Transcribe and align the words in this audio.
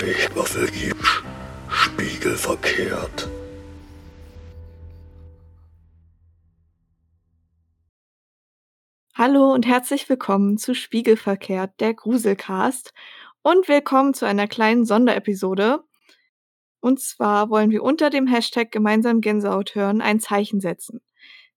Eichwaffelgibsch, 0.00 1.22
spiegelverkehrt. 1.68 3.28
Hallo 9.14 9.52
und 9.52 9.66
herzlich 9.66 10.08
willkommen 10.08 10.56
zu 10.56 10.74
Spiegelverkehrt, 10.74 11.80
der 11.80 11.94
Gruselcast. 11.94 12.94
Und 13.42 13.68
willkommen 13.68 14.14
zu 14.14 14.24
einer 14.24 14.46
kleinen 14.46 14.84
Sonderepisode. 14.84 15.84
Und 16.80 17.00
zwar 17.00 17.50
wollen 17.50 17.70
wir 17.70 17.82
unter 17.82 18.10
dem 18.10 18.26
Hashtag 18.26 18.70
gemeinsam 18.70 19.20
Gänsehaut 19.20 19.74
hören 19.74 20.00
ein 20.00 20.18
Zeichen 20.20 20.60
setzen. 20.60 21.00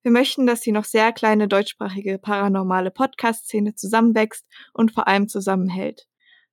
Wir 0.02 0.12
möchten, 0.12 0.46
dass 0.46 0.60
die 0.60 0.74
noch 0.74 0.84
sehr 0.84 1.14
kleine 1.14 1.48
deutschsprachige 1.48 2.20
paranormale 2.20 2.92
Podcast-Szene 2.92 3.76
zusammenwächst 3.76 4.46
und 4.74 4.92
vor 4.92 5.08
allem 5.08 5.30
zusammenhält. 5.30 6.08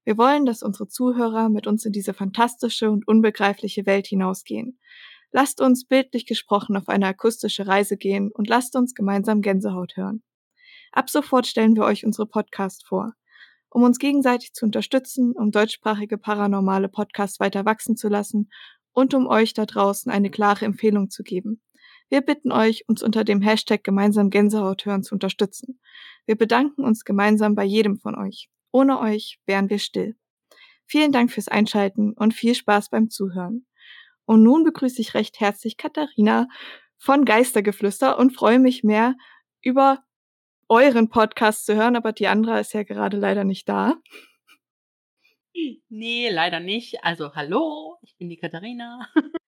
Wir 0.05 0.17
wollen, 0.17 0.47
dass 0.47 0.63
unsere 0.63 0.87
Zuhörer 0.87 1.49
mit 1.49 1.67
uns 1.67 1.85
in 1.85 1.93
diese 1.93 2.15
fantastische 2.15 2.91
und 2.91 3.07
unbegreifliche 3.09 3.87
Welt 3.87 4.07
hinausgehen. 4.07 4.79
Lasst 5.33 5.61
uns 5.61 5.85
bildlich 5.85 6.27
gesprochen 6.27 6.77
auf 6.77 6.89
eine 6.89 7.07
akustische 7.07 7.67
Reise 7.67 7.97
gehen 7.97 8.31
und 8.33 8.49
lasst 8.49 8.77
uns 8.77 8.95
gemeinsam 8.95 9.43
Gänsehaut 9.43 9.97
hören. 9.97 10.23
Ab 10.93 11.11
sofort 11.11 11.47
stellen 11.47 11.77
wir 11.77 11.85
euch 11.85 12.05
unsere 12.05 12.27
Podcast 12.27 12.87
vor. 12.87 13.15
Um 13.71 13.85
uns 13.85 13.99
gegenseitig 13.99 14.53
zu 14.53 14.67
unterstützen, 14.67 15.33
um 15.33 15.53
deutschsprachige 15.53 16.19
paranormale 16.19 16.89
Podcasts 16.89 17.41
weiter 17.41 17.65
wachsen 17.65 17.97
zu 17.97 18.09
lassen 18.09 18.51
und 18.93 19.15
um 19.15 19.27
euch 19.27 19.55
da 19.55 19.65
draußen 19.65 20.11
eine 20.11 20.31
klare 20.31 20.65
Empfehlung 20.65 21.09
zu 21.09 21.23
geben. 21.23 21.63
Wir 22.09 22.21
bitten 22.21 22.51
euch, 22.51 22.89
uns 22.89 23.05
unter 23.05 23.23
dem 23.23 23.41
Hashtag 23.41 23.85
gemeinsam 23.85 24.31
Gänsehaut 24.31 24.85
hören 24.85 25.05
zu 25.05 25.15
unterstützen. 25.15 25.81
Wir 26.27 26.37
bedanken 26.37 26.83
uns 26.83 27.05
gemeinsam 27.05 27.55
bei 27.55 27.65
jedem 27.65 27.99
von 27.99 28.17
euch. 28.17 28.51
Ohne 28.73 28.99
euch 28.99 29.39
wären 29.47 29.71
wir 29.71 29.79
still. 29.79 30.17
Vielen 30.87 31.13
Dank 31.13 31.31
fürs 31.31 31.47
Einschalten 31.47 32.13
und 32.15 32.35
viel 32.35 32.57
Spaß 32.57 32.91
beim 32.91 33.11
Zuhören. 33.11 33.65
Und 34.25 34.43
nun 34.43 34.65
begrüße 34.65 35.01
ich 35.01 35.15
recht 35.15 35.39
herzlich 35.39 35.77
Katharina 35.77 36.49
von 36.99 37.25
Geistergeflüster 37.25 38.19
und 38.19 38.35
freue 38.35 38.59
mich 38.59 38.83
mehr 38.83 39.15
über 39.63 40.03
euren 40.71 41.09
Podcast 41.09 41.67
zu 41.67 41.75
hören, 41.75 41.97
aber 41.97 42.13
die 42.13 42.29
andere 42.29 42.61
ist 42.61 42.73
ja 42.73 42.85
gerade 42.85 43.17
leider 43.17 43.45
nicht 43.45 43.69
da. 43.69 43.97
Nee, 45.89 46.31
leider 46.31 46.61
nicht. 46.61 47.05
Also 47.05 47.35
hallo, 47.35 47.99
ich 48.03 48.17
bin 48.17 48.29
die 48.29 48.37
Katharina. 48.37 49.09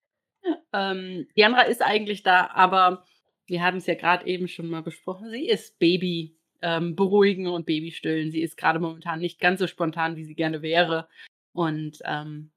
ähm, 0.72 1.28
die 1.36 1.44
andere 1.44 1.66
ist 1.66 1.80
eigentlich 1.80 2.24
da, 2.24 2.48
aber 2.48 3.04
wir 3.46 3.62
haben 3.62 3.76
es 3.78 3.86
ja 3.86 3.94
gerade 3.94 4.26
eben 4.26 4.48
schon 4.48 4.66
mal 4.68 4.82
besprochen. 4.82 5.30
Sie 5.30 5.46
ist 5.46 5.78
Baby 5.78 6.36
ähm, 6.60 6.96
beruhigen 6.96 7.46
und 7.46 7.66
Baby 7.66 7.92
stillen. 7.92 8.32
Sie 8.32 8.42
ist 8.42 8.56
gerade 8.56 8.80
momentan 8.80 9.20
nicht 9.20 9.40
ganz 9.40 9.60
so 9.60 9.68
spontan, 9.68 10.16
wie 10.16 10.24
sie 10.24 10.34
gerne 10.34 10.60
wäre. 10.60 11.08
Und 11.52 11.98
ähm, 12.04 12.50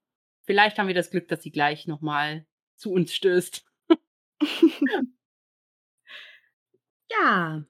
vielleicht 0.44 0.80
haben 0.80 0.88
wir 0.88 0.96
das 0.96 1.12
Glück, 1.12 1.28
dass 1.28 1.44
sie 1.44 1.52
gleich 1.52 1.86
nochmal 1.86 2.48
zu 2.78 2.92
uns 2.92 3.14
stößt. 3.14 3.64
ja, 7.12 7.64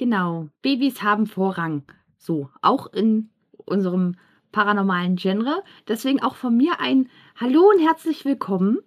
genau. 0.00 0.48
Babys 0.62 1.02
haben 1.02 1.26
Vorrang. 1.26 1.82
So, 2.16 2.48
auch 2.62 2.90
in 2.94 3.28
unserem 3.66 4.16
paranormalen 4.50 5.16
Genre. 5.16 5.62
Deswegen 5.88 6.22
auch 6.22 6.36
von 6.36 6.56
mir 6.56 6.80
ein 6.80 7.10
Hallo 7.38 7.68
und 7.68 7.80
herzlich 7.80 8.24
willkommen 8.24 8.78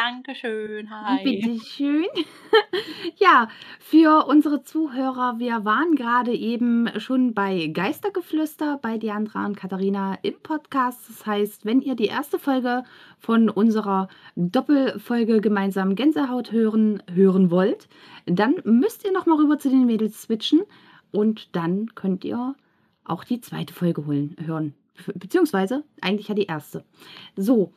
Dankeschön. 0.00 0.88
Hi. 0.90 1.22
Bitteschön. 1.24 2.06
Ja, 3.16 3.48
für 3.78 4.26
unsere 4.26 4.62
Zuhörer, 4.62 5.38
wir 5.38 5.64
waren 5.66 5.94
gerade 5.94 6.32
eben 6.32 6.88
schon 6.98 7.34
bei 7.34 7.66
Geistergeflüster 7.66 8.78
bei 8.80 8.96
Diandra 8.96 9.44
und 9.44 9.56
Katharina 9.56 10.18
im 10.22 10.40
Podcast. 10.42 11.08
Das 11.08 11.26
heißt, 11.26 11.66
wenn 11.66 11.82
ihr 11.82 11.94
die 11.96 12.06
erste 12.06 12.38
Folge 12.38 12.82
von 13.18 13.50
unserer 13.50 14.08
Doppelfolge 14.36 15.40
gemeinsam 15.42 15.94
Gänsehaut 15.96 16.50
hören 16.50 17.02
hören 17.12 17.50
wollt, 17.50 17.88
dann 18.24 18.56
müsst 18.64 19.04
ihr 19.04 19.12
noch 19.12 19.26
mal 19.26 19.36
rüber 19.36 19.58
zu 19.58 19.68
den 19.68 19.84
Mädels 19.84 20.22
switchen 20.22 20.62
und 21.12 21.54
dann 21.54 21.94
könnt 21.94 22.24
ihr 22.24 22.54
auch 23.04 23.24
die 23.24 23.40
zweite 23.42 23.74
Folge 23.74 24.06
holen 24.06 24.34
hören. 24.42 24.74
Beziehungsweise 25.14 25.84
eigentlich 26.00 26.28
ja 26.28 26.34
die 26.34 26.46
erste. 26.46 26.84
So, 27.36 27.72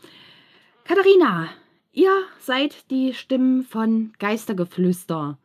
Katharina, 0.86 1.50
Ihr 1.96 2.24
seid 2.40 2.90
die 2.90 3.14
Stimmen 3.14 3.62
von 3.62 4.14
Geistergeflüster. 4.18 5.38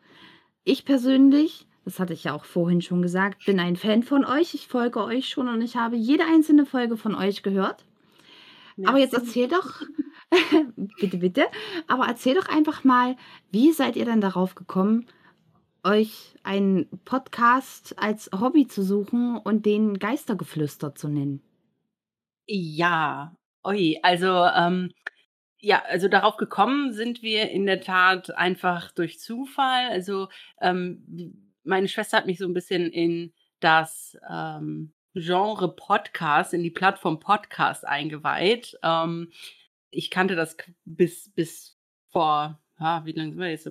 Ich 0.65 0.87
persönlich, 0.87 1.67
das 1.85 2.01
hatte 2.01 2.15
ich 2.15 2.25
ja 2.25 2.35
auch 2.35 2.47
vorhin 2.47 2.81
schon 2.81 3.03
gesagt, 3.03 3.45
bin 3.45 3.61
ein 3.61 3.77
Fan 3.77 4.03
von 4.03 4.25
euch. 4.25 4.55
Ich 4.55 4.67
folge 4.67 5.05
euch 5.05 5.29
schon 5.29 5.49
und 5.49 5.61
ich 5.61 5.77
habe 5.77 5.97
jede 5.97 6.25
einzelne 6.25 6.65
Folge 6.65 6.97
von 6.97 7.15
euch 7.15 7.43
gehört. 7.43 7.85
Merci. 8.77 8.89
Aber 8.89 8.99
jetzt 8.99 9.13
erzähl 9.13 9.49
doch, 9.49 9.83
bitte, 10.99 11.19
bitte, 11.19 11.45
aber 11.87 12.07
erzähl 12.07 12.35
doch 12.35 12.49
einfach 12.49 12.83
mal, 12.83 13.17
wie 13.51 13.73
seid 13.73 13.97
ihr 13.97 14.07
denn 14.07 14.23
darauf 14.23 14.55
gekommen, 14.55 15.07
euch 15.85 16.35
einen 16.45 16.89
Podcast 17.05 17.99
als 17.99 18.31
Hobby 18.33 18.67
zu 18.67 18.83
suchen 18.83 19.37
und 19.37 19.67
den 19.67 19.99
Geistergeflüster 19.99 20.95
zu 20.95 21.09
nennen? 21.09 21.43
Ja, 22.47 23.37
oi, 23.65 23.99
also 24.03 24.29
ähm, 24.29 24.93
ja, 25.61 25.83
also 25.89 26.09
darauf 26.09 26.37
gekommen 26.37 26.93
sind 26.93 27.23
wir 27.23 27.51
in 27.51 27.67
der 27.67 27.81
Tat 27.81 28.31
einfach 28.37 28.93
durch 28.93 29.19
Zufall. 29.19 29.89
Also 29.91 30.29
ähm, 30.61 31.55
meine 31.65 31.89
Schwester 31.89 32.17
hat 32.17 32.27
mich 32.27 32.39
so 32.39 32.47
ein 32.47 32.55
bisschen 32.55 32.91
in 32.91 33.33
das 33.61 34.17
ähm, 34.31 34.93
Genre 35.15 35.75
Podcast, 35.75 36.55
in 36.55 36.63
die 36.63 36.71
Plattform 36.71 37.19
Podcast 37.19 37.87
eingeweiht. 37.87 38.79
Ähm, 38.83 39.33
ich 39.91 40.11
kannte 40.11 40.37
das 40.37 40.57
bis, 40.85 41.33
bis 41.35 41.77
vor 42.11 42.61
ja, 42.81 43.05
wie 43.05 43.13
lange 43.13 43.33
sind 43.33 43.41
wir 43.41 43.51
jetzt? 43.51 43.67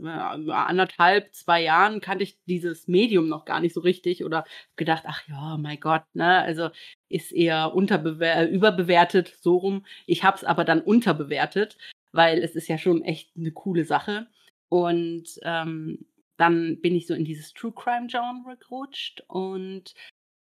Anderthalb, 0.50 1.34
zwei 1.34 1.63
Jahren 1.63 2.01
kannte 2.01 2.23
ich 2.23 2.38
dieses 2.45 2.88
Medium 2.88 3.29
noch 3.29 3.45
gar 3.45 3.62
nicht 3.62 3.73
so 3.73 3.79
richtig 3.79 4.25
oder 4.25 4.44
gedacht, 4.75 5.03
ach 5.06 5.25
ja, 5.28 5.57
mein 5.57 5.79
Gott, 5.79 6.03
ne? 6.13 6.41
Also 6.41 6.69
ist 7.07 7.31
eher 7.31 7.73
unterbewer 7.73 8.50
überbewertet, 8.50 9.38
so 9.40 9.57
rum. 9.57 9.85
Ich 10.07 10.23
habe 10.23 10.38
es 10.38 10.44
aber 10.44 10.66
dann 10.66 10.81
unterbewertet, 10.81 11.78
weil 12.12 12.40
es 12.44 12.56
ist 12.56 12.67
ja 12.67 12.78
schon 12.78 13.01
echt 13.03 13.31
eine 13.38 13.51
coole 13.51 13.85
Sache. 13.85 14.28
Und 14.69 15.40
ähm, 15.44 16.06
dann 16.35 16.81
bin 16.81 16.96
ich 16.96 17.07
so 17.07 17.13
in 17.13 17.23
dieses 17.25 17.53
True 17.53 17.73
Crime 17.73 18.07
Genre 18.07 18.57
gerutscht 18.57 19.23
und 19.28 19.94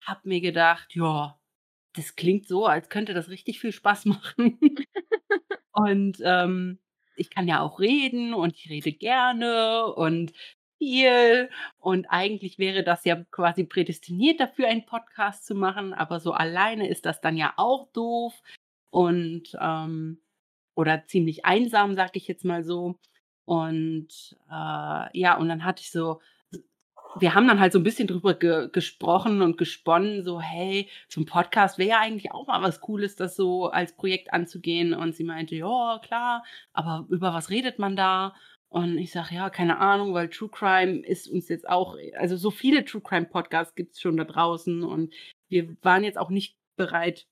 habe 0.01 0.21
mir 0.23 0.41
gedacht, 0.41 0.95
ja, 0.95 1.37
das 1.95 2.15
klingt 2.15 2.47
so, 2.47 2.65
als 2.65 2.89
könnte 2.89 3.13
das 3.13 3.29
richtig 3.29 3.59
viel 3.59 3.73
Spaß 3.73 4.05
machen. 4.05 4.57
und 5.73 6.17
ähm, 6.23 6.79
ich 7.15 7.29
kann 7.29 7.47
ja 7.47 7.61
auch 7.61 7.79
reden 7.79 8.33
und 8.33 8.55
ich 8.55 8.69
rede 8.69 8.91
gerne 8.91 9.85
und 9.93 10.33
viel. 10.77 11.49
Und 11.79 12.07
eigentlich 12.09 12.59
wäre 12.59 12.83
das 12.83 13.05
ja 13.05 13.23
quasi 13.31 13.63
prädestiniert 13.63 14.39
dafür, 14.39 14.67
einen 14.67 14.85
Podcast 14.85 15.45
zu 15.45 15.55
machen, 15.55 15.93
aber 15.93 16.19
so 16.19 16.33
alleine 16.33 16.87
ist 16.89 17.05
das 17.05 17.21
dann 17.21 17.37
ja 17.37 17.53
auch 17.57 17.87
doof 17.93 18.33
und 18.89 19.55
ähm, 19.59 20.19
oder 20.75 21.05
ziemlich 21.07 21.45
einsam, 21.45 21.95
sag 21.95 22.15
ich 22.15 22.27
jetzt 22.27 22.45
mal 22.45 22.63
so. 22.63 22.99
Und 23.45 24.37
äh, 24.49 25.19
ja, 25.19 25.37
und 25.37 25.49
dann 25.49 25.65
hatte 25.65 25.81
ich 25.81 25.91
so 25.91 26.21
wir 27.19 27.35
haben 27.35 27.47
dann 27.47 27.59
halt 27.59 27.73
so 27.73 27.79
ein 27.79 27.83
bisschen 27.83 28.07
drüber 28.07 28.33
ge 28.33 28.69
gesprochen 28.71 29.41
und 29.41 29.57
gesponnen, 29.57 30.23
so, 30.23 30.41
hey, 30.41 30.89
ein 31.15 31.25
Podcast 31.25 31.77
wäre 31.77 31.89
ja 31.89 31.99
eigentlich 31.99 32.31
auch 32.31 32.47
mal 32.47 32.61
was 32.61 32.81
Cooles, 32.81 33.15
das 33.15 33.35
so 33.35 33.67
als 33.67 33.95
Projekt 33.95 34.33
anzugehen. 34.33 34.93
Und 34.93 35.15
sie 35.15 35.23
meinte, 35.23 35.55
ja, 35.55 35.99
klar, 36.03 36.43
aber 36.73 37.05
über 37.09 37.33
was 37.33 37.49
redet 37.49 37.79
man 37.79 37.95
da? 37.95 38.35
Und 38.69 38.97
ich 38.97 39.11
sage, 39.11 39.35
ja, 39.35 39.51
keine 39.51 39.77
Ahnung, 39.77 40.15
weil 40.15 40.29
True 40.29 40.49
Crime 40.49 41.05
ist 41.05 41.27
uns 41.27 41.47
jetzt 41.47 41.69
auch, 41.69 41.95
also 42.17 42.35
so 42.35 42.49
viele 42.49 42.83
True 42.83 43.01
Crime 43.01 43.27
Podcasts 43.27 43.75
gibt 43.75 43.93
es 43.93 44.01
schon 44.01 44.17
da 44.17 44.23
draußen 44.23 44.83
und 44.83 45.13
wir 45.47 45.77
waren 45.83 46.03
jetzt 46.03 46.17
auch 46.17 46.31
nicht 46.31 46.57
bereit, 46.75 47.27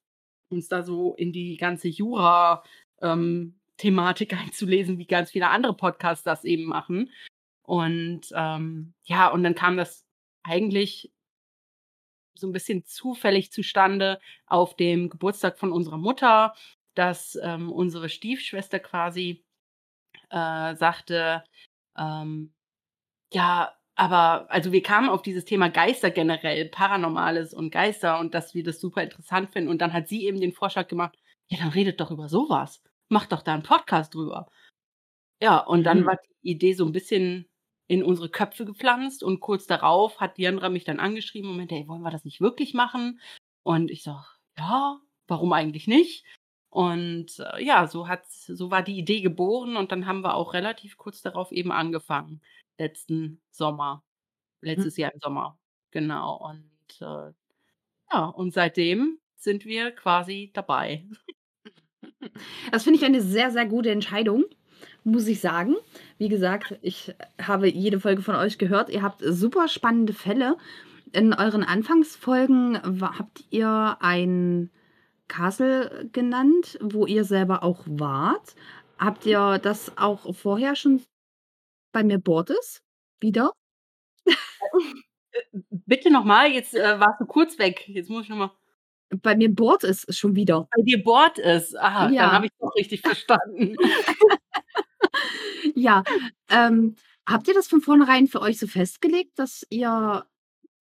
uns 0.49 0.67
da 0.67 0.83
so 0.83 1.15
in 1.15 1.31
die 1.31 1.57
ganze 1.57 1.87
Jura 1.87 2.63
ähm, 3.01 3.55
Thematik 3.77 4.33
einzulesen, 4.39 4.99
wie 4.99 5.07
ganz 5.07 5.31
viele 5.31 5.49
andere 5.49 5.73
Podcasts 5.73 6.23
das 6.23 6.43
eben 6.43 6.65
machen. 6.65 7.09
Und 7.63 8.23
ähm, 8.35 8.93
ja, 9.03 9.29
und 9.29 9.43
dann 9.43 9.55
kam 9.55 9.77
das 9.77 10.05
eigentlich 10.43 11.11
so 12.35 12.47
ein 12.47 12.53
bisschen 12.53 12.85
zufällig 12.85 13.51
zustande 13.51 14.19
auf 14.47 14.75
dem 14.75 15.09
Geburtstag 15.09 15.59
von 15.59 15.71
unserer 15.71 15.97
Mutter, 15.97 16.53
dass 16.95 17.37
ähm, 17.41 17.71
unsere 17.71 18.09
Stiefschwester 18.09 18.79
quasi 18.79 19.43
äh, 20.31 20.75
sagte, 20.75 21.43
ähm, 21.97 22.53
ja, 23.33 23.73
aber 23.95 24.51
also 24.51 24.71
wir 24.71 24.83
kamen 24.83 25.09
auf 25.09 25.21
dieses 25.23 25.45
Thema 25.45 25.69
Geister 25.69 26.11
generell, 26.11 26.69
Paranormales 26.69 27.53
und 27.53 27.71
Geister 27.71 28.19
und 28.19 28.33
dass 28.35 28.53
wir 28.55 28.63
das 28.63 28.79
super 28.81 29.03
interessant 29.03 29.51
finden. 29.51 29.69
Und 29.69 29.79
dann 29.81 29.93
hat 29.93 30.07
sie 30.09 30.25
eben 30.25 30.39
den 30.41 30.53
Vorschlag 30.53 30.87
gemacht, 30.89 31.17
ja, 31.49 31.59
dann 31.59 31.69
redet 31.69 31.99
doch 32.01 32.11
über 32.11 32.29
sowas. 32.29 32.81
mach 33.09 33.27
doch 33.27 33.43
da 33.43 33.53
einen 33.55 33.63
Podcast 33.63 34.15
drüber. 34.15 34.47
Ja, 35.41 35.59
und 35.59 35.83
dann 35.83 36.01
Mhm. 36.01 36.05
war 36.05 36.17
die 36.43 36.51
Idee 36.51 36.73
so 36.73 36.85
ein 36.85 36.91
bisschen 36.93 37.49
in 37.91 38.03
unsere 38.03 38.29
Köpfe 38.29 38.65
gepflanzt 38.65 39.23
und 39.23 39.39
kurz 39.41 39.67
darauf 39.67 40.19
hat 40.21 40.37
Diandra 40.37 40.69
mich 40.69 40.85
dann 40.85 40.99
angeschrieben 40.99 41.49
und 41.51 41.57
meinte: 41.57 41.75
„Ey, 41.75 41.87
wollen 41.87 42.01
wir 42.03 42.11
das 42.11 42.25
nicht 42.25 42.41
wirklich 42.41 42.73
machen?“ 42.73 43.19
Und 43.63 43.91
ich 43.91 44.03
sage: 44.03 44.25
„Ja, 44.57 44.99
warum 45.27 45.53
eigentlich 45.53 45.87
nicht?“ 45.87 46.25
Und, 46.69 47.39
äh, 47.39 47.63
ja, 47.63 47.87
so 47.87 48.07
hat's 48.07 48.45
so 48.47 48.71
war 48.71 48.81
die 48.83 48.97
Idee 48.97 49.21
geboren 49.21 49.75
und 49.77 49.91
dann 49.91 50.05
haben 50.07 50.21
wir 50.23 50.35
auch 50.35 50.53
relativ 50.53 50.97
kurz 50.97 51.21
darauf 51.21 51.51
eben 51.51 51.71
angefangen, 51.71 52.41
letzten 52.77 53.41
Sommer 53.51 54.03
letztes 54.61 54.97
Jahr 54.97 55.13
im 55.13 55.19
Sommer. 55.21 55.59
Genau 55.91 56.37
und, 56.49 56.71
äh, 57.01 57.33
ja, 58.13 58.25
und 58.27 58.53
seitdem 58.53 59.19
sind 59.35 59.65
wir 59.65 59.91
quasi 59.91 60.51
dabei. 60.53 61.07
Das 62.71 62.83
finde 62.83 62.97
ich 62.99 63.05
eine 63.05 63.21
sehr, 63.21 63.51
sehr 63.51 63.65
gute 63.65 63.91
Entscheidung, 63.91 64.45
muss 65.03 65.27
ich 65.27 65.39
sagen. 65.41 65.75
Wie 66.17 66.29
gesagt, 66.29 66.77
ich 66.81 67.13
habe 67.41 67.67
jede 67.69 67.99
Folge 67.99 68.21
von 68.21 68.35
euch 68.35 68.57
gehört. 68.57 68.89
Ihr 68.89 69.01
habt 69.01 69.21
super 69.25 69.67
spannende 69.67 70.13
Fälle. 70.13 70.57
In 71.13 71.33
euren 71.33 71.63
Anfangsfolgen 71.63 72.79
habt 73.01 73.43
ihr 73.49 73.97
ein 73.99 74.69
Castle 75.27 76.09
genannt, 76.13 76.77
wo 76.81 77.05
ihr 77.05 77.23
selber 77.25 77.63
auch 77.63 77.83
wart. 77.87 78.55
Habt 78.97 79.25
ihr 79.25 79.59
das 79.59 79.97
auch 79.97 80.33
vorher 80.35 80.75
schon 80.75 81.01
bei 81.93 82.03
mir 82.03 82.19
Bordes 82.19 82.81
wieder? 83.21 83.51
Äh, 85.33 85.39
bitte 85.85 86.11
noch 86.11 86.25
mal, 86.25 86.51
jetzt, 86.51 86.73
äh, 86.75 86.99
warst 86.99 87.21
du 87.21 87.25
kurz 87.25 87.57
weg. 87.59 87.87
Jetzt 87.87 88.09
muss 88.09 88.23
ich 88.23 88.29
noch 88.29 88.37
mal 88.37 88.51
Bei 89.23 89.35
mir 89.35 89.53
bohrt 89.53 89.83
es 89.83 90.05
schon 90.17 90.35
wieder. 90.35 90.67
Bei 90.75 90.83
dir 90.83 91.03
bohrt 91.03 91.39
es. 91.39 91.75
Ah, 91.75 92.05
dann 92.05 92.13
Ja. 92.13 92.31
habe 92.33 92.47
ich's 92.47 92.57
doch 92.59 92.75
richtig 92.75 93.01
verstanden. 93.01 93.75
Ja, 95.81 96.03
ähm, 96.49 96.95
habt 97.27 97.47
ihr 97.47 97.55
das 97.55 97.67
von 97.67 97.81
vornherein 97.81 98.27
für 98.27 98.39
euch 98.41 98.59
so 98.59 98.67
festgelegt, 98.67 99.39
dass 99.39 99.65
ihr 99.71 100.25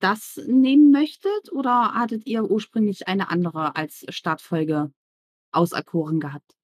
das 0.01 0.39
nehmen 0.47 0.91
möchtet 0.91 1.53
oder 1.53 1.95
hattet 1.95 2.27
ihr 2.27 2.45
ursprünglich 2.51 3.09
eine 3.09 3.31
andere 3.31 3.77
als 3.77 4.05
Startfolge 4.11 4.93
auserkoren 5.53 6.21
gehabt? 6.21 6.55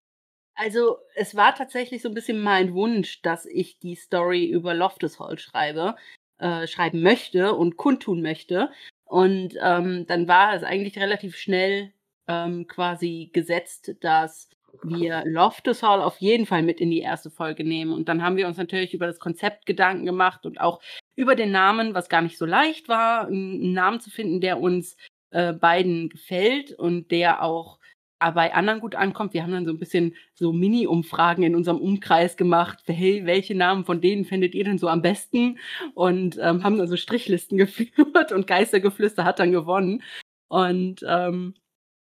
Also, 0.59 0.99
es 1.15 1.35
war 1.37 1.55
tatsächlich 1.55 2.01
so 2.01 2.09
'n 2.09 2.15
bisschen 2.15 2.41
mein 2.41 2.73
Wunsch, 2.73 3.21
dass 3.21 3.45
ich 3.45 3.79
die 3.79 3.95
Story 3.95 4.47
über 4.47 4.73
Loftus 4.75 5.21
Hall 5.21 5.39
schreibe 5.39 5.97
äh, 6.39 6.67
schreiben 6.67 7.03
möchte 7.03 7.55
und 7.55 7.77
kundtun 7.77 8.23
möchte. 8.23 8.71
Und, 9.05 9.55
ähm, 9.61 10.07
dann 10.07 10.29
war 10.29 10.55
es 10.55 10.63
eigentlich 10.63 10.99
relativ 10.99 11.37
schnell, 11.37 11.93
ähm, 12.27 12.67
quasi 12.67 13.31
gesetzt, 13.33 13.95
dass 14.01 14.49
wir 14.85 15.23
Loftus 15.27 15.83
Hall 15.83 16.01
auf 16.03 16.19
jeden 16.19 16.47
Fall 16.47 16.63
mit 16.63 16.81
in 16.81 16.91
die 16.91 17.01
erste 17.01 17.31
Folge 17.31 17.65
nehmen. 17.65 17.93
Und 17.93 18.09
dann 18.09 18.23
haben 18.23 18.37
wir 18.37 18.47
uns 18.47 18.57
natürlich 18.59 18.95
über 18.95 19.07
das 19.07 19.19
Konzept 19.21 19.67
Gedanken 19.67 20.05
gemacht 20.07 20.47
und 20.47 20.61
auch 20.61 20.81
über 21.17 21.35
den 21.37 21.51
Namen, 21.53 21.95
was 21.95 22.09
gar 22.09 22.23
nicht 22.23 22.39
so 22.39 22.47
leicht 22.47 22.89
war, 22.89 23.29
'n 23.29 23.61
'n 23.63 23.73
Namen 23.73 24.01
zu 24.01 24.11
finden, 24.11 24.41
der 24.41 24.61
uns, 24.61 24.97
äh, 25.31 25.53
beiden 25.53 26.09
gefällt 26.11 26.73
und 26.73 27.11
der 27.11 27.43
auch, 27.43 27.79
ah, 28.19 28.31
bei 28.31 28.55
anderen 28.55 28.81
gut 28.81 28.95
ankommt. 28.95 29.35
Wir 29.35 29.43
haben 29.43 29.53
dann 29.53 29.65
so 29.67 29.73
'n 29.73 29.79
bisschen 29.79 30.15
so 30.35 30.53
Mini-Umfragen 30.53 31.43
in 31.45 31.55
unserem 31.57 31.79
Umkreis 31.79 32.37
gemacht: 32.37 32.81
„Hey, 32.87 33.27
welche 33.27 33.55
Namen 33.55 33.85
von 33.85 34.01
denen 34.01 34.25
findet 34.25 34.55
ihr 34.55 34.65
denn 34.65 34.79
so 34.79 34.89
am 34.89 35.03
besten?“ 35.03 35.59
Und, 35.95 36.39
ähm, 36.41 36.63
haben 36.65 36.79
dann 36.79 36.89
so 36.89 36.97
Strichlisten 36.97 37.59
geführt 37.59 38.33
und 38.33 38.47
Geistergeflüster 38.47 39.25
hat 39.25 39.39
dann 39.39 39.53
gewonnen. 39.53 40.03
Und, 40.49 41.05
ähm, 41.09 41.55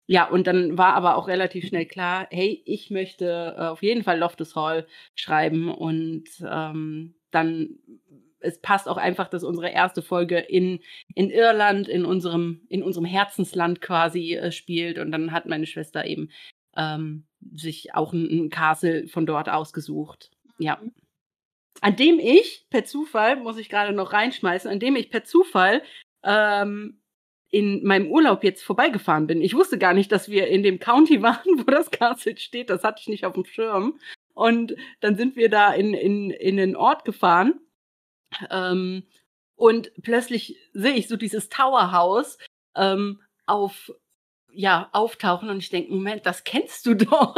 ja, 0.08 0.28
und 0.30 0.48
dann 0.48 0.78
war 0.78 0.96
aber 0.96 1.18
auch 1.18 1.28
relativ 1.28 1.68
schnell 1.68 1.86
klar: 1.88 2.28
„Hey, 2.32 2.62
ich 2.66 2.92
möchte, 2.92 3.56
äh, 3.58 3.62
auf 3.68 3.84
jeden 3.84 4.04
Fall 4.04 4.20
Loftus 4.20 4.56
Hall 4.56 4.88
schreiben.“ 5.16 5.70
Und, 5.72 6.26
ähm, 6.50 7.16
dann 7.32 7.80
es 8.40 8.62
passt 8.62 8.88
auch 8.90 8.98
einfach, 8.98 9.28
dass 9.30 9.44
unsere 9.44 9.70
erste 9.72 10.02
Folge 10.04 10.40
in 10.40 10.80
in 11.16 11.30
Irland, 11.32 11.88
in 11.90 12.06
unserem 12.06 12.62
in 12.70 12.84
unserem 12.84 13.06
Herzensland 13.06 13.82
quasi, 13.82 14.36
äh, 14.36 14.52
spielt. 14.52 15.00
Und 15.00 15.12
dann 15.12 15.32
hat 15.34 15.48
meine 15.48 15.66
Schwester 15.68 16.06
eben, 16.06 16.30
ähm, 16.78 17.26
sich 17.56 17.96
auch 17.96 18.14
'n 18.14 18.30
'n 18.30 18.50
Castle 18.50 19.08
von 19.10 19.26
dort 19.26 19.50
ausgesucht. 19.50 20.32
Ja. 20.60 20.78
Mhm. 20.82 20.92
An 21.82 21.96
dem 21.98 22.20
ich 22.20 22.66
per 22.72 22.86
Zufall 22.86 23.38
muss 23.38 23.58
ich 23.60 23.70
grade 23.70 23.94
noch 23.94 24.14
reinschmeißen 24.14 24.72
an 24.72 24.80
dem 24.82 24.96
ich 24.98 25.12
per 25.12 25.24
Zufall, 25.26 25.84
ähm, 26.26 27.00
in 27.52 27.84
meinem 27.86 28.08
Urlaub 28.12 28.44
jetzt 28.44 28.64
vorbeigefahren 28.64 29.28
bin. 29.28 29.42
Ich 29.42 29.54
wusste 29.56 29.78
gar 29.78 29.94
nicht, 29.94 30.12
dass 30.12 30.30
wir 30.30 30.48
in 30.48 30.64
dem 30.64 30.80
County 30.80 31.22
waren, 31.24 31.60
wo 31.60 31.64
das 31.72 31.92
Castle 31.92 32.38
steht. 32.38 32.70
Das 32.70 32.84
hatte 32.84 33.02
ich 33.02 33.08
nicht 33.10 33.26
aufm 33.26 33.46
Schirm. 33.46 34.00
Und 34.34 34.76
dann 35.02 35.16
sind 35.18 35.36
wir 35.36 35.50
da 35.50 35.74
in 35.74 35.94
in 35.94 36.32
in 36.32 36.56
'nen 36.58 36.76
Ort 36.76 37.06
gefahren, 37.06 37.60
ähm, 38.52 39.04
und 39.56 39.92
plötzlich 40.04 40.58
sehe 40.74 40.94
ich 40.96 41.08
so 41.08 41.18
dieses 41.18 41.50
Tower-Haus, 41.50 42.38
ähm, 42.76 43.22
auf 43.48 43.92
ja, 44.54 44.90
auftauchen 44.94 45.50
und 45.50 45.60
ich 45.60 45.70
denke: 45.72 45.94
„Moment, 45.94 46.26
das 46.28 46.44
kennst 46.46 46.86
du 46.88 46.96
doch.“ 46.96 47.36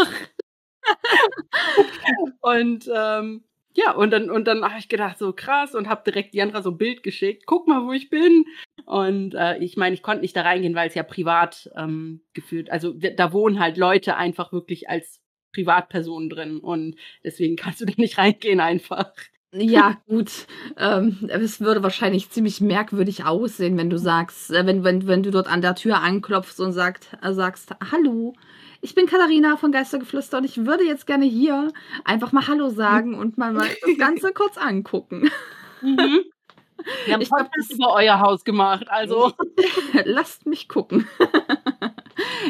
Und, 2.41 2.89
ähm, 2.93 3.43
ja, 3.75 3.91
und 3.93 4.11
dann 4.11 4.29
und 4.31 4.45
dann 4.47 4.63
habe 4.63 4.79
ich 4.79 4.89
gedacht: 4.89 5.17
„So 5.19 5.33
krass“ 5.33 5.75
und 5.75 5.87
habe 5.89 6.03
direkt 6.05 6.33
Diandra 6.33 6.61
so 6.61 6.71
'n 6.71 6.77
Bild 6.77 7.03
geschickt: 7.03 7.45
„Guck 7.45 7.67
mal, 7.67 7.85
wo 7.85 7.91
ich 7.93 8.09
bin.“ 8.09 8.45
Und, 8.89 9.35
äh, 9.35 9.59
ich 9.59 9.77
meine, 9.77 9.93
ich 9.93 10.01
konnte 10.01 10.21
nicht 10.21 10.35
da 10.35 10.41
reingehen, 10.41 10.73
weil's 10.73 10.95
ja 10.95 11.03
privat, 11.03 11.69
ähm, 11.77 12.21
geführt 12.33 12.71
also, 12.71 12.91
da 12.93 13.31
wohnen 13.31 13.59
halt 13.59 13.77
Leute 13.77 14.15
einfach 14.17 14.51
wirklich 14.51 14.89
als 14.89 15.21
Privatpersonen 15.53 16.27
drin 16.27 16.57
und 16.59 16.95
deswegen 17.23 17.55
kannst 17.55 17.81
du 17.81 17.85
da 17.85 17.93
nicht 17.97 18.17
reingehen 18.17 18.59
einfach. 18.59 19.13
Ja, 19.53 20.01
gut. 20.07 20.47
Ähm, 20.77 21.29
es 21.29 21.61
würde 21.61 21.83
wahrscheinlich 21.83 22.31
ziemlich 22.31 22.61
merkwürdig 22.61 23.25
aussehen, 23.25 23.77
wenn 23.77 23.91
du 23.91 23.97
sagst 23.99 24.49
äh, 24.49 24.65
wenn 24.65 24.83
wenn 24.83 25.05
wenn 25.07 25.21
du 25.21 25.29
dort 25.29 25.47
an 25.47 25.61
der 25.61 25.75
Tür 25.75 26.01
anklopfst 26.01 26.59
und 26.59 26.71
sagt 26.71 27.15
äh, 27.21 27.31
sagst: 27.33 27.75
„Hallo, 27.91 28.33
ich 28.81 28.95
bin 28.95 29.05
Katharina 29.05 29.57
von 29.57 29.71
Geistergeflüster 29.71 30.39
und 30.39 30.45
ich 30.45 30.65
würde 30.65 30.83
jetzt 30.83 31.05
gerne 31.05 31.25
hier 31.25 31.71
einfach 32.05 32.31
mal 32.31 32.47
hallo 32.47 32.69
sagen 32.69 33.13
und 33.19 33.37
mal 33.37 33.53
mal 33.53 33.69
das 33.81 33.97
Ganze 33.97 34.33
kurz 34.33 34.57
angucken.“ 34.57 35.29
Mhm. 35.81 36.23
Wir 37.05 37.13
haben 37.13 37.21
Ich 37.21 37.29
Podcast 37.29 37.71
das 37.71 37.77
über 37.77 37.93
euer 37.93 38.19
Haus 38.19 38.43
gemacht, 38.43 38.89
also 38.89 39.31
Lasst 40.05 40.45
mich 40.45 40.67
gucken. 40.69 41.07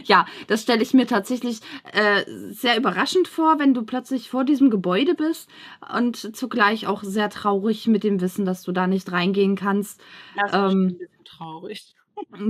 Ja, 0.05 0.25
das 0.47 0.63
stelle 0.63 0.81
ich 0.81 0.93
mir 0.93 1.05
tatsächlich, 1.07 1.59
äh, 1.93 2.23
sehr 2.51 2.77
überraschend 2.77 3.27
vor, 3.27 3.59
wenn 3.59 3.73
du 3.73 3.83
plötzlich 3.83 4.29
vor 4.29 4.43
diesem 4.43 4.69
Gebäude 4.71 5.13
bist 5.15 5.49
und 5.95 6.35
zugleich 6.35 6.87
auch 6.87 7.03
sehr 7.03 7.29
traurig 7.29 7.87
mit 7.87 8.03
dem 8.03 8.19
Wissen, 8.21 8.45
dass 8.45 8.63
du 8.63 8.71
da 8.71 8.87
nicht 8.87 9.11
reingehen 9.11 9.55
kannst. 9.55 10.01
Das 10.35 10.53
'n 10.53 10.71
Ähm 10.71 10.97
bisschen 10.97 11.23
traurig. 11.25 11.95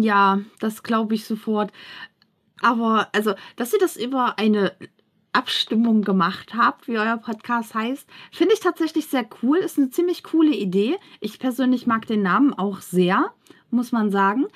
Ja, 0.01 0.39
das 0.59 0.83
glaube 0.83 1.15
ich 1.15 1.25
sofort. 1.25 1.71
Aber 2.61 3.09
also, 3.13 3.33
dass 3.57 3.73
ihr 3.73 3.79
das 3.79 3.97
über 3.97 4.39
eine 4.39 4.73
Abstimmung 5.33 6.01
gemacht 6.03 6.53
habt, 6.55 6.87
wie 6.87 6.97
euer 6.97 7.17
Podcast 7.17 7.73
heißt, 7.75 8.07
finde 8.31 8.53
ich 8.53 8.59
tatsächlich 8.61 9.07
sehr 9.07 9.27
cool. 9.43 9.57
Ist 9.59 9.77
'ne 9.77 9.89
ziemlich 9.89 10.23
coole 10.23 10.55
Idee. 10.55 10.97
Ich 11.19 11.39
persönlich 11.39 11.87
mag 11.87 12.07
den 12.07 12.21
Namen 12.23 12.53
auch 12.53 12.81
sehr, 12.81 13.33
muss 13.71 13.91
man 13.91 14.11
sagen. 14.11 14.47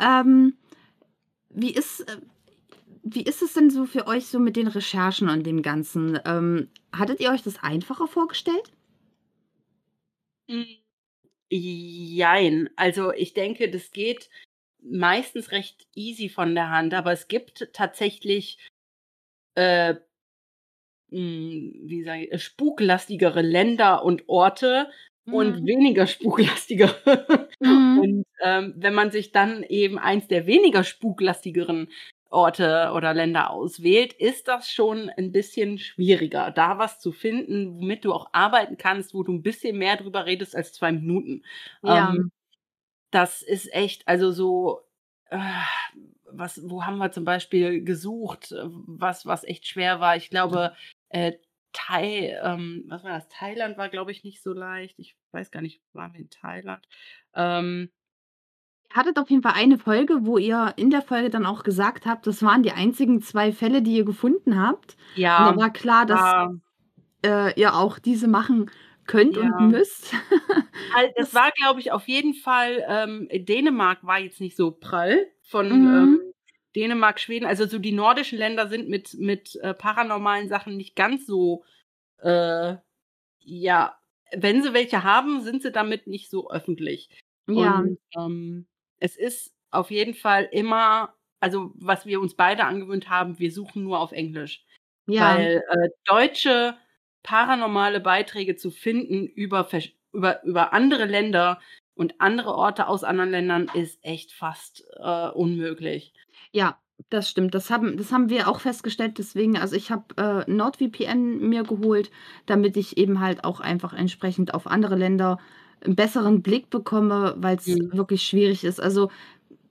Ähm, 0.00 0.54
wie 1.50 1.72
ist 1.74 2.00
äh, 2.08 2.18
wie 3.04 3.22
ist 3.24 3.42
es 3.42 3.54
denn 3.54 3.70
so 3.70 3.86
für 3.86 4.06
euch 4.08 4.26
so 4.28 4.38
mit 4.40 4.56
den 4.56 4.68
Recherchen 4.68 5.28
und 5.30 5.46
dem 5.46 5.62
Ganzen? 5.62 6.18
Ähm, 6.26 6.68
hattet 6.92 7.20
ihr 7.20 7.30
euch 7.32 7.42
das 7.42 7.62
einfacher 7.62 8.08
vorgestellt? 8.08 8.72
Jein. 11.50 12.70
Also, 12.76 13.12
ich 13.12 13.34
denke, 13.34 13.70
das 13.70 13.90
geht 13.92 14.28
meistens 14.82 15.52
recht 15.52 15.86
easy 15.94 16.28
von 16.28 16.54
der 16.54 16.70
Hand, 16.70 16.94
aber 16.94 17.12
es 17.12 17.28
gibt 17.28 17.68
tatsächlich 17.72 18.58
äh 19.56 19.96
hm, 21.10 21.72
wie 21.86 22.02
sage 22.04 22.24
ich, 22.26 22.42
spuklastigere 22.42 23.42
Länder 23.42 24.04
und 24.04 24.24
Orte 24.28 24.88
und 25.30 25.56
Mhm. 25.56 25.64
weniger 25.64 26.06
spuklastigere. 26.06 27.48
Mhm. 27.60 28.04
Und, 28.04 28.24
ähm, 28.42 28.74
wenn 28.76 28.94
man 28.94 29.10
sich 29.10 29.32
dann 29.32 29.62
eben 29.62 29.98
eins 29.98 30.28
der 30.28 30.46
weniger 30.46 30.84
spuklastigeren 30.84 31.88
Orte 32.30 32.90
oder 32.94 33.14
Länder 33.14 33.50
auswählt, 33.50 34.12
ist 34.14 34.48
das 34.48 34.68
schon 34.70 35.08
'n 35.10 35.30
bisschen 35.32 35.78
schwieriger, 35.78 36.50
da 36.50 36.78
was 36.78 36.98
zu 37.00 37.12
finden, 37.12 37.76
womit 37.78 38.04
du 38.04 38.12
auch 38.12 38.28
arbeiten 38.32 38.76
kannst, 38.76 39.14
wo 39.14 39.22
du 39.22 39.32
'n 39.32 39.42
bisschen 39.42 39.78
mehr 39.78 39.96
drüber 39.96 40.26
redest 40.26 40.56
als 40.56 40.72
2 40.72 40.90
Minuten. 40.92 41.44
Ja. 41.82 42.10
Ähm, 42.10 42.30
das 43.12 43.42
ist 43.42 43.72
echt 43.74 44.08
also, 44.08 44.32
so 44.32 44.82
äh, 45.30 45.38
was 46.36 46.60
wo 46.68 46.84
haben 46.84 46.98
wir 46.98 47.12
zum 47.12 47.24
Beispiel 47.24 47.82
gesucht, 47.84 48.52
äh, 48.52 48.64
was 48.64 49.26
was 49.26 49.44
echt 49.44 49.66
schwer 49.66 50.00
war? 50.00 50.16
Ich 50.16 50.30
glaube, 50.30 50.74
äh, 51.08 51.32
Thai 51.72 52.38
ähm, 52.42 52.84
was 52.88 53.04
war 53.04 53.12
das? 53.12 53.28
Thailand 53.28 53.76
war, 53.78 53.88
glaube 53.88 54.12
ich, 54.12 54.24
nicht 54.24 54.42
so 54.42 54.52
leicht. 54.52 54.98
Ich 54.98 55.16
weiß 55.32 55.50
gar 55.50 55.62
nicht, 55.62 55.80
waren 55.92 56.12
wir 56.12 56.20
in 56.20 56.30
Thailand? 56.30 56.86
Ähm 57.34 57.90
hattet 58.92 59.18
auf 59.18 59.28
jeden 59.28 59.42
Fall 59.42 59.54
eine 59.56 59.76
Folge, 59.76 60.24
wo 60.24 60.38
ihr 60.38 60.72
in 60.76 60.88
der 60.90 61.02
Folge 61.02 61.28
dann 61.28 61.46
auch 61.46 61.64
gesagt 61.64 62.06
habt, 62.06 62.28
das 62.28 62.44
waren 62.44 62.62
die 62.62 62.70
einzigen 62.70 63.20
zwei 63.20 63.52
Fälle, 63.52 63.82
die 63.82 63.96
ihr 63.96 64.04
gefunden 64.04 64.60
habt. 64.60 64.92
Und 64.92 65.22
Ja, 65.22 65.52
da 65.52 65.56
war 65.56 65.72
klar, 65.72 66.06
dass 66.06 66.20
war 66.20 66.54
äh, 67.24 67.58
ihr 67.58 67.74
auch 67.74 67.98
diese 67.98 68.28
machen 68.28 68.70
könnt 69.06 69.36
und 69.38 69.58
Ja. 69.58 69.58
müsst. 69.60 70.12
Al 70.90 71.12
das 71.16 71.32
Das 71.32 71.34
war, 71.34 71.50
glaube 71.52 71.80
ich, 71.80 71.92
auf 71.92 72.08
jeden 72.08 72.34
Fall 72.34 72.84
ähm, 72.88 73.28
Dänemark 73.32 74.04
war 74.04 74.18
jetzt 74.18 74.40
nicht 74.40 74.56
so 74.56 74.70
prall 74.72 75.26
von, 75.42 75.66
Mhm. 75.70 75.88
ähm, 75.92 76.32
Dänemark, 76.76 77.20
Schweden. 77.20 77.46
Also, 77.46 77.66
so 77.66 77.78
die 77.78 77.92
nordischen 77.92 78.38
Länder 78.38 78.68
sind 78.68 78.88
mit 78.88 79.14
mit, 79.14 79.56
äh, 79.62 79.74
paranormalen 79.74 80.48
Sachen 80.48 80.76
nicht 80.76 80.96
ganz 80.96 81.26
so, 81.26 81.64
äh 82.22 82.76
ja, 83.40 83.98
wenn 84.36 84.62
sie 84.62 84.74
welche 84.74 85.04
haben, 85.04 85.42
sind 85.42 85.62
sie 85.62 85.72
damit 85.72 86.06
nicht 86.08 86.30
so 86.30 86.50
öffentlich. 86.50 87.10
Ja. 87.48 87.84
Und, 87.84 87.98
ähm, 88.18 88.66
es 89.00 89.16
ist 89.16 89.54
auf 89.72 89.90
jeden 89.92 90.14
Fall 90.14 90.48
immer 90.52 91.14
also, 91.40 91.72
was 91.76 92.06
wir 92.06 92.20
uns 92.20 92.34
beide 92.36 92.64
angewöhnt 92.66 93.10
haben, 93.10 93.38
wir 93.40 93.52
suchen 93.52 93.84
nur 93.84 94.00
auf 94.00 94.12
Englisch. 94.12 94.64
Ja. 95.06 95.46
Weil, 95.46 95.64
äh, 95.70 95.88
deutsche 96.06 96.76
paranormale 97.24 98.00
Beiträge 98.00 98.56
zu 98.56 98.70
finden 98.72 99.26
über 99.26 99.68
über 100.12 100.44
über 100.44 100.72
andere 100.74 101.06
Länder 101.06 101.60
und 101.96 102.20
andere 102.20 102.54
Orte 102.56 102.88
aus 102.88 103.04
anderen 103.04 103.32
Ländern 103.32 103.70
ist 103.74 103.98
echt 104.04 104.32
fast, 104.32 104.84
äh, 105.02 105.28
unmöglich. 105.30 106.12
Ja, 106.52 106.78
das 107.10 107.28
stimmt. 107.28 107.54
Das 107.54 107.68
haben 107.70 107.96
das 107.96 108.12
haben 108.12 108.28
wir 108.30 108.48
auch 108.48 108.60
festgestellt. 108.60 109.18
Deswegen 109.18 109.56
also, 109.58 109.74
ich 109.76 109.90
habe, 109.90 110.04
äh, 110.46 110.50
NordVPN 110.50 111.38
mir 111.48 111.64
geholt, 111.64 112.10
damit 112.46 112.76
ich 112.76 112.96
eben 112.96 113.18
halt 113.20 113.44
auch 113.44 113.58
einfach 113.60 113.92
entsprechend 113.92 114.54
auf 114.54 114.66
andere 114.68 114.94
Länder 114.96 115.38
'n 115.84 115.96
besseren 115.96 116.42
Blick 116.42 116.70
bekomme, 116.70 117.34
weil's 117.38 117.66
Mhm. 117.66 117.90
wirklich 117.90 118.22
schwierig 118.22 118.62
ist. 118.64 118.80
Also, 118.80 119.10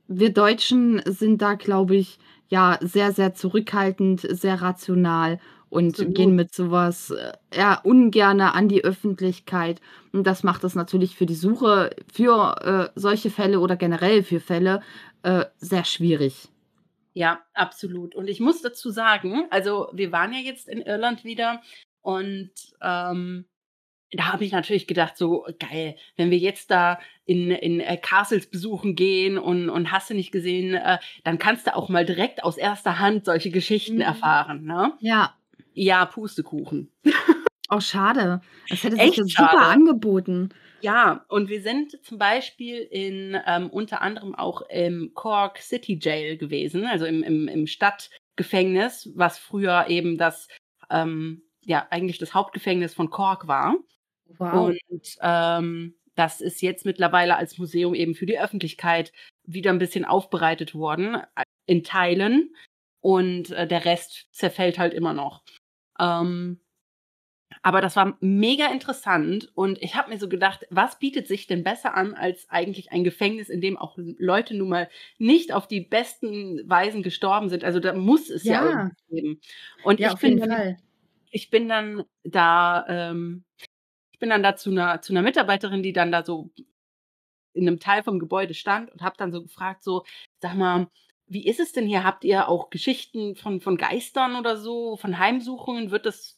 wir 0.08 0.34
Deutschen 0.34 1.02
sind 1.06 1.42
da, 1.42 1.56
glaube 1.56 1.96
ich, 1.96 2.20
ja, 2.50 2.78
sehr, 2.82 3.12
sehr 3.14 3.34
zurückhaltend, 3.36 4.22
sehr 4.22 4.62
rational 4.62 5.40
und 5.74 5.98
Absolut. 6.00 6.14
gehen 6.14 6.36
mit 6.36 6.54
so 6.54 6.72
was, 6.72 7.10
äh, 7.12 7.34
ja, 7.56 7.80
ungerne 7.84 8.54
an 8.54 8.70
die 8.70 8.84
Öffentlichkeit. 8.84 9.82
Und 10.14 10.26
das 10.28 10.44
macht 10.44 10.64
es 10.64 10.76
natürlich 10.76 11.16
für 11.16 11.26
die 11.26 11.36
Suche 11.36 11.92
für, 12.12 12.92
äh, 12.96 13.00
solche 13.00 13.30
Fälle 13.32 13.60
oder 13.60 13.76
generell 13.76 14.24
für 14.24 14.40
Fälle, 14.40 14.82
äh, 15.24 15.46
sehr 15.58 15.86
schwierig. 15.86 16.50
Ja, 17.16 17.44
absolut. 17.54 18.16
Und 18.16 18.28
ich 18.28 18.40
muss 18.40 18.62
dazu 18.62 18.90
sagen, 18.90 19.46
also, 19.52 19.90
wir 19.94 20.12
waren 20.12 20.34
ja 20.34 20.40
jetzt 20.40 20.68
in 20.68 20.82
Irland 20.82 21.24
wieder 21.24 21.62
und, 22.02 22.52
ähm, 22.82 23.46
da 24.12 24.34
habe 24.34 24.46
ich 24.46 24.52
natürlich 24.54 24.88
gedacht 24.88 25.18
so: 25.18 25.46
„Geil, 25.60 25.98
wenn 26.18 26.32
wir 26.32 26.38
jetzt 26.40 26.72
da 26.72 27.00
in 27.26 27.52
in, 27.52 27.80
äh, 27.82 27.98
Castles 27.98 28.50
besuchen 28.50 28.96
gehen 28.96 29.38
und 29.40 29.70
und 29.70 29.92
hast 29.92 30.10
du 30.12 30.16
nicht 30.16 30.32
gesehen, 30.32 30.76
äh, 30.76 31.00
dann 31.26 31.40
kannst 31.40 31.68
du 31.68 31.76
auch 31.76 31.90
mal 31.90 32.06
direkt 32.06 32.44
aus 32.44 32.58
erster 32.58 33.00
Hand 33.00 33.26
solche 33.26 33.52
Geschichten 33.52 34.02
Mhm. 34.02 34.02
erfahren“, 34.02 34.64
ne? 34.66 34.94
Ja. 35.00 35.40
Ja, 35.76 36.06
Pustekuchen. 36.06 36.92
Oh, 37.70 37.80
schade. 37.80 38.42
Das 38.70 38.84
hätte 38.84 38.98
sich 39.00 39.16
Echt 39.16 39.18
ja 39.18 39.26
super 39.28 39.60
schade. 39.60 39.68
angeboten. 39.68 40.50
Ja, 40.82 41.24
und 41.30 41.48
wir 41.48 41.62
sind 41.62 42.04
zum 42.06 42.18
Beispiel 42.18 42.80
in, 42.82 43.38
ähm, 43.48 43.70
unter 43.70 44.02
anderem 44.02 44.36
auch 44.36 44.62
im 44.70 45.12
Cork 45.14 45.60
City 45.60 45.98
Jail 46.02 46.38
gewesen, 46.38 46.86
also 46.86 47.06
im 47.06 47.24
im 47.24 47.48
im 47.48 47.68
Stadtgefängnis, 47.68 49.10
was 49.16 49.38
früher 49.40 49.86
eben 49.88 50.18
das, 50.18 50.50
ähm 50.90 51.44
ja, 51.66 51.88
eigentlich 51.92 52.18
das 52.18 52.34
Hauptgefängnis 52.34 52.94
von 52.94 53.10
Cork 53.10 53.48
war. 53.48 53.78
Wow. 54.40 54.74
Und, 54.90 55.18
ähm, 55.22 55.96
das 56.16 56.42
ist 56.42 56.62
jetzt 56.62 56.86
mittlerweile 56.86 57.38
als 57.38 57.58
Museum 57.58 57.96
eben 57.96 58.16
für 58.16 58.26
die 58.28 58.40
Öffentlichkeit 58.40 59.14
wieder 59.46 59.72
'n 59.72 59.80
bisschen 59.80 60.06
aufbereitet 60.06 60.76
worden, 60.76 61.16
a 61.18 61.44
in 61.68 61.84
Teilen 61.84 62.56
und, 63.02 63.52
äh, 63.52 63.68
der 63.68 63.86
Rest 63.86 64.28
zerfällt 64.34 64.80
halt 64.80 64.94
immer 64.94 65.14
noch. 65.14 65.44
Ähm, 66.00 66.60
aber 67.64 67.82
das 67.82 67.96
war 67.96 68.18
mega 68.22 68.68
interessant 68.68 69.52
und 69.56 69.82
ich 69.82 69.96
habe 69.96 70.10
mir 70.12 70.20
so 70.20 70.30
gedacht: 70.30 70.68
„Was 70.70 71.00
bietet 71.00 71.28
sich 71.28 71.48
denn 71.48 71.64
besser 71.64 71.96
an 71.96 72.14
als 72.16 72.50
eigentlich 72.50 72.92
ein 72.92 73.04
Gefängnis, 73.06 73.50
in 73.50 73.62
dem 73.62 73.78
auch 73.78 73.98
Leute 73.98 74.56
nun 74.56 74.70
mal 74.70 74.90
nicht 75.20 75.54
auf 75.54 75.68
die 75.68 75.82
besten 75.82 76.62
Weisen 76.70 77.04
gestorben 77.04 77.50
sind?“ 77.50 77.64
Also, 77.66 77.80
da 77.80 77.94
muss 77.94 78.30
es 78.30 78.48
ja 78.50 78.62
Ja. 78.62 78.92
geben. 79.10 79.42
Und 79.82 80.00
Ja, 80.00 80.06
ich 80.06 80.20
bin 80.20 80.38
dann 80.38 80.60
ich 81.32 81.50
bin 81.52 81.70
dann 81.70 82.04
da 82.24 82.86
ähm, 82.90 83.46
ich 84.14 84.20
bin 84.20 84.30
dann 84.32 84.44
da 84.44 84.56
zu 84.58 84.72
'ner 84.72 85.02
zu 85.02 85.14
'ner 85.14 85.22
Mitarbeiterin, 85.24 85.84
die 85.84 85.94
dann 85.94 86.12
da 86.12 86.24
so 86.26 86.52
in 87.54 87.66
'nem 87.66 87.80
Teil 87.80 88.04
vom 88.04 88.20
Gebäude 88.20 88.54
stand 88.56 88.92
und 88.92 89.02
habe 89.02 89.16
dann 89.18 89.32
so 89.32 89.44
gefragt 89.44 89.84
so: 89.84 90.04
„Sag 90.42 90.56
mal, 90.56 90.88
wie 91.28 91.48
ist 91.48 91.60
es 91.60 91.72
denn 91.74 91.88
hier? 91.88 92.04
Habt 92.04 92.24
ihr 92.24 92.48
auch 92.50 92.70
Geschichten 92.70 93.36
von 93.36 93.62
von 93.62 93.78
Geistern 93.78 94.36
oder 94.36 94.58
so, 94.58 94.98
von 94.98 95.18
Heimsuchungen? 95.20 95.92
Wird 95.92 96.06
das 96.06 96.38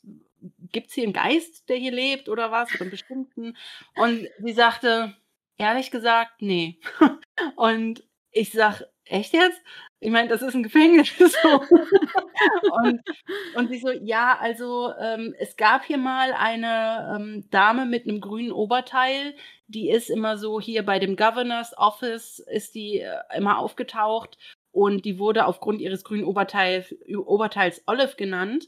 gibt's 0.71 0.93
hier 0.93 1.05
'n 1.05 1.13
Geist, 1.13 1.69
der 1.69 1.77
hier 1.77 1.91
lebt 1.91 2.29
oder 2.29 2.51
was 2.51 2.73
oder 2.75 2.85
'n 2.85 2.89
bestimmten?“ 2.91 3.57
Und 3.95 4.27
sie 4.39 4.53
sagte: 4.53 5.15
„Ehrlich 5.57 5.91
gesagt, 5.91 6.41
ne.“ 6.41 6.77
Und 7.57 8.03
ich 8.31 8.51
sage: 8.53 8.89
„Echt 9.05 9.33
jetzt?“ 9.33 9.61
Ich 10.01 10.11
meine, 10.11 10.29
das 10.29 10.41
ist 10.43 10.55
'n 10.55 10.63
Gefängnis 10.63 11.09
so. 11.43 11.67
Und 12.67 13.01
und 13.53 13.69
sie 13.69 13.79
so: 13.79 13.91
„Ja, 13.91 14.37
also, 14.39 14.93
ähm, 14.99 15.35
es 15.39 15.57
gab 15.57 15.85
hier 15.85 15.97
mal 15.99 16.33
eine, 16.33 17.15
ähm, 17.17 17.45
Dame 17.51 17.85
mit 17.87 18.05
'nem 18.07 18.21
grünen 18.21 18.51
Oberteil, 18.53 19.35
die 19.67 19.89
ist 19.91 20.09
immer 20.11 20.37
so 20.37 20.61
hier 20.61 20.85
bei 20.85 20.99
dem 20.99 21.15
Governor's 21.17 21.77
Office 21.77 22.39
ist 22.39 22.75
die, 22.75 22.99
äh, 23.01 23.19
immer 23.37 23.59
aufgetaucht 23.59 24.37
und 24.75 25.05
die 25.05 25.19
wurde 25.19 25.45
aufgrund 25.47 25.81
ihres 25.81 26.03
grünen 26.03 26.25
Oberteil 26.25 26.85
Oberteils 27.25 27.83
Olive 27.87 28.15
genannt, 28.17 28.67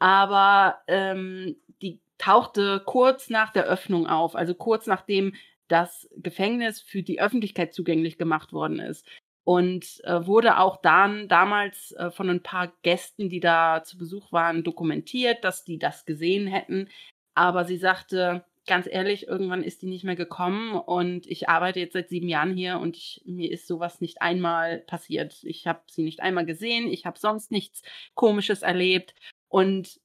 aber, 0.00 0.78
ähm, 0.88 1.56
die 1.82 2.00
tauchte 2.18 2.82
kurz 2.86 3.30
nach 3.30 3.52
der 3.52 3.64
Öffnung 3.66 4.06
auf, 4.08 4.36
also, 4.36 4.54
kurz 4.54 4.86
nachdem 4.88 5.34
das 5.68 6.08
Gefängnis 6.16 6.80
für 6.82 7.02
die 7.04 7.20
Öffentlichkeit 7.22 7.74
zugänglich 7.74 8.18
gemacht 8.18 8.52
worden 8.54 8.80
ist 8.80 9.06
und, 9.44 10.00
äh, 10.04 10.26
wurde 10.26 10.58
auch 10.58 10.78
dann 10.82 11.28
damals, 11.28 11.92
äh, 11.92 12.10
von 12.12 12.30
'n 12.30 12.42
paar 12.42 12.72
Gästen, 12.82 13.28
die 13.30 13.40
da 13.40 13.82
zu 13.84 13.98
Besuch 13.98 14.32
waren, 14.32 14.64
dokumentiert, 14.64 15.44
dass 15.44 15.64
die 15.64 15.78
das 15.78 16.06
gesehen 16.06 16.46
hätten. 16.48 16.88
Aber 17.34 17.64
sie 17.66 17.78
sagte: 17.78 18.44
„Ganz 18.68 18.86
ehrlich, 18.88 19.26
irgendwann 19.26 19.64
ist 19.64 19.82
die 19.82 19.86
nicht 19.88 20.04
mehr 20.04 20.14
gekommen 20.14 20.76
und 20.76 21.26
ich 21.26 21.48
arbeite 21.48 21.80
jetzt 21.80 21.94
seit 21.94 22.08
7 22.08 22.28
Jahren 22.28 22.54
hier 22.54 22.78
und 22.78 22.96
ich 22.96 23.20
mir 23.24 23.50
ist 23.50 23.66
so 23.66 23.80
was 23.80 24.00
nicht 24.00 24.22
einmal 24.22 24.78
passiert. 24.78 25.42
Ich 25.42 25.66
habe 25.66 25.80
sie 25.90 26.04
nicht 26.04 26.20
einmal 26.20 26.46
gesehen, 26.46 26.86
ich 26.86 27.04
habe 27.04 27.18
sonst 27.18 27.50
nichts 27.50 27.82
Komisches 28.14 28.62
erlebt.“ 28.62 29.14
Und 29.48 30.00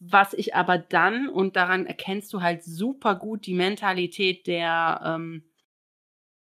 was 0.00 0.34
ich 0.34 0.54
aber 0.56 0.78
dann 0.78 1.28
und 1.28 1.56
daran 1.56 1.86
erkennst 1.86 2.32
du 2.34 2.42
halt 2.42 2.64
super 2.64 3.16
gut 3.16 3.46
die 3.46 3.54
Mentalität 3.54 4.46
der, 4.46 5.00
ähm 5.04 5.44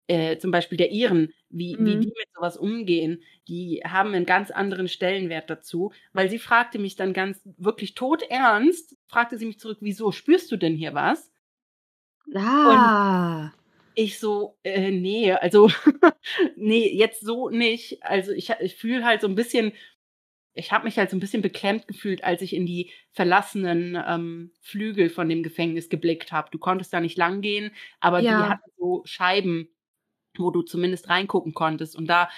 äh, 0.09 0.38
zum 0.38 0.50
Beispiel 0.50 0.78
der 0.78 0.90
Iren, 0.92 1.32
wie 1.50 1.78
wie 1.80 1.99
die 1.99 2.06
Mhm. 2.06 2.12
mit 2.18 2.28
so 2.35 2.40
was 2.42 2.56
umgehen. 2.56 3.23
Die 3.49 3.82
haben 3.87 4.12
'nen 4.12 4.26
ganz 4.26 4.50
anderen 4.50 4.88
Stellenwert 4.88 5.50
dazu, 5.50 5.92
weil 6.12 6.30
sie 6.30 6.38
fragte 6.38 6.78
mich 6.78 6.97
dann 6.97 7.12
ganz 7.14 7.40
wirklich 7.59 7.94
todernst 7.94 8.97
fragte 9.09 9.38
sie 9.38 9.47
mich 9.47 9.59
zurück: 9.61 9.78
„Wieso, 9.80 10.12
spürst 10.12 10.50
du 10.52 10.56
denn 10.56 10.76
hier 10.76 10.94
was?“ 10.94 11.28
Und 12.64 12.92
Ah. 13.14 13.52
ich 13.97 14.18
so: 14.18 14.59
„Äh, 14.64 14.90
ne, 14.90 15.37
also, 15.42 15.68
ne, 16.56 16.92
jetzt 16.94 17.21
so 17.23 17.50
nicht.“ 17.50 18.02
Also, 18.02 18.32
ich 18.32 18.50
ich 18.61 18.76
fühle 18.76 19.04
halt 19.04 19.21
so 19.21 19.26
'n 19.28 19.35
bisschen 19.35 19.73
ich 20.54 20.73
habe 20.73 20.85
mich 20.87 20.99
halt 20.99 21.11
so 21.11 21.16
'n 21.16 21.21
bisschen 21.21 21.42
beklemmt 21.42 21.88
gefühlt, 21.88 22.25
als 22.25 22.42
ich 22.42 22.54
in 22.54 22.66
die 22.66 22.90
verlassenen, 23.12 23.97
ähm, 24.09 24.52
Flügel 24.62 25.11
von 25.11 25.28
dem 25.28 25.42
Gefängnis 25.44 25.88
geblickt 25.90 26.32
habe. 26.32 26.50
Du 26.52 26.59
konntest 26.59 26.92
da 26.94 27.00
nicht 27.00 27.18
langgehen, 27.18 27.73
aber 28.00 28.23
die 28.23 28.47
Ja. 28.47 28.49
hatten 28.49 28.71
so 28.78 29.02
Scheiben, 29.06 29.68
wo 30.39 30.51
du 30.51 30.62
zumindest 30.62 31.09
reingucken 31.09 31.55
konntest. 31.55 31.97
Und 31.97 32.07
da 32.09 32.29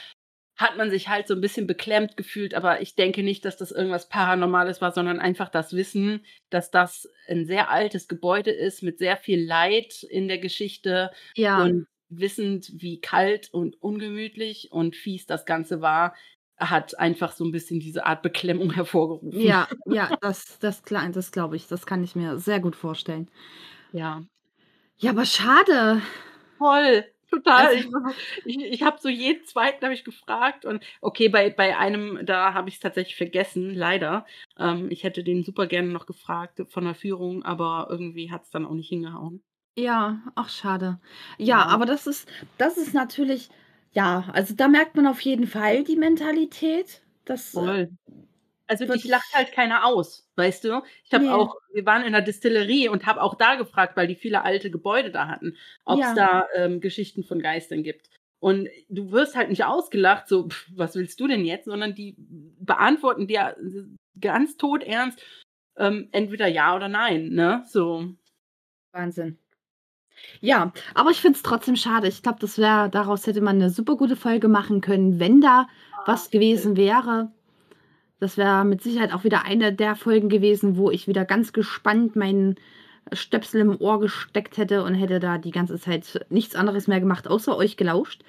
hat 0.56 0.76
man 0.78 0.90
sich 0.90 1.08
halt 1.08 1.28
so 1.28 1.34
'n 1.34 1.40
bisschen 1.40 1.66
beklemmt 1.68 2.16
gefühlt, 2.16 2.54
aber 2.54 2.80
ich 2.82 2.94
denke 2.96 3.22
nicht, 3.24 3.44
dass 3.44 3.56
das 3.58 3.72
irgendwas 3.72 4.08
Paranormales 4.08 4.80
war, 4.82 4.92
sondern 4.92 5.20
einfach 5.20 5.48
das 5.50 5.72
Wissen, 5.74 6.24
dass 6.50 6.70
das 6.70 7.08
'n 7.28 7.46
sehr 7.46 7.70
altes 7.70 8.08
Gebäude 8.08 8.50
ist 8.52 8.82
mit 8.82 8.98
sehr 8.98 9.16
viel 9.18 9.44
Leid 9.44 10.02
in 10.04 10.28
der 10.28 10.38
Geschichte 10.38 11.10
Ja. 11.36 11.70
und 11.70 11.86
wissend, 12.10 12.72
wie 12.76 13.00
kalt 13.00 13.50
und 13.52 13.80
ungemütlich 13.82 14.70
und 14.72 14.96
fies 14.96 15.26
das 15.26 15.46
Ganze 15.46 15.80
war, 15.82 16.14
hat 16.58 16.98
einfach 16.98 17.32
so 17.32 17.44
'n 17.44 17.52
bisschen 17.52 17.80
diese 17.80 18.06
Art 18.06 18.22
Beklemmung 18.22 18.70
hervorgerufen. 18.74 19.40
Ja, 19.42 19.68
ja, 19.84 20.12
das 20.20 20.58
das 20.58 20.82
das 20.82 21.32
glaube 21.32 21.56
ich. 21.56 21.66
Das 21.68 21.86
kann 21.86 22.04
ich 22.04 22.14
mir 22.14 22.38
sehr 22.38 22.60
gut 22.60 22.76
vorstellen. 22.76 23.30
Ja. 23.94 24.24
Ja, 24.98 25.10
aber 25.10 25.24
schade. 25.26 26.02
Voll, 26.58 27.13
total. 27.34 27.66
Also 27.76 27.88
Ich 28.44 28.56
ich 28.58 28.58
ich 28.74 28.82
habe 28.82 28.98
so 29.00 29.08
jeden 29.08 29.44
Zweiten 29.44 29.84
habe 29.84 29.94
ich 29.94 30.04
gefragt 30.04 30.64
und 30.64 30.84
okay, 31.00 31.28
bei 31.28 31.50
bei 31.50 31.76
einem, 31.78 32.24
da 32.26 32.54
habe 32.54 32.68
ich's 32.68 32.80
tatsächlich 32.80 33.16
vergessen, 33.16 33.74
leider. 33.74 34.26
Ähm, 34.58 34.90
ich 34.90 35.04
hätte 35.04 35.24
den 35.24 35.42
super 35.44 35.66
gerne 35.66 35.88
noch 35.88 36.06
gefragt 36.06 36.62
von 36.68 36.84
der 36.84 36.94
Führung, 36.94 37.42
aber 37.44 37.88
irgendwie 37.90 38.30
hat's 38.30 38.50
dann 38.50 38.66
auch 38.66 38.74
nicht 38.74 38.88
hingehauen. 38.88 39.42
Ja, 39.76 40.22
ach 40.36 40.48
schade. 40.50 41.00
Ja, 41.38 41.58
Ja. 41.58 41.66
aber 41.66 41.84
das 41.86 42.06
ist 42.06 42.28
das 42.58 42.76
ist 42.76 42.94
natürlich 42.94 43.48
Ja, 43.92 44.24
also 44.32 44.54
da 44.54 44.68
merkt 44.68 44.96
man 44.96 45.06
auf 45.06 45.20
jeden 45.20 45.46
Fall 45.46 45.84
die 45.84 45.96
Mentalität. 45.96 47.02
Das, 47.24 47.56
äh, 47.56 47.60
Voll. 47.60 47.90
Also 48.68 48.86
dich 48.86 49.06
lacht 49.06 49.32
halt 49.34 49.52
keiner 49.52 49.84
aus, 49.84 50.26
weißt 50.36 50.64
du? 50.64 50.82
Ich 51.04 51.12
habe 51.12 51.28
Ne. 51.28 51.30
auch 51.30 51.56
wir 51.72 51.84
waren 51.84 52.02
in 52.04 52.12
der 52.12 52.22
Distillerie 52.22 52.88
und 52.88 53.04
habe 53.04 53.20
auch 53.22 53.34
da 53.34 53.56
gefragt, 53.56 53.96
weil 53.96 54.06
die 54.06 54.14
viele 54.14 54.42
alte 54.42 54.70
Gebäude 54.70 55.10
da 55.10 55.28
hatten, 55.28 55.56
ob's 55.84 56.12
Ja. 56.12 56.14
da, 56.14 56.46
ähm, 56.54 56.80
Geschichten 56.80 57.24
von 57.24 57.40
Geistern 57.42 57.82
gibt. 57.82 58.08
Und 58.40 58.68
du 58.88 59.10
wirst 59.12 59.36
halt 59.36 59.50
nicht 59.50 59.64
ausgelacht, 59.64 60.28
so: 60.28 60.48
„Pf, 60.48 60.66
was 60.76 60.94
willst 60.96 61.20
du 61.20 61.26
denn 61.28 61.44
jetzt?“ 61.44 61.66
Sondern 61.66 61.94
die 61.94 62.14
beantworten 62.18 63.26
dir 63.26 63.54
s 63.60 63.84
ganz 64.20 64.56
todernst, 64.56 65.20
ähm, 65.78 66.08
entweder 66.12 66.46
ja 66.48 66.74
oder 66.76 66.88
nein, 66.88 67.30
ne? 67.30 67.64
So. 67.68 68.14
Wahnsinn. 68.92 69.38
Ja, 70.42 70.72
aber 70.94 71.10
ich 71.10 71.20
finde 71.20 71.36
es 71.36 71.42
trotzdem 71.42 71.76
schade. 71.76 72.08
Ich 72.08 72.22
glaube, 72.22 72.38
das 72.40 72.58
wäre 72.58 72.90
daraus 72.90 73.26
hätte 73.26 73.40
man 73.40 73.58
'ne 73.58 73.70
super 73.70 73.96
gute 73.96 74.16
Folge 74.16 74.48
machen 74.48 74.80
können, 74.80 75.18
wenn 75.20 75.40
da 75.40 75.66
was 76.04 76.30
gewesen 76.30 76.76
wäre. 76.76 77.32
Das 78.20 78.36
wäre 78.36 78.64
mit 78.64 78.82
Sicherheit 78.82 79.12
auch 79.12 79.24
wieder 79.24 79.44
eine 79.44 79.72
der 79.72 79.96
Folgen 79.96 80.28
gewesen, 80.28 80.76
wo 80.76 80.90
ich 80.90 81.08
wieder 81.08 81.24
ganz 81.24 81.52
gespannt 81.52 82.16
meinen 82.16 82.56
Stöpsel 83.12 83.60
im 83.60 83.80
Ohr 83.80 84.00
gesteckt 84.00 84.56
hätte 84.56 84.82
und 84.82 84.94
hätte 84.94 85.20
da 85.20 85.38
die 85.38 85.50
ganze 85.50 85.78
Zeit 85.78 86.26
nichts 86.30 86.54
anderes 86.54 86.86
mehr 86.86 87.00
gemacht, 87.00 87.28
außer 87.28 87.56
euch 87.56 87.76
gelauscht. 87.76 88.22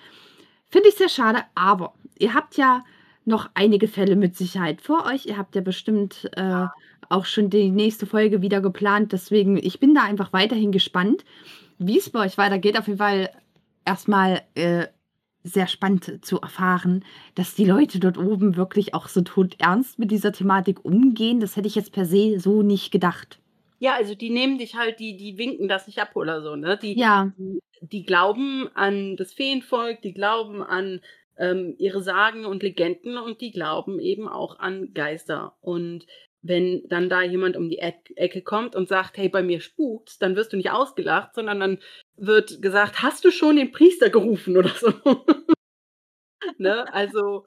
Finde 0.69 0.89
ich 0.89 0.95
sehr 0.95 1.09
schade, 1.09 1.43
aber 1.53 1.93
ihr 2.17 2.33
habt 2.33 2.57
ja 2.57 2.83
noch 3.23 3.49
einige 3.53 3.87
Fälle 3.87 4.15
mit 4.15 4.35
Sicherheit 4.35 4.81
vor 4.81 5.05
euch. 5.05 5.25
Ihr 5.25 5.37
habt 5.37 5.55
ja 5.55 5.61
bestimmt, 5.61 6.29
äh, 6.35 6.65
auch 7.09 7.25
schon 7.25 7.49
die 7.49 7.71
nächste 7.71 8.05
Folge 8.05 8.41
wieder 8.41 8.61
geplant. 8.61 9.11
Deswegen, 9.11 9.57
ich 9.57 9.79
bin 9.79 9.93
da 9.93 10.03
einfach 10.03 10.33
weiterhin 10.33 10.71
gespannt, 10.71 11.23
wie 11.77 11.97
es 11.97 12.09
bei 12.09 12.25
euch 12.25 12.37
weitergeht. 12.37 12.77
Auf 12.77 12.87
jeden 12.87 12.99
Fall 12.99 13.29
erst 13.85 14.07
mal, 14.07 14.41
äh, 14.55 14.87
sehr 15.45 15.67
spannend 15.67 16.25
zu 16.25 16.41
erfahren, 16.41 17.05
dass 17.35 17.53
die 17.55 17.65
Leute 17.65 17.99
dort 17.99 18.17
oben 18.17 18.55
wirklich 18.57 18.93
auch 18.93 19.07
so 19.07 19.21
todernst 19.21 19.99
mit 19.99 20.11
dieser 20.11 20.31
Thematik 20.31 20.83
umgehen. 20.83 21.39
Das 21.39 21.55
hätte 21.55 21.67
ich 21.67 21.75
jetzt 21.75 21.91
per 21.93 22.05
se 22.05 22.39
so 22.39 22.63
nicht 22.63 22.91
gedacht. 22.91 23.39
Ja, 23.79 23.93
also 23.93 24.15
die 24.15 24.31
nehmen 24.31 24.57
dich 24.57 24.75
halt 24.75 24.99
die 24.99 25.15
die 25.17 25.37
winken 25.37 25.67
das 25.67 25.85
nicht 25.85 25.99
ab 25.99 26.15
oder 26.15 26.41
so, 26.41 26.55
ne? 26.55 26.77
Die 26.81 26.97
Ja. 26.97 27.31
die 27.37 27.59
die 27.81 28.03
glauben 28.03 28.69
an 28.73 29.15
das 29.17 29.33
Feenvolk, 29.33 30.01
die 30.01 30.13
glauben 30.13 30.63
an, 30.63 31.01
ähm, 31.37 31.75
ihre 31.77 32.01
Sagen 32.01 32.45
und 32.45 32.63
Legenden 32.63 33.17
und 33.17 33.41
die 33.41 33.51
glauben 33.51 33.99
eben 33.99 34.27
auch 34.27 34.59
an 34.59 34.93
Geister. 34.93 35.55
Und 35.61 36.07
wenn 36.47 36.83
dann 36.89 37.09
da 37.09 37.21
jemand 37.23 37.57
um 37.57 37.69
die 37.69 37.79
Eck 37.79 38.11
Ecke 38.15 38.41
kommt 38.41 38.75
und 38.75 38.87
sagt: 38.89 39.17
„Hey, 39.17 39.29
bei 39.29 39.43
mir 39.43 39.61
spukt's“, 39.61 40.19
dann 40.19 40.35
wirst 40.35 40.53
du 40.53 40.57
nicht 40.57 40.71
ausgelacht, 40.71 41.35
sondern 41.35 41.59
dann 41.59 41.79
wird 42.17 42.61
gesagt: 42.61 43.01
„Hast 43.03 43.25
du 43.25 43.31
schon 43.31 43.55
den 43.57 43.71
Priester 43.71 44.09
gerufen?“ 44.09 44.57
oder 44.57 44.69
so. 44.69 44.93
Ne? 46.59 46.85
Also 46.93 47.45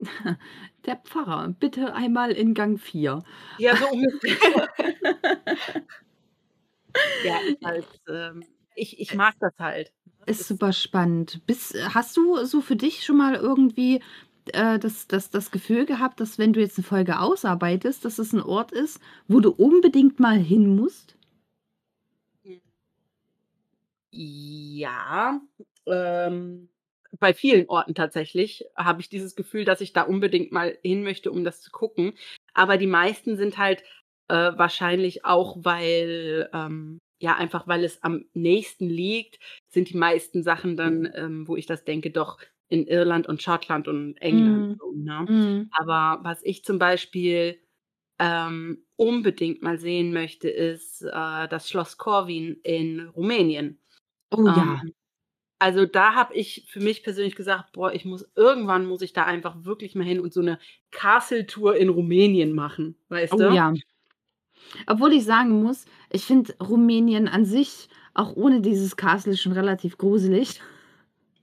Der 0.86 0.96
Pfarrer, 0.96 1.54
bitte 1.58 1.94
einmal 1.94 2.32
in 2.32 2.54
Gang 2.54 2.78
4. 2.80 3.22
Ja, 3.58 3.76
so 3.76 3.88
ungefähr. 3.88 4.68
Ja, 7.22 7.38
ist 7.46 7.62
halt, 7.62 7.86
ähm 8.08 8.46
ich 8.76 8.98
ich 9.00 9.14
mag 9.14 9.34
das 9.40 9.52
halt. 9.58 9.92
Ist 10.26 10.40
Das 10.40 10.48
super 10.48 10.72
spannend. 10.72 11.40
Bist 11.46 11.76
hast 11.94 12.16
du 12.16 12.44
so 12.44 12.60
für 12.60 12.76
dich 12.76 13.04
schon 13.04 13.16
mal 13.16 13.34
irgendwie, 13.36 14.00
äh, 14.52 14.78
das 14.78 15.06
das 15.08 15.30
das 15.30 15.50
Gefühl 15.50 15.86
gehabt, 15.86 16.20
dass 16.20 16.38
wenn 16.38 16.52
du 16.52 16.60
jetzt 16.60 16.78
'ne 16.78 16.84
Folge 16.84 17.20
ausarbeitest, 17.20 18.04
dass 18.04 18.18
es 18.18 18.32
'n 18.34 18.40
Ort 18.42 18.72
ist, 18.72 19.00
wo 19.28 19.40
du 19.40 19.50
unbedingt 19.50 20.20
mal 20.20 20.38
hin 20.38 20.74
musst? 20.76 21.16
Ja, 24.12 25.40
ähm, 25.86 26.68
bei 27.18 27.34
vielen 27.34 27.68
Orten 27.68 27.94
tatsächlich 27.94 28.64
habe 28.76 29.00
ich 29.00 29.08
dieses 29.08 29.34
Gefühl, 29.36 29.64
dass 29.64 29.80
ich 29.80 29.92
da 29.92 30.02
unbedingt 30.02 30.52
mal 30.52 30.76
hin 30.82 31.02
möchte, 31.02 31.30
um 31.32 31.44
das 31.44 31.60
zu 31.62 31.70
gucken. 31.70 32.12
Aber 32.54 32.76
die 32.76 32.86
meisten 32.86 33.36
sind 33.36 33.58
halt, 33.58 33.82
äh, 34.28 34.34
wahrscheinlich 34.56 35.24
auch, 35.24 35.56
weil, 35.60 36.48
ähm 36.52 36.98
ja, 37.20 37.36
einfach 37.36 37.66
weil 37.66 37.84
es 37.84 38.02
am 38.02 38.24
nächsten 38.34 38.86
liegt, 38.90 39.38
sind 39.70 39.88
die 39.88 39.96
meisten 39.96 40.42
Sachen 40.42 40.76
dann, 40.76 41.10
ähm, 41.14 41.48
wo 41.48 41.56
ich 41.56 41.64
das 41.64 41.84
denke, 41.84 42.10
doch 42.10 42.38
in 42.68 42.86
Irland 42.86 43.26
und 43.28 43.42
Schottland 43.42 43.88
und 43.88 44.16
England 44.18 44.66
Mhm. 44.66 44.78
so, 44.78 44.92
ne? 44.94 45.28
Mhm. 45.28 45.70
Aber 45.70 46.20
was 46.24 46.42
ich 46.44 46.64
zum 46.64 46.78
Beispiel, 46.78 47.60
ähm, 48.20 48.84
unbedingt 48.96 49.62
mal 49.62 49.78
sehen 49.78 50.12
möchte, 50.12 50.48
ist, 50.50 51.02
äh, 51.02 51.48
das 51.48 51.68
Schloss 51.70 51.98
Corvin 51.98 52.60
in 52.64 53.00
Rumänien. 53.08 53.80
Oh 54.32 54.48
Ähm, 54.48 54.54
ja. 54.54 54.84
also 55.60 55.86
da 55.86 56.14
habe 56.16 56.34
ich 56.34 56.66
für 56.70 56.80
mich 56.80 57.02
persönlich 57.04 57.36
gesagt: 57.36 57.72
„Boah, 57.74 57.92
ich 57.94 58.04
muss 58.06 58.26
irgendwann 58.36 58.86
muss 58.86 59.02
ich 59.02 59.12
da 59.14 59.24
einfach 59.26 59.64
wirklich 59.64 59.94
mal 59.96 60.04
hin 60.06 60.20
und 60.20 60.32
so 60.34 60.42
'ne 60.42 60.58
Castle-Tour 60.92 61.76
in 61.76 61.88
Rumänien 61.90 62.54
machen“, 62.54 62.96
weißt 63.10 63.38
Oh 63.38 63.42
du? 63.42 63.48
ja. 63.48 63.74
Obwohl 64.88 65.12
ich 65.14 65.24
sagen 65.24 65.62
muss, 65.62 65.86
ich 66.10 66.24
finde 66.24 66.54
Rumänien 66.62 67.28
an 67.28 67.44
sich, 67.46 67.88
auch 68.14 68.36
ohne 68.36 68.60
dieses 68.60 68.96
Castle, 68.96 69.36
schon 69.36 69.52
relativ 69.52 69.96
gruselig. 69.98 70.60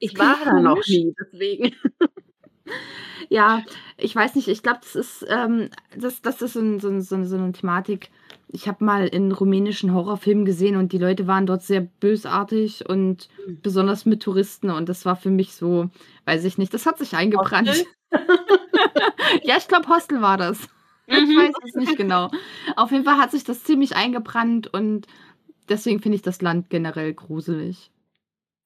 Ich 0.03 0.17
war 0.17 0.35
da 0.43 0.59
noch 0.59 0.87
nie, 0.87 1.13
deswegen. 1.19 1.75
Ja, 3.29 3.63
ich 3.97 4.15
weiß 4.15 4.35
nicht, 4.35 4.47
ich 4.49 4.63
glaube, 4.63 4.79
das 4.83 4.95
ist, 4.95 5.25
ähm 5.29 5.69
das 5.97 6.21
das 6.21 6.41
ist 6.41 6.53
so 6.53 6.59
'n 6.59 6.79
so 6.79 6.99
so 7.01 7.17
'ne 7.17 7.25
so 7.25 7.37
'ne 7.37 7.51
Thematik. 7.53 8.09
Ich 8.49 8.67
habe 8.67 8.83
mal 8.85 9.07
'n 9.13 9.31
rumänischen 9.31 9.93
Horrorfilm 9.93 10.45
gesehen 10.45 10.75
und 10.75 10.91
die 10.93 10.97
Leute 10.97 11.27
waren 11.27 11.45
dort 11.45 11.63
sehr 11.63 11.81
bösartig 11.81 12.89
und 12.89 13.29
Mhm. 13.37 13.61
besonders 13.63 14.05
mit 14.05 14.21
Touristen 14.23 14.69
und 14.71 14.89
das 14.89 15.05
war 15.05 15.15
für 15.15 15.29
mich 15.31 15.53
so, 15.55 15.89
weiß 16.25 16.43
ich 16.45 16.57
nicht, 16.57 16.73
das 16.73 16.85
hat 16.85 16.97
sich 16.99 17.15
eingebrannt. 17.15 17.87
Ja, 19.45 19.57
ich 19.57 19.67
glaube, 19.69 19.87
Hostel 19.89 20.21
war 20.21 20.37
das. 20.37 20.69
Ich 21.13 21.25
Mhm. 21.27 21.35
weiß 21.35 21.55
es 21.63 21.75
nicht 21.75 21.97
genau. 21.97 22.31
Auf 22.77 22.91
jeden 22.91 23.05
Fall 23.05 23.17
hat 23.19 23.31
sich 23.31 23.43
das 23.45 23.63
ziemlich 23.65 23.95
eingebrannt 23.97 24.73
und 24.73 25.07
deswegen 25.69 26.01
finde 26.01 26.17
ich 26.17 26.23
das 26.23 26.41
Land 26.41 26.69
generell 26.71 27.13
gruselig. 27.15 27.90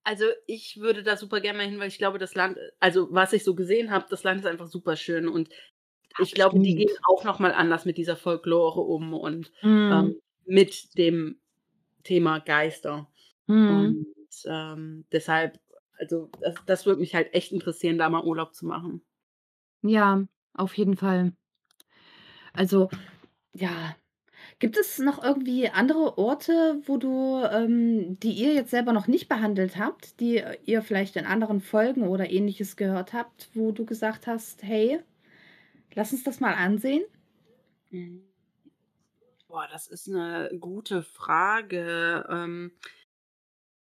Also, 0.07 0.25
ich 0.45 0.79
würde 0.79 1.01
da 1.01 1.17
super 1.17 1.41
gerne 1.41 1.57
mal 1.57 1.67
hin, 1.67 1.79
weil 1.79 1.87
ich 1.87 1.97
glaube, 1.97 2.19
das 2.19 2.35
Land 2.35 2.59
also, 2.79 3.07
was 3.11 3.33
ich 3.33 3.43
so 3.43 3.55
gesehen 3.55 3.89
habe, 3.89 4.05
das 4.07 4.23
Land 4.23 4.39
ist 4.41 4.45
einfach 4.45 4.67
super 4.67 4.95
schön 4.97 5.27
und 5.27 5.49
ich 6.17 6.35
glaube, 6.35 6.59
die 6.63 6.75
gehen 6.75 6.89
Absolut. 6.89 7.05
auch 7.09 7.23
noch 7.23 7.39
mal 7.39 7.53
anders 7.53 7.85
mit 7.85 7.97
dieser 7.97 8.15
Folklore 8.15 8.81
um 8.81 9.13
und, 9.15 9.51
Mhm. 9.63 10.15
ähm, 10.15 10.19
mit 10.45 10.95
dem 10.97 11.41
Thema 12.03 12.39
Geister. 12.39 13.11
Mhm. 13.47 13.95
Und, 13.95 14.07
ähm, 14.45 15.05
deshalb 15.11 15.59
also, 15.99 16.29
das 16.41 16.55
das 16.67 16.85
würde 16.87 17.01
mich 17.01 17.15
halt 17.15 17.33
echt 17.33 17.51
interessieren, 17.53 17.97
da 17.99 18.09
mal 18.09 18.23
Urlaub 18.25 18.55
zu 18.55 18.65
machen. 18.67 19.03
Ja, 19.83 20.25
auf 20.53 20.75
jeden 20.77 20.97
Fall. 20.97 21.35
Also, 22.55 22.89
ja. 23.53 23.95
Gibt 24.61 24.77
es 24.77 24.99
noch 24.99 25.21
irgendwie 25.21 25.67
andere 25.69 26.17
Orte, 26.17 26.79
wo 26.85 26.95
du 26.97 27.43
ähm, 27.43 28.17
die 28.21 28.31
ihr 28.31 28.53
jetzt 28.53 28.71
selber 28.71 28.93
noch 28.93 29.07
nicht 29.07 29.27
behandelt 29.27 29.75
habt, 29.77 30.19
die 30.21 30.41
ihr 30.63 30.81
vielleicht 30.81 31.17
in 31.17 31.25
anderen 31.25 31.59
Folgen 31.59 32.03
oder 32.07 32.29
Ähnliches 32.29 32.77
gehört 32.77 33.11
habt, 33.11 33.49
wo 33.53 33.71
du 33.73 33.85
gesagt 33.85 34.27
hast: 34.27 34.63
„Hey, 34.63 35.01
lass 35.95 36.13
uns 36.13 36.23
das 36.23 36.39
mal 36.41 36.53
ansehen?“ 36.55 37.03
Mhm. 37.91 38.25
Boah, 39.49 39.67
das 39.71 39.87
ist 39.87 40.07
'ne 40.07 40.49
gute 40.59 41.03
Frage. 41.03 42.25
Ähm 42.29 42.71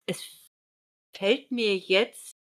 es 0.09 0.49
fällt 1.15 1.51
mir 1.51 1.77
jetzt 1.77 2.37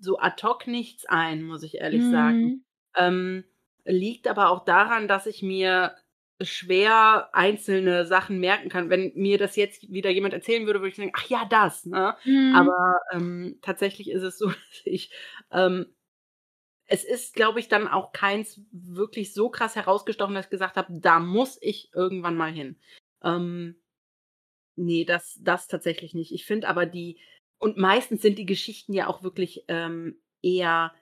so 0.00 0.18
ad 0.18 0.42
hoc 0.46 0.66
nichts 0.68 1.06
ein, 1.06 1.42
muss 1.44 1.62
ich 1.64 1.76
ehrlich 1.76 2.08
sagen. 2.08 2.36
Mhm. 2.42 2.64
Ähm, 2.96 3.44
liegt 3.84 4.28
aber 4.28 4.50
auch 4.50 4.64
daran, 4.64 5.08
dass 5.08 5.26
ich 5.26 5.42
mir 5.42 5.96
schwer 6.42 7.30
einzelne 7.34 8.06
Sachen 8.06 8.40
merken 8.40 8.68
kann. 8.68 8.90
Wenn 8.90 9.12
mir 9.14 9.38
das 9.38 9.56
jetzt 9.56 9.90
wieder 9.92 10.10
jemand 10.10 10.34
erzählen 10.34 10.66
würde, 10.66 10.80
würde 10.80 10.90
ich 10.90 10.96
sagen: 10.96 11.12
„Ach 11.14 11.28
ja, 11.28 11.44
das“, 11.48 11.86
ne? 11.86 12.16
Mhm. 12.24 12.50
Aber, 12.50 12.96
ähm, 13.12 13.58
tatsächlich 13.62 14.10
ist 14.10 14.22
es 14.22 14.38
so, 14.38 14.46
dass 14.48 14.82
ich, 14.84 15.12
ähm 15.52 15.86
es 16.86 17.04
ist, 17.04 17.34
glaube 17.34 17.60
ich, 17.60 17.68
dann 17.68 17.86
auch 17.88 18.12
keins 18.12 18.60
wirklich 18.72 19.32
so 19.32 19.48
krass 19.48 19.76
herausgestochen, 19.76 20.34
dass 20.34 20.46
ich 20.46 20.50
gesagt 20.50 20.76
habe: 20.76 20.92
„Da 20.92 21.20
muss 21.20 21.58
ich 21.60 21.90
irgendwann 21.94 22.36
mal 22.36 22.52
hin.“ 22.52 22.78
Ähm, 23.22 23.76
ne, 24.76 25.04
das 25.04 25.38
das 25.42 25.68
tatsächlich 25.68 26.14
nicht. 26.14 26.32
Ich 26.32 26.46
finde 26.46 26.68
aber 26.68 26.86
die 26.86 27.18
und 27.58 27.76
meistens 27.76 28.22
sind 28.22 28.38
die 28.38 28.46
Geschichten 28.46 28.92
ja 28.94 29.06
auch 29.08 29.22
wirklich, 29.22 29.64
ähm, 29.68 30.20
eher 30.42 30.94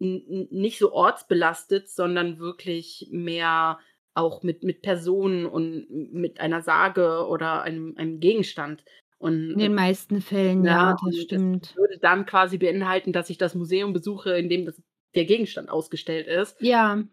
nicht 0.00 0.78
so 0.78 0.92
ortsbelastet, 0.92 1.88
sondern 1.90 2.38
wirklich 2.38 3.08
mehr 3.12 3.78
auch 4.14 4.42
mit 4.42 4.62
mit 4.64 4.82
Personen 4.82 5.46
und 5.46 5.86
mit 5.90 6.40
einer 6.40 6.62
Sage 6.62 7.26
oder 7.28 7.62
einem 7.62 7.94
einem 7.96 8.20
Gegenstand. 8.20 8.84
Und, 9.18 9.56
In 9.56 9.60
äh 9.60 9.68
den 9.68 9.74
meisten 9.74 10.20
Fällen, 10.22 10.64
ja, 10.64 10.92
ja, 10.92 10.94
das 11.04 11.16
und 11.16 11.32
das 11.32 11.42
stimmt. 11.42 11.76
würde 11.76 11.98
dann 12.00 12.26
quasi 12.26 12.58
beinhalten, 12.58 13.12
dass 13.12 13.30
ich 13.30 13.38
das 13.38 13.54
Museum 13.56 13.92
besuche, 13.94 14.36
in 14.38 14.48
dem 14.50 14.66
das 14.66 14.82
der 15.16 15.24
Gegenstand 15.26 15.70
ausgestellt 15.70 16.26
ist. 16.28 16.56
Ja. 16.60 17.04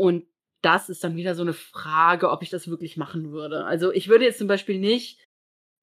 Und 0.00 0.26
das 0.62 0.88
ist 0.88 1.02
dann 1.04 1.16
wieder 1.16 1.34
so 1.34 1.44
'ne 1.44 1.52
Frage, 1.52 2.30
ob 2.30 2.42
ich 2.42 2.50
das 2.50 2.68
wirklich 2.68 2.96
machen 2.96 3.32
würde. 3.32 3.64
Also, 3.64 3.92
ich 3.92 4.08
würde 4.08 4.24
jetzt 4.24 4.38
zum 4.38 4.46
Beispiel 4.48 4.78
nicht 4.78 5.20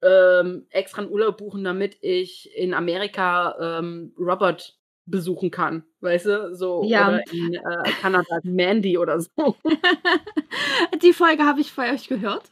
ähm, 0.04 0.68
extra 0.72 1.04
'n 1.04 1.10
Urlaub 1.12 1.38
buchen, 1.40 1.64
damit 1.66 1.98
ich 2.02 2.56
in 2.58 2.74
Amerika, 2.76 3.80
ähm, 3.80 4.14
Robert 4.20 4.79
besuchen 5.10 5.52
kann, 5.52 5.84
weißt 6.02 6.26
du? 6.28 6.56
So 6.56 6.82
Ja. 6.82 6.94
oder 6.94 7.22
in, 7.32 7.54
äh, 7.56 7.94
Kanada 7.98 8.40
Mandy 8.44 8.98
oder 8.98 9.20
so. 9.22 9.58
Die 11.04 11.14
Folge 11.14 11.46
habe 11.46 11.62
ich 11.62 11.74
bei 11.76 11.94
euch 11.94 12.08
gehört. 12.08 12.44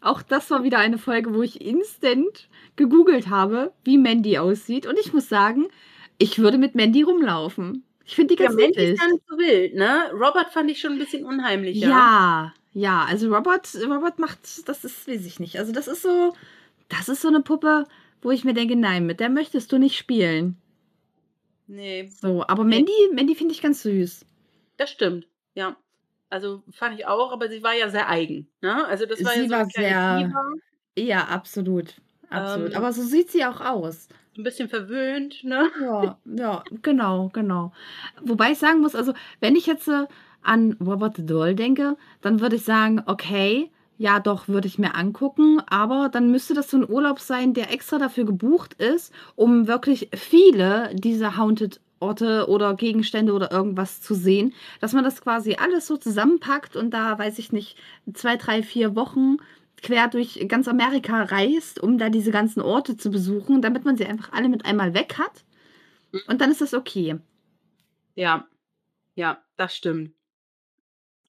Auch 0.00 0.22
das 0.22 0.50
war 0.50 0.62
wieder 0.64 0.78
eine 0.78 0.98
Folge, 0.98 1.34
wo 1.34 1.42
ich 1.42 1.60
instant 1.60 2.48
gegoogelt 2.76 3.28
habe, 3.28 3.72
wie 3.84 3.98
Mandy 3.98 4.38
aussieht. 4.38 4.86
Und 4.86 4.98
ich 4.98 5.12
muss 5.12 5.28
sagen, 5.28 5.68
ich 6.18 6.38
würde 6.38 6.58
mit 6.58 6.74
Mandy 6.74 7.02
rumlaufen. 7.02 7.84
Ich 8.04 8.14
finde 8.16 8.34
die 8.34 8.38
Ja, 8.38 8.48
ganz 8.48 8.56
Mandy 8.56 8.74
niedlich. 8.74 8.92
ist 8.92 8.98
gar 8.98 9.08
nicht 9.08 9.22
so 9.28 9.38
wild, 9.38 9.74
ne? 9.74 10.10
Robert 10.12 10.50
fand 10.52 10.68
ich 10.70 10.80
schon 10.80 10.94
'n 10.94 10.98
bisschen 10.98 11.24
unheimlicher. 11.24 12.10
Ja, 12.12 12.52
ja, 12.72 13.04
also 13.04 13.32
Robert 13.34 13.74
Robert 13.86 14.18
macht 14.18 14.68
das 14.68 14.84
ist 14.84 15.08
weiß 15.08 15.24
ich 15.26 15.40
nicht. 15.40 15.58
Also, 15.58 15.72
das 15.72 15.88
ist 15.88 16.02
so 16.02 16.32
das 16.88 17.08
ist 17.08 17.22
so 17.22 17.30
'ne 17.30 17.42
Puppe, 17.42 17.86
wo 18.22 18.32
ich 18.32 18.44
mir 18.44 18.54
denke: 18.54 18.76
„Nein, 18.76 19.06
mit 19.06 19.20
der 19.20 19.30
möchtest 19.30 19.72
du 19.72 19.78
nicht 19.78 19.96
spielen.“ 19.98 20.58
Ne. 21.68 22.14
So, 22.22 22.42
aber. 22.46 22.64
Mandy 22.64 22.92
Mandy 23.12 23.34
finde 23.34 23.52
ich 23.54 23.62
ganz 23.62 23.82
süß. 23.82 24.24
Das 24.78 24.90
stimmt, 24.90 25.28
ja. 25.54 25.76
Also, 26.30 26.64
fand 26.70 26.98
ich 26.98 27.06
auch, 27.06 27.30
aber 27.32 27.48
sie 27.48 27.62
war 27.62 27.74
ja 27.74 27.88
sehr 27.90 28.08
eigen, 28.08 28.52
ne? 28.60 28.86
Also, 28.86 29.06
das 29.06 29.22
war 29.24 29.34
ja 29.36 29.44
Sie 29.44 29.48
so 29.48 29.50
war 29.50 29.64
sehr 29.70 29.94
Diva. 30.08 30.54
ja, 30.98 31.24
absolut, 31.26 32.00
absolut. 32.30 32.74
Ähm 32.74 32.76
Aber 32.76 32.92
so 32.92 33.02
sieht 33.02 33.30
sie 33.30 33.44
auch 33.44 33.60
aus. 33.60 34.08
'N 34.36 34.42
bisschen 34.42 34.68
verwöhnt, 34.68 35.44
ne? 35.44 35.70
Ja, 35.76 36.18
ja, 36.24 36.66
genau, 36.82 37.30
genau. 37.30 37.72
Wobei 38.22 38.52
ich 38.52 38.58
sagen 38.58 38.80
muss, 38.80 38.94
also, 38.94 39.12
wenn 39.40 39.56
ich 39.56 39.66
jetzt, 39.66 39.88
äh, 39.88 40.06
an 40.40 40.74
Robert 40.80 41.16
the 41.16 41.26
Doll 41.26 41.54
denke, 41.56 41.96
dann 42.20 42.40
würde 42.40 42.56
ich 42.56 42.64
sagen: 42.64 43.02
„Okay, 43.06 43.72
ja 43.98 44.20
doch, 44.20 44.48
würde 44.48 44.66
ich 44.68 44.78
mir 44.78 44.94
angucken“, 44.94 45.60
aber 45.68 46.08
dann 46.10 46.30
müsste 46.30 46.54
das 46.54 46.70
so 46.70 46.76
'n 46.78 46.88
Urlaub 46.90 47.20
sein, 47.20 47.54
der 47.54 47.72
extra 47.72 47.98
dafür 47.98 48.24
gebucht 48.24 48.74
ist, 48.74 49.12
um 49.36 49.66
wirklich 49.68 50.08
viele 50.14 50.90
dieser 50.94 51.36
Haunted 51.36 51.80
Orte 52.00 52.48
oder 52.48 52.74
Gegenstände 52.74 53.32
oder 53.32 53.50
irgendwas 53.52 54.00
zu 54.02 54.14
sehen, 54.14 54.52
dass 54.80 54.92
man 54.92 55.04
das 55.04 55.22
quasi 55.22 55.54
alles 55.58 55.86
so 55.86 55.96
zusammenpackt 55.96 56.76
und 56.76 56.90
da, 56.92 57.18
weiß 57.18 57.38
ich 57.38 57.52
nicht, 57.52 57.78
2, 58.12 58.36
3, 58.36 58.62
4 58.62 58.94
Wochen 58.96 59.38
quer 59.82 60.08
durch 60.08 60.44
ganz 60.48 60.68
Amerika 60.68 61.22
reist, 61.22 61.80
um 61.82 61.96
da 61.98 62.10
diese 62.10 62.30
ganzen 62.30 62.60
Orte 62.60 62.96
zu 62.98 63.10
besuchen, 63.10 63.62
damit 63.62 63.84
man 63.86 63.96
sie 63.96 64.04
einfach 64.06 64.32
alle 64.32 64.48
mit 64.50 64.66
einmal 64.66 64.92
weg 64.94 65.14
hat. 65.18 65.44
Mhm. 66.12 66.20
Und 66.28 66.40
dann 66.40 66.50
ist 66.52 66.60
das 66.62 66.74
okay. 66.74 67.16
Ja. 68.16 68.48
Ja, 69.16 69.44
das 69.56 69.76
stimmt. 69.76 70.14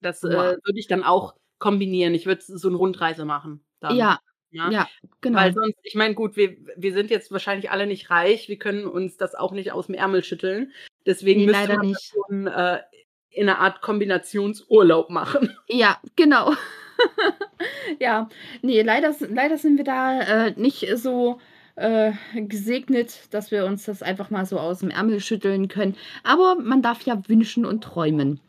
Das, 0.04 0.24
äh, 0.24 0.30
Ja. 0.32 0.52
würde 0.64 0.80
ich 0.80 0.88
dann 0.88 1.04
auch 1.04 1.36
kombinieren. 1.60 2.14
Ich 2.16 2.26
würde 2.26 2.42
so 2.46 2.70
'ne 2.70 2.78
Rundreise 2.78 3.26
machen 3.26 3.66
dann, 3.82 4.00
Ja, 4.00 4.20
ne? 4.52 4.74
ja, 4.74 4.90
genau. 5.22 5.42
Weil 5.42 5.54
sonst 5.54 5.76
ich 5.84 5.96
meine, 5.96 6.16
gut, 6.16 6.36
wir 6.38 6.58
wir 6.78 6.94
sind 6.94 7.10
jetzt 7.12 7.32
wahrscheinlich 7.32 7.70
alle 7.72 7.88
nicht 7.88 8.10
reich. 8.10 8.50
Wir 8.50 8.58
können 8.58 8.86
uns 8.88 9.18
das 9.18 9.36
auch 9.36 9.52
nicht 9.52 9.74
aus'm 9.74 9.94
Ärmel 9.96 10.24
schütteln. 10.24 10.72
Deswegen 11.06 11.44
Ne, 11.44 11.46
müsste 11.46 11.70
man 11.70 11.86
das 11.92 12.02
nicht. 12.02 12.16
schon, 12.28 12.48
äh, 12.48 12.82
in 13.30 13.46
'ner 13.48 13.60
Art 13.60 13.82
Kombinationsurlaub 13.82 15.10
machen. 15.10 15.56
Ja, 15.70 16.00
genau. 16.16 16.54
Ja, 18.00 18.30
ne, 18.62 18.82
leider 18.84 19.14
leider 19.30 19.58
sind 19.58 19.78
wir 19.78 19.84
da, 19.86 20.22
äh, 20.48 20.54
nicht 20.58 20.88
so, 20.98 21.40
äh, 21.76 22.14
gesegnet, 22.36 23.34
dass 23.34 23.52
wir 23.52 23.66
uns 23.66 23.86
das 23.86 24.02
einfach 24.04 24.30
mal 24.30 24.46
so 24.46 24.60
aus'm 24.60 24.92
Ärmel 24.92 25.20
schütteln 25.22 25.68
können. 25.68 25.96
Aber 26.24 26.56
man 26.56 26.82
darf 26.82 27.02
ja 27.04 27.22
wünschen 27.28 27.66
und 27.66 27.84
träumen. 27.84 28.40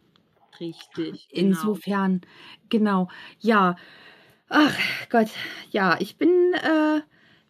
Richtig, 0.61 1.29
genau. 1.29 1.49
Insofern 1.49 2.21
genau. 2.69 3.09
Ja. 3.41 3.77
Ach 4.49 4.77
Gott, 5.11 5.29
ja, 5.71 5.97
ich 6.01 6.17
bin, 6.19 6.29
äh, 6.55 7.01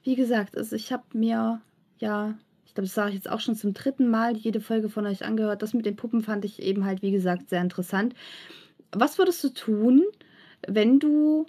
wie 0.03 0.15
gesagt 0.15 0.57
also, 0.57 0.77
ich 0.77 0.93
habe 0.93 1.05
mir 1.13 1.61
ja, 1.99 2.39
ich 2.67 2.75
glaube, 2.75 2.87
das 2.87 2.95
sage 2.95 3.11
ich 3.11 3.17
jetzt 3.17 3.31
auch 3.31 3.41
schon 3.41 3.55
zum 3.55 3.73
3. 3.75 4.05
Mal, 4.05 4.37
jede 4.37 4.61
Folge 4.61 4.89
von 4.89 5.07
euch 5.07 5.25
angehört. 5.25 5.63
Das 5.63 5.75
mit 5.75 5.87
den 5.87 5.97
Puppen 5.97 6.23
fand 6.23 6.45
ich 6.45 6.63
eben 6.63 6.85
halt, 6.85 7.03
wie 7.03 7.11
gesagt, 7.11 7.49
sehr 7.51 7.63
interessant. 7.63 8.15
Was 8.93 9.19
würdest 9.19 9.43
du 9.45 9.51
tun, 9.51 10.05
wenn 10.67 10.99
du 10.99 11.47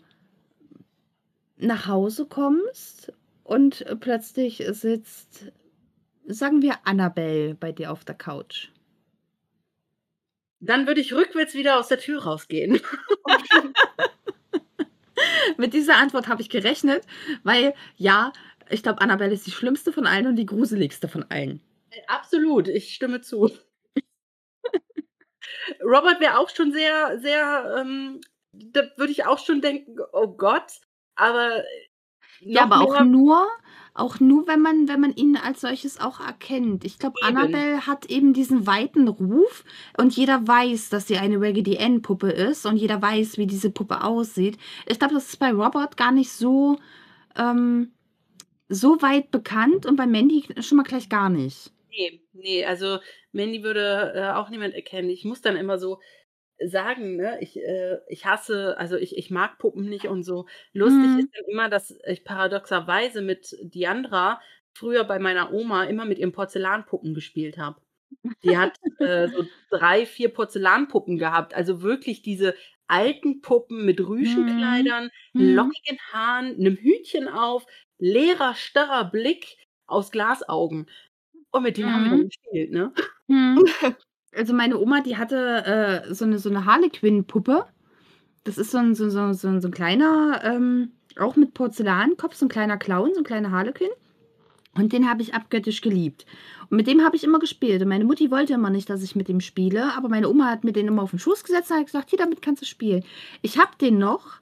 nach 1.57 1.87
Hause 1.87 2.25
kommst 2.25 3.13
und 3.43 3.85
plötzlich 3.99 4.63
sitzt, 4.71 5.51
sagen 6.27 6.61
wir, 6.61 6.75
Annabelle 6.85 7.55
bei 7.55 7.71
dir 7.71 7.91
auf 7.91 8.05
der 8.05 8.15
Couch? 8.15 8.69
Dann 10.61 10.87
würde 10.87 11.01
ich 11.01 11.13
rückwärts 11.13 11.53
wieder 11.53 11.79
aus 11.79 11.87
der 11.87 11.99
Tür 11.99 12.23
rausgehen. 12.23 12.81
Mit 15.57 15.73
dieser 15.73 15.97
Antwort 15.97 16.27
habe 16.27 16.41
ich 16.41 16.49
gerechnet, 16.49 17.05
weil 17.43 17.73
ja, 17.97 18.31
ich 18.69 18.83
glaube, 18.83 19.01
Annabelle 19.01 19.33
ist 19.33 19.47
die 19.47 19.51
schlimmste 19.51 19.93
von 19.93 20.05
allen 20.07 20.27
und 20.27 20.35
die 20.35 20.45
gruseligste 20.45 21.07
von 21.07 21.23
allen. 21.29 21.61
Absolut, 22.07 22.67
ich 22.67 22.93
stimme 22.93 23.21
zu. 23.21 23.49
Robert 25.83 26.19
wäre 26.21 26.37
auch 26.39 26.49
schon 26.49 26.71
sehr 26.71 27.19
sehr, 27.19 27.75
ähm 27.79 28.21
da 28.53 28.81
würde 28.97 29.11
ich 29.11 29.25
auch 29.25 29.39
schon 29.39 29.61
denken: 29.61 29.97
„Oh 30.13 30.27
Gott“, 30.29 30.79
aber 31.15 31.63
Ja, 32.39 32.63
aber 32.63 32.81
auch 32.81 32.99
nur 33.01 33.47
auch 33.97 34.19
nur, 34.19 34.47
wenn 34.47 34.61
man 34.61 34.87
wenn 34.87 34.99
man 34.99 35.15
ihn 35.15 35.37
als 35.37 35.61
solches 35.61 35.99
auch 35.99 36.19
erkennt. 36.19 36.85
Ich 36.85 36.99
glaube. 36.99 37.21
Annabelle 37.23 37.87
hat 37.87 38.05
eben 38.05 38.33
diesen 38.33 38.67
weiten 38.67 39.07
Ruf 39.07 39.63
und 39.97 40.15
jeder 40.15 40.47
weiß, 40.47 40.89
dass 40.89 41.07
sie 41.07 41.17
eine 41.17 41.39
Raggedy 41.39 41.77
Ann 41.77 42.01
Puppe 42.01 42.29
ist 42.29 42.65
und 42.65 42.77
jeder 42.77 43.01
weiß, 43.01 43.37
wie 43.37 43.47
diese 43.47 43.69
Puppe 43.69 44.03
aussieht. 44.03 44.57
Ich 44.85 44.99
glaube, 44.99 45.13
das 45.13 45.27
ist 45.27 45.39
bei 45.39 45.51
Robert 45.51 45.97
gar 45.97 46.11
nicht 46.11 46.31
so, 46.31 46.77
ähm 47.35 47.91
so 48.69 49.01
weit 49.01 49.31
bekannt 49.31 49.85
und 49.85 49.95
bei 49.95 50.07
Mandy 50.07 50.43
schon 50.61 50.77
mal 50.77 50.83
gleich 50.83 51.09
gar 51.09 51.29
nicht. 51.29 51.71
Ne, 51.89 52.19
ne, 52.33 52.65
also, 52.65 52.99
Mandy 53.31 53.63
würde, 53.63 54.13
äh, 54.15 54.29
auch 54.35 54.49
niemand 54.49 54.73
erkennen. 54.73 55.09
Ich 55.09 55.25
muss 55.25 55.41
dann 55.41 55.55
immer 55.55 55.77
so 55.77 55.99
sagen, 56.65 57.17
ne, 57.17 57.39
ich, 57.41 57.57
äh 57.57 57.99
ich 58.07 58.25
hasse 58.25 58.77
also, 58.77 58.95
ich 58.97 59.17
ich 59.17 59.31
mag 59.31 59.57
Puppen 59.59 59.87
nicht 59.89 60.07
und 60.07 60.23
so. 60.23 60.47
Lustig 60.73 61.15
Mhm. 61.15 61.17
ist 61.17 61.29
dann 61.35 61.45
immer, 61.51 61.69
dass 61.69 61.97
ich 62.07 62.23
paradoxerweise 62.25 63.21
mit 63.21 63.55
Diandra 63.61 64.41
früher 64.75 65.03
bei 65.05 65.19
meiner 65.19 65.53
Oma 65.53 65.85
immer 65.85 66.05
mit 66.05 66.19
ihren 66.19 66.31
Porzellanpuppen 66.33 67.13
gespielt 67.13 67.57
habe. 67.57 67.81
Die 68.43 68.57
hat, 68.57 68.77
äh, 68.99 69.27
so 69.33 69.45
3, 69.71 70.05
4 70.07 70.29
Porzellanpuppen 70.33 71.17
gehabt, 71.19 71.53
also, 71.55 71.81
wirklich 71.83 72.21
diese 72.23 72.55
alten 72.87 73.41
Puppen 73.41 73.85
mit 73.85 73.99
Mhm. 74.19 74.87
Rüschenkleidern, 74.87 75.09
Mhm. 75.33 75.77
lockigen 75.77 75.99
Haaren, 76.13 76.57
'nem 76.57 76.77
Hütchen 76.77 77.27
auf, 77.29 77.65
leerer, 77.99 78.55
starrer 78.55 79.05
Blick 79.11 79.57
aus 79.87 80.11
Glasaugen. 80.11 80.89
Und 81.51 81.63
mit 81.63 81.77
denen 81.77 81.93
haben 81.93 82.03
wir 82.05 82.11
dann 82.11 82.19
Mhm. 82.19 82.29
gespielt, 82.29 82.71
ne? 82.71 82.93
Mhm. 83.29 83.67
Also, 84.35 84.53
meine 84.53 84.77
Oma, 84.79 85.01
die 85.01 85.17
hatte, 85.17 86.03
äh, 86.09 86.13
so 86.13 86.25
'ne 86.25 86.37
so 86.39 86.49
'ne 86.49 86.65
Harlequin-Puppe. 86.65 87.65
Das 88.45 88.57
ist 88.57 88.71
so 88.71 88.79
'n 88.79 88.95
so 88.95 89.09
so 89.09 89.33
so 89.33 89.59
so 89.59 89.67
'n 89.69 89.71
kleiner, 89.71 90.41
ähm 90.43 90.93
auch 91.19 91.35
mit 91.37 91.53
Porzellankopf, 91.55 92.35
so 92.35 92.45
'n 92.47 92.49
kleiner 92.49 92.77
Clown, 92.77 93.13
so 93.13 93.21
'n 93.21 93.25
kleiner 93.25 93.51
Harlequin. 93.51 93.89
Und 94.75 94.93
den 94.93 95.09
habe 95.09 95.21
ich 95.23 95.33
abgöttisch 95.35 95.81
geliebt. 95.81 96.25
Und 96.69 96.77
mit 96.77 96.87
dem 96.87 97.03
habe 97.03 97.15
ich 97.17 97.23
immer 97.25 97.39
gespielt. 97.39 97.81
Und 97.83 97.89
meine 97.89 98.05
Mutti 98.05 98.31
wollte 98.31 98.53
immer 98.53 98.69
nicht, 98.71 98.89
dass 98.89 99.03
ich 99.03 99.15
mit 99.15 99.27
dem 99.29 99.41
spiele, 99.41 99.93
aber 99.97 100.09
meine 100.09 100.29
Oma 100.29 100.47
hat 100.51 100.63
mir 100.65 100.73
den 100.73 100.87
immer 100.87 101.03
auf 101.03 101.13
'n 101.13 101.19
Schoß 101.19 101.43
gesetzt 101.43 101.71
und 101.71 101.77
hat 101.79 101.85
gesagt: 101.87 102.09
„Hier, 102.11 102.19
damit 102.19 102.41
kannst 102.43 102.61
du 102.63 102.67
spielen.“ 102.67 103.03
Ich 103.43 103.57
habe 103.59 103.71
den 103.81 103.97
noch, 103.99 104.39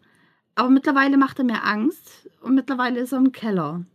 aber 0.56 0.69
mittlerweile 0.69 1.17
macht 1.17 1.39
er 1.39 1.45
mir 1.45 1.63
Angst 1.65 2.30
und 2.41 2.56
mittlerweile 2.56 3.02
ist 3.02 3.13
er 3.13 3.19
im 3.19 3.32
Keller. 3.34 3.86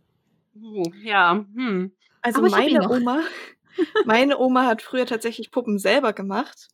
Oh, 0.55 0.91
ja, 1.01 1.45
hm. 1.55 1.91
Also, 2.23 2.41
Aber 2.41 2.47
ich 2.47 2.57
habe 2.57 2.69
ihn 2.69 2.75
meine 2.75 2.79
noch. 2.79 2.91
Oma 2.91 3.21
meine 4.03 4.39
Oma 4.39 4.65
hat 4.67 4.81
früher 4.81 5.05
tatsächlich 5.05 5.51
Puppen 5.51 5.79
selber 5.79 6.13
gemacht 6.13 6.69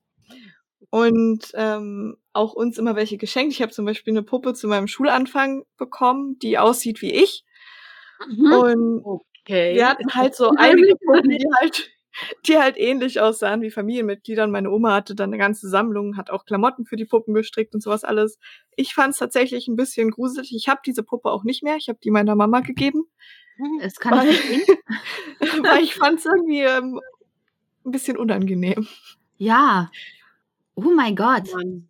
und, 0.92 1.52
ähm, 1.56 2.18
auch 2.34 2.54
uns 2.54 2.78
immer 2.80 2.96
welche 2.96 3.18
geschenkt. 3.18 3.54
Ich 3.54 3.62
habe 3.64 3.72
zum 3.74 3.86
Beispiel 3.86 4.14
'ne 4.14 4.24
Puppe 4.24 4.54
zu 4.56 4.68
meinem 4.70 4.88
Schulanfang 4.88 5.66
bekommen, 5.78 6.40
die 6.40 6.58
aussieht 6.60 7.02
wie 7.02 7.14
ich. 7.14 7.42
Mhm. 8.26 8.52
Und 8.52 9.06
Okay. 9.06 9.76
wir 9.76 9.88
hatten 9.88 10.14
halt 10.16 10.36
so 10.36 10.52
einige 10.58 10.96
Puppen, 11.06 11.38
die 11.38 11.46
halt 11.62 11.90
die 12.48 12.58
halt 12.58 12.78
ähnlich 12.78 13.22
aussahen 13.22 13.62
wie 13.62 13.72
Familienmitglieder 13.72 14.44
und 14.46 14.52
meine 14.52 14.72
Oma 14.72 14.94
hatte 14.96 15.16
dann 15.16 15.32
'ne 15.32 15.38
ganze 15.40 15.70
Sammlung, 15.70 16.18
hat 16.18 16.32
auch 16.32 16.46
Klamotten 16.46 16.86
für 16.86 16.96
die 16.98 17.06
Puppen 17.06 17.34
gestrickt 17.36 17.76
und 17.76 17.82
so 17.84 17.92
was 17.92 18.04
alles. 18.06 18.40
Ich 18.78 18.94
fand's 18.96 19.20
tatsächlich 19.20 19.68
'n 19.68 19.76
bisschen 19.78 20.12
gruselig. 20.12 20.54
Ich 20.56 20.68
habe 20.70 20.82
diese 20.86 21.04
Puppe 21.04 21.32
auch 21.32 21.44
nicht 21.44 21.64
mehr. 21.64 21.78
Ich 21.78 21.90
habe 21.90 22.00
die 22.04 22.12
meiner 22.12 22.36
Mama 22.36 22.62
gegeben. 22.62 23.06
Das 23.82 23.96
kann 24.00 24.14
Weil 24.14 24.30
ich 24.30 24.38
verstehen. 24.40 24.64
weil 25.64 25.84
ich 25.84 25.96
fand's 25.96 26.26
irgendwie, 26.26 26.62
ähm, 26.62 27.00
'n 27.86 27.92
bisschen 27.92 28.18
unangenehm. 28.18 28.88
Ja. 29.38 29.92
Oh 30.76 30.92
mein 30.96 31.16
Gott. 31.16 31.54
Mann. 31.54 31.90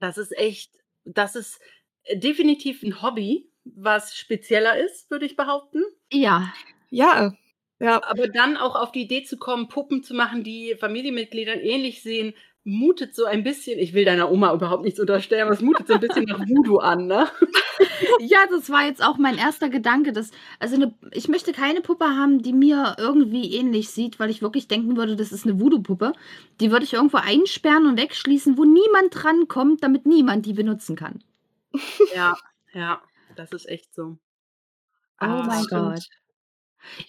Das 0.00 0.18
ist 0.18 0.36
echt 0.38 0.72
das 1.04 1.36
ist, 1.36 1.60
äh, 2.04 2.18
definitiv 2.18 2.82
'n 2.82 3.02
Hobby, 3.02 3.50
was 3.64 4.16
spezieller 4.16 4.78
ist, 4.78 5.10
würde 5.10 5.26
ich 5.26 5.36
behaupten. 5.36 5.84
Ja. 6.12 6.52
Ja, 6.90 7.32
ja. 7.80 8.02
Aber 8.04 8.28
dann 8.28 8.56
auch 8.56 8.74
auf 8.76 8.92
die 8.92 9.02
Idee 9.02 9.22
zu 9.24 9.36
kommen, 9.38 9.68
Puppen 9.68 10.02
zu 10.02 10.14
machen, 10.14 10.42
die 10.44 10.76
Familienmitgliedern 10.80 11.60
ähnlich 11.60 12.02
sehen, 12.02 12.34
mutet 12.64 13.14
so 13.14 13.24
ein 13.24 13.42
bisschen, 13.44 13.78
ich 13.78 13.94
will 13.94 14.04
deiner 14.04 14.30
Oma 14.30 14.52
überhaupt 14.54 14.84
nichts 14.84 15.00
unterstellen, 15.00 15.42
aber 15.44 15.52
es 15.52 15.60
mutet 15.62 15.88
so 15.88 15.94
ein 15.94 16.00
bisschen 16.00 16.26
nach 16.26 16.40
Voodoo 16.40 16.78
an, 16.78 17.06
ne? 17.06 17.28
Ja, 18.18 18.46
das 18.50 18.70
war 18.70 18.84
jetzt 18.86 19.02
auch 19.02 19.18
mein 19.18 19.38
erster 19.38 19.68
Gedanke, 19.70 20.12
dass 20.12 20.30
also 20.58 20.76
'ne 20.76 20.94
ich 21.12 21.28
möchte 21.28 21.52
keine 21.52 21.80
Puppe 21.80 22.06
haben, 22.06 22.42
die 22.42 22.52
mir 22.52 22.96
irgendwie 22.98 23.54
ähnlich 23.56 23.90
sieht, 23.90 24.18
weil 24.20 24.30
ich 24.30 24.42
wirklich 24.42 24.68
denken 24.68 24.96
würde, 24.96 25.16
das 25.16 25.32
ist 25.32 25.46
eine 25.46 25.60
Voodoo-Puppe. 25.60 26.12
Die 26.60 26.70
würde 26.70 26.84
ich 26.84 26.92
irgendwo 26.94 27.18
einsperren 27.18 27.86
und 27.86 27.98
wegschließen, 27.98 28.58
wo 28.58 28.64
niemand 28.64 29.10
drankommt, 29.12 29.82
damit 29.82 30.06
niemand 30.06 30.46
die 30.46 30.52
benutzen 30.54 30.96
kann. 30.96 31.20
Ja, 32.10 32.36
ja, 32.72 33.02
das 33.36 33.52
ist 33.52 33.66
echt 33.68 33.94
so. 33.94 34.18
Oh 35.22 35.42
Ah, 35.42 35.42
mein. 35.42 35.66
Gott. 35.68 36.04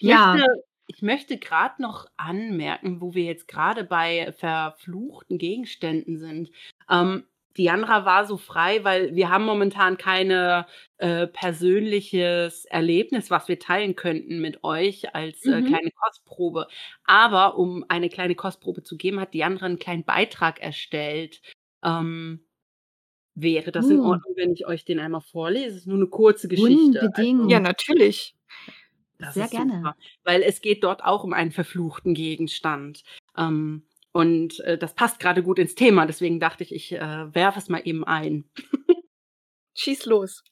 Ja. 0.00 0.32
möchte 0.32 0.62
ich 0.88 1.02
möchte 1.02 1.38
grad 1.38 1.78
noch 1.80 2.06
anmerken, 2.16 3.00
wo 3.00 3.14
wir 3.14 3.24
jetzt 3.24 3.48
gerade 3.48 3.84
bei 3.84 4.32
verfluchten 4.32 5.38
Gegenständen 5.38 6.18
sind. 6.18 6.50
Ähm, 6.90 7.24
Diandra 7.58 8.04
war 8.06 8.24
so 8.26 8.38
frei, 8.38 8.82
weil 8.84 9.14
wir 9.14 9.28
haben 9.30 9.44
momentan 9.44 9.98
keine, 9.98 10.66
äh, 10.96 11.26
persönliches 11.26 12.64
Erlebnis, 12.64 13.30
was 13.30 13.46
wir 13.48 13.58
teilen 13.58 13.94
könnten 13.94 14.40
mit 14.40 14.64
euch 14.64 15.14
als, 15.14 15.46
äh, 15.46 15.62
Mhm. 15.62 15.62
kleine 15.62 15.90
Kostprobe. 15.92 16.66
Aber 17.04 17.58
um 17.58 17.84
eine 17.88 18.08
kleine 18.08 18.34
Kostprobe 18.34 18.82
zu 18.82 18.96
geben, 18.96 19.20
hat 19.20 19.34
Diandra 19.34 19.66
'n 19.66 19.78
kleinen 19.78 20.04
Beitrag 20.04 20.60
erstellt. 20.62 21.42
Ähm, 21.84 22.46
wäre 23.34 23.72
das 23.72 23.90
in 23.90 24.00
Uh. 24.00 24.02
Ordnung, 24.02 24.34
wenn 24.36 24.52
ich 24.52 24.66
euch 24.66 24.84
den 24.84 25.00
einmal 25.00 25.22
vorlese? 25.22 25.68
Es 25.70 25.76
ist 25.82 25.86
nur 25.88 25.98
'ne 25.98 26.08
kurze 26.08 26.48
Geschichte. 26.48 27.08
Also 27.14 27.30
Unbedingt. 27.36 27.50
Ja, 27.50 27.60
natürlich. 27.60 28.34
Das 29.22 29.34
Sehr 29.34 29.48
gerne. 29.48 29.76
super, 29.76 29.96
weil 30.24 30.42
es 30.42 30.60
geht 30.60 30.84
dort 30.84 31.02
auch 31.04 31.24
um 31.24 31.32
einen 31.32 31.52
verfluchten 31.52 32.14
Gegenstand. 32.14 33.02
Ähm, 33.36 33.84
und, 34.12 34.60
äh, 34.60 34.76
das 34.76 34.94
passt 34.94 35.20
grade 35.20 35.42
gut 35.42 35.58
ins 35.58 35.74
Thema, 35.74 36.06
deswegen 36.06 36.38
dachte 36.40 36.64
ich, 36.64 36.74
ich, 36.74 36.92
äh, 36.92 37.34
werfe 37.34 37.58
es 37.58 37.68
mal 37.68 37.80
eben 37.84 38.04
ein. 38.04 38.44
Schieß 39.74 40.04
los. 40.06 40.44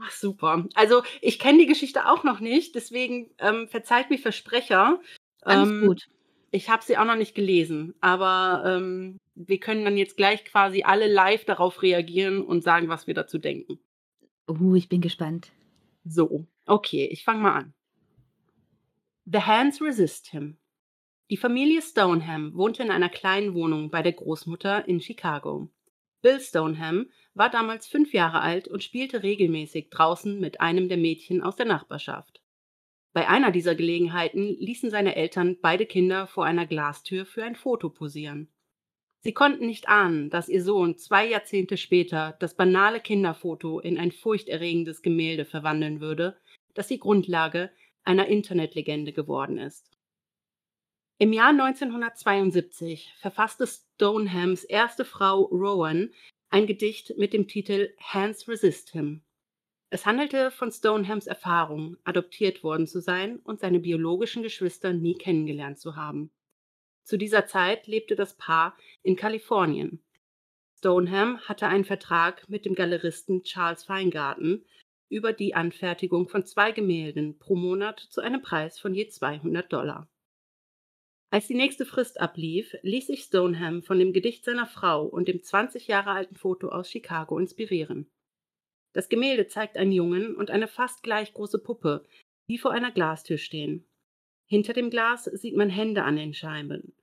Ach 0.00 0.10
super. 0.10 0.66
Also, 0.74 1.02
ich 1.20 1.38
kenne 1.38 1.58
die 1.58 1.66
Geschichte 1.66 2.08
auch 2.08 2.24
noch 2.24 2.40
nicht, 2.40 2.74
deswegen, 2.74 3.30
ähm, 3.38 3.68
verzeiht 3.68 4.10
mir 4.10 4.18
Versprecher. 4.18 5.00
Alles 5.42 5.68
Ähm, 5.68 5.86
gut. 5.86 6.08
ich 6.50 6.68
habe 6.68 6.84
sie 6.84 6.96
auch 6.98 7.04
noch 7.04 7.16
nicht 7.16 7.34
gelesen, 7.34 7.94
aber, 8.00 8.62
ähm, 8.66 9.18
wir 9.36 9.58
können 9.58 9.84
dann 9.84 9.96
jetzt 9.96 10.16
gleich 10.16 10.44
quasi 10.44 10.84
alle 10.84 11.08
live 11.12 11.44
darauf 11.44 11.82
reagieren 11.82 12.40
und 12.42 12.62
sagen, 12.62 12.88
was 12.88 13.06
wir 13.08 13.14
dazu 13.14 13.38
denken. 13.38 13.80
Uh, 14.48 14.74
ich 14.76 14.88
bin 14.88 15.00
gespannt. 15.00 15.50
So, 16.04 16.46
okay, 16.66 17.06
ich 17.10 17.24
fange 17.24 17.40
mal 17.40 17.54
an. 17.54 17.74
The 19.26 19.40
Hands 19.40 19.80
Resist 19.80 20.28
Him. 20.32 20.58
Die 21.30 21.38
Familie 21.38 21.80
Stoneham 21.80 22.54
wohnte 22.54 22.82
in 22.82 22.90
einer 22.90 23.08
kleinen 23.08 23.54
Wohnung 23.54 23.90
bei 23.90 24.02
der 24.02 24.12
Großmutter 24.12 24.86
in 24.86 25.00
Chicago. 25.00 25.70
Bill 26.20 26.40
Stoneham 26.40 27.06
war 27.32 27.48
damals 27.48 27.86
fünf 27.86 28.12
Jahre 28.12 28.42
alt 28.42 28.68
und 28.68 28.84
spielte 28.84 29.22
regelmäßig 29.22 29.88
draußen 29.88 30.38
mit 30.38 30.60
einem 30.60 30.90
der 30.90 30.98
Mädchen 30.98 31.42
aus 31.42 31.56
der 31.56 31.64
Nachbarschaft. 31.64 32.42
Bei 33.14 33.26
einer 33.26 33.50
dieser 33.50 33.74
Gelegenheiten 33.74 34.58
ließen 34.58 34.90
seine 34.90 35.16
Eltern 35.16 35.56
beide 35.62 35.86
Kinder 35.86 36.26
vor 36.26 36.44
einer 36.44 36.66
Glastür 36.66 37.24
für 37.24 37.44
ein 37.44 37.56
Foto 37.56 37.88
posieren. 37.88 38.50
Sie 39.20 39.32
konnten 39.32 39.64
nicht 39.64 39.88
ahnen, 39.88 40.28
dass 40.28 40.50
ihr 40.50 40.62
Sohn 40.62 40.98
zwei 40.98 41.26
Jahrzehnte 41.26 41.78
später 41.78 42.36
das 42.40 42.54
banale 42.54 43.00
Kinderfoto 43.00 43.80
in 43.80 43.96
ein 43.96 44.12
furchterregendes 44.12 45.00
Gemälde 45.00 45.46
verwandeln 45.46 46.02
würde, 46.02 46.36
das 46.74 46.88
die 46.88 46.98
Grundlage 46.98 47.70
einer 48.04 48.26
Internetlegende 48.26 49.12
geworden 49.12 49.58
ist. 49.58 49.90
Im 51.18 51.32
Jahr 51.32 51.50
1972 51.50 53.12
verfasste 53.18 53.66
Stonehams 53.66 54.64
erste 54.64 55.04
Frau 55.04 55.42
Rowan 55.42 56.12
ein 56.50 56.66
Gedicht 56.66 57.16
mit 57.16 57.32
dem 57.32 57.48
Titel 57.48 57.94
Hands 58.00 58.48
Resist 58.48 58.90
Him. 58.90 59.22
Es 59.90 60.06
handelte 60.06 60.50
von 60.50 60.72
Stonehams 60.72 61.26
Erfahrung, 61.26 61.96
adoptiert 62.04 62.64
worden 62.64 62.86
zu 62.86 63.00
sein 63.00 63.38
und 63.38 63.60
seine 63.60 63.78
biologischen 63.78 64.42
Geschwister 64.42 64.92
nie 64.92 65.14
kennengelernt 65.14 65.78
zu 65.78 65.94
haben. 65.94 66.32
Zu 67.04 67.16
dieser 67.16 67.46
Zeit 67.46 67.86
lebte 67.86 68.16
das 68.16 68.36
Paar 68.36 68.76
in 69.02 69.14
Kalifornien. 69.14 70.02
Stoneham 70.78 71.38
hatte 71.40 71.68
einen 71.68 71.84
Vertrag 71.84 72.48
mit 72.48 72.64
dem 72.64 72.74
Galeristen 72.74 73.42
Charles 73.44 73.84
Feingarten 73.84 74.64
über 75.08 75.32
die 75.32 75.54
Anfertigung 75.54 76.28
von 76.28 76.44
zwei 76.44 76.72
Gemälden 76.72 77.38
pro 77.38 77.54
Monat 77.54 78.00
zu 78.00 78.20
einem 78.20 78.42
Preis 78.42 78.78
von 78.78 78.94
je 78.94 79.08
200 79.08 79.72
Dollar. 79.72 80.08
Als 81.30 81.48
die 81.48 81.54
nächste 81.54 81.84
Frist 81.84 82.20
ablief, 82.20 82.76
ließ 82.82 83.08
sich 83.08 83.24
Stoneham 83.24 83.82
von 83.82 83.98
dem 83.98 84.12
Gedicht 84.12 84.44
seiner 84.44 84.66
Frau 84.66 85.04
und 85.04 85.26
dem 85.26 85.42
20 85.42 85.88
Jahre 85.88 86.10
alten 86.10 86.36
Foto 86.36 86.68
aus 86.68 86.88
Chicago 86.88 87.38
inspirieren. 87.38 88.08
Das 88.92 89.08
Gemälde 89.08 89.48
zeigt 89.48 89.76
einen 89.76 89.90
Jungen 89.90 90.36
und 90.36 90.50
eine 90.50 90.68
fast 90.68 91.02
gleich 91.02 91.32
große 91.32 91.58
Puppe, 91.58 92.06
die 92.48 92.58
vor 92.58 92.70
einer 92.70 92.92
Glastür 92.92 93.38
stehen. 93.38 93.84
Hinter 94.46 94.74
dem 94.74 94.90
Glas 94.90 95.24
sieht 95.24 95.56
man 95.56 95.70
Hände 95.70 96.04
an 96.04 96.16
den 96.16 96.34
Scheiben. 96.34 96.94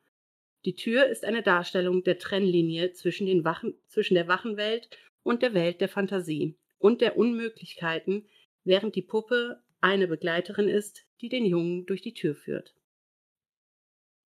Die 0.64 0.76
Tür 0.76 1.08
ist 1.08 1.26
eine 1.26 1.42
Darstellung 1.42 2.04
der 2.04 2.18
Trennlinie 2.18 2.94
zwischen, 2.94 3.44
Wachen, 3.44 3.74
zwischen 3.88 4.14
der 4.14 4.28
wachen 4.28 4.58
Welt 4.58 4.90
und 5.24 5.42
der 5.42 5.54
Welt 5.54 5.82
der 5.82 5.90
Fantasie 5.90 6.56
und 6.82 7.02
der 7.02 7.18
Unmöglichkeiten, 7.18 8.28
während 8.64 8.96
die 8.96 9.02
Puppe 9.02 9.62
eine 9.80 10.08
Begleiterin 10.08 10.68
ist, 10.68 11.06
die 11.22 11.30
den 11.30 11.46
Jungen 11.46 11.86
durch 11.86 12.02
die 12.02 12.14
Tür 12.14 12.36
führt. 12.36 12.76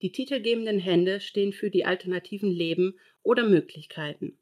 Die 0.01 0.11
titelgebenden 0.11 0.79
Hände 0.79 1.21
stehen 1.21 1.53
für 1.53 1.69
die 1.69 1.85
alternativen 1.85 2.51
Leben 2.51 2.99
oder 3.23 3.47
Möglichkeiten. 3.47 4.37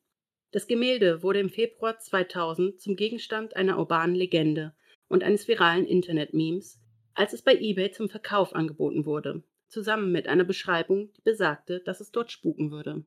Das 0.52 0.68
Gemälde 0.68 1.24
wurde 1.24 1.40
im 1.40 1.50
Februar 1.50 2.00
2000 2.00 2.80
zum 2.80 2.96
Gegenstand 2.96 3.56
einer 3.56 3.78
urbanen 3.78 4.16
Legende 4.16 4.76
und 5.08 5.24
eines 5.24 5.48
viralen 5.48 5.86
Internet-Memes, 5.86 6.80
als 7.14 7.34
es 7.34 7.42
bei 7.42 7.56
eBay 7.56 7.92
zum 7.92 8.10
Verkauf 8.10 8.54
angeboten 8.54 9.06
wurde, 9.06 9.44
zusammen 9.68 10.12
mit 10.12 10.28
einer 10.28 10.44
Beschreibung, 10.44 11.12
die 11.14 11.22
besagte, 11.22 11.80
dass 11.80 12.02
es 12.02 12.12
dort 12.12 12.32
spuken 12.32 12.72
würde. 12.72 13.06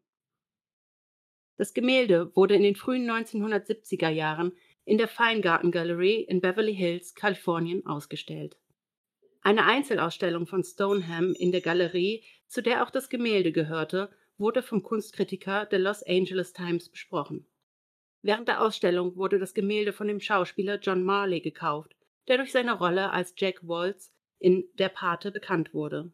Das 1.56 1.72
Gemälde 1.72 2.34
wurde 2.36 2.54
in 2.54 2.62
den 2.62 2.76
frühen 2.76 3.08
1970er 3.10 4.10
Jahren 4.10 4.52
in 4.86 4.98
der 4.98 5.08
Feingarten 5.08 5.72
Gallery 5.72 6.20
in 6.20 6.40
Beverly 6.40 6.74
Hills, 6.74 7.14
Kalifornien, 7.14 7.84
ausgestellt. 7.84 8.56
Eine 9.42 9.66
Einzelausstellung 9.66 10.46
von 10.46 10.62
Stoneham 10.62 11.34
in 11.34 11.52
der 11.52 11.60
Galerie, 11.60 12.24
zu 12.46 12.62
der 12.62 12.82
auch 12.82 12.90
das 12.90 13.08
Gemälde 13.08 13.52
gehörte, 13.52 14.10
wurde 14.38 14.62
vom 14.62 14.82
Kunstkritiker 14.82 15.66
der 15.66 15.80
Los 15.80 16.04
Angeles 16.04 16.52
Times 16.52 16.88
besprochen. 16.88 17.46
Während 18.22 18.48
der 18.48 18.62
Ausstellung 18.62 19.16
wurde 19.16 19.38
das 19.38 19.54
Gemälde 19.54 19.92
von 19.92 20.06
dem 20.06 20.20
Schauspieler 20.20 20.78
John 20.78 21.02
Marley 21.02 21.40
gekauft, 21.40 21.96
der 22.28 22.38
durch 22.38 22.52
seine 22.52 22.78
Rolle 22.78 23.10
als 23.10 23.34
Jack 23.36 23.66
Waltz 23.66 24.12
in 24.38 24.68
Der 24.74 24.88
Pate 24.88 25.32
bekannt 25.32 25.74
wurde. 25.74 26.12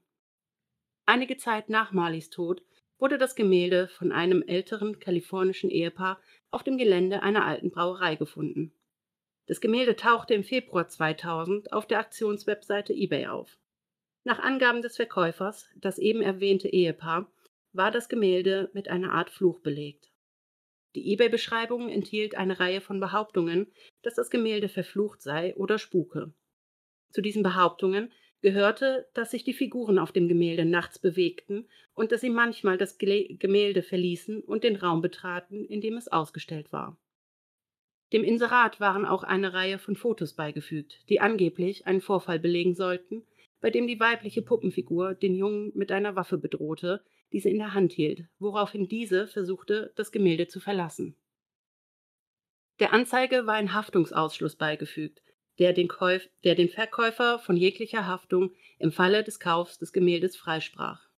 Einige 1.04 1.36
Zeit 1.36 1.68
nach 1.68 1.92
Marleys 1.92 2.30
Tod 2.30 2.62
wurde 2.98 3.18
das 3.18 3.34
Gemälde 3.34 3.88
von 3.88 4.12
einem 4.12 4.42
älteren 4.42 5.00
kalifornischen 5.00 5.70
Ehepaar 5.70 6.20
auf 6.50 6.62
dem 6.62 6.78
Gelände 6.78 7.22
einer 7.22 7.44
alten 7.44 7.70
Brauerei 7.70 8.16
gefunden. 8.16 8.72
Das 9.46 9.60
Gemälde 9.60 9.96
tauchte 9.96 10.34
im 10.34 10.44
Februar 10.44 10.88
2000 10.88 11.72
auf 11.72 11.86
der 11.86 12.00
Auktionswebseite 12.00 12.92
eBay 12.92 13.26
auf. 13.26 13.58
Nach 14.24 14.38
Angaben 14.38 14.82
des 14.82 14.96
Verkäufers, 14.96 15.68
das 15.74 15.98
eben 15.98 16.22
erwähnte 16.22 16.68
Ehepaar, 16.68 17.32
war 17.72 17.90
das 17.90 18.08
Gemälde 18.08 18.70
mit 18.72 18.88
einer 18.88 19.12
Art 19.12 19.30
Fluch 19.30 19.60
belegt. 19.60 20.12
Die 20.94 21.12
eBay-Beschreibung 21.12 21.88
enthielt 21.88 22.36
eine 22.36 22.60
Reihe 22.60 22.80
von 22.80 23.00
Behauptungen, 23.00 23.72
dass 24.02 24.14
das 24.14 24.30
Gemälde 24.30 24.68
verflucht 24.68 25.22
sei 25.22 25.56
oder 25.56 25.78
spuke. 25.78 26.32
Zu 27.10 27.22
diesen 27.22 27.42
Behauptungen 27.42 28.12
gehörte, 28.42 29.08
dass 29.14 29.30
sich 29.30 29.44
die 29.44 29.54
Figuren 29.54 29.98
auf 29.98 30.12
dem 30.12 30.28
Gemälde 30.28 30.64
nachts 30.64 30.98
bewegten 30.98 31.66
und 31.94 32.12
dass 32.12 32.20
sie 32.20 32.30
manchmal 32.30 32.76
das 32.76 32.98
Gemälde 32.98 33.82
verließen 33.82 34.42
und 34.42 34.64
den 34.64 34.76
Raum 34.76 35.00
betraten, 35.00 35.64
in 35.64 35.80
dem 35.80 35.96
es 35.96 36.08
ausgestellt 36.08 36.72
war. 36.72 36.98
Dem 38.12 38.24
Inserat 38.24 38.78
waren 38.78 39.06
auch 39.06 39.22
eine 39.22 39.54
Reihe 39.54 39.78
von 39.78 39.96
Fotos 39.96 40.34
beigefügt, 40.34 41.08
die 41.08 41.20
angeblich 41.20 41.86
einen 41.86 42.02
Vorfall 42.02 42.38
belegen 42.38 42.74
sollten, 42.74 43.24
bei 43.60 43.70
dem 43.70 43.86
die 43.86 44.00
weibliche 44.00 44.42
Puppenfigur 44.42 45.14
den 45.14 45.34
Jungen 45.34 45.72
mit 45.74 45.90
einer 45.92 46.14
Waffe 46.14 46.36
bedrohte, 46.36 47.02
die 47.32 47.40
sie 47.40 47.50
in 47.50 47.58
der 47.58 47.72
Hand 47.72 47.92
hielt, 47.92 48.26
woraufhin 48.38 48.88
diese 48.88 49.26
versuchte, 49.26 49.92
das 49.96 50.12
Gemälde 50.12 50.48
zu 50.48 50.60
verlassen. 50.60 51.16
Der 52.80 52.92
Anzeige 52.92 53.46
war 53.46 53.54
ein 53.54 53.72
Haftungsausschluss 53.72 54.56
beigefügt, 54.56 55.22
der 55.58 55.72
den, 55.72 55.88
Käuf 55.88 56.28
der 56.44 56.54
den 56.54 56.68
Verkäufer 56.68 57.38
von 57.38 57.56
jeglicher 57.56 58.06
Haftung 58.06 58.52
im 58.78 58.92
Falle 58.92 59.22
des 59.22 59.40
Kaufs 59.40 59.78
des 59.78 59.92
Gemäldes 59.92 60.36
freisprach. 60.36 61.08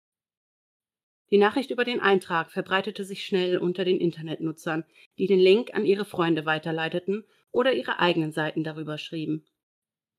Die 1.31 1.38
Nachricht 1.38 1.70
über 1.70 1.85
den 1.85 2.01
Eintrag 2.01 2.51
verbreitete 2.51 3.05
sich 3.05 3.25
schnell 3.25 3.59
unter 3.59 3.85
den 3.85 3.99
Internetnutzern, 3.99 4.85
die 5.18 5.27
den 5.27 5.40
Link 5.40 5.75
an 5.75 5.87
ihre 5.87 6.05
Freunde 6.05 6.44
weiterleiteten 6.44 7.25
oder 7.51 7.73
ihre 7.73 7.99
eigenen 7.99 8.33
Seiten 8.33 8.64
darüber 8.64 8.99
schrieben. 8.99 9.47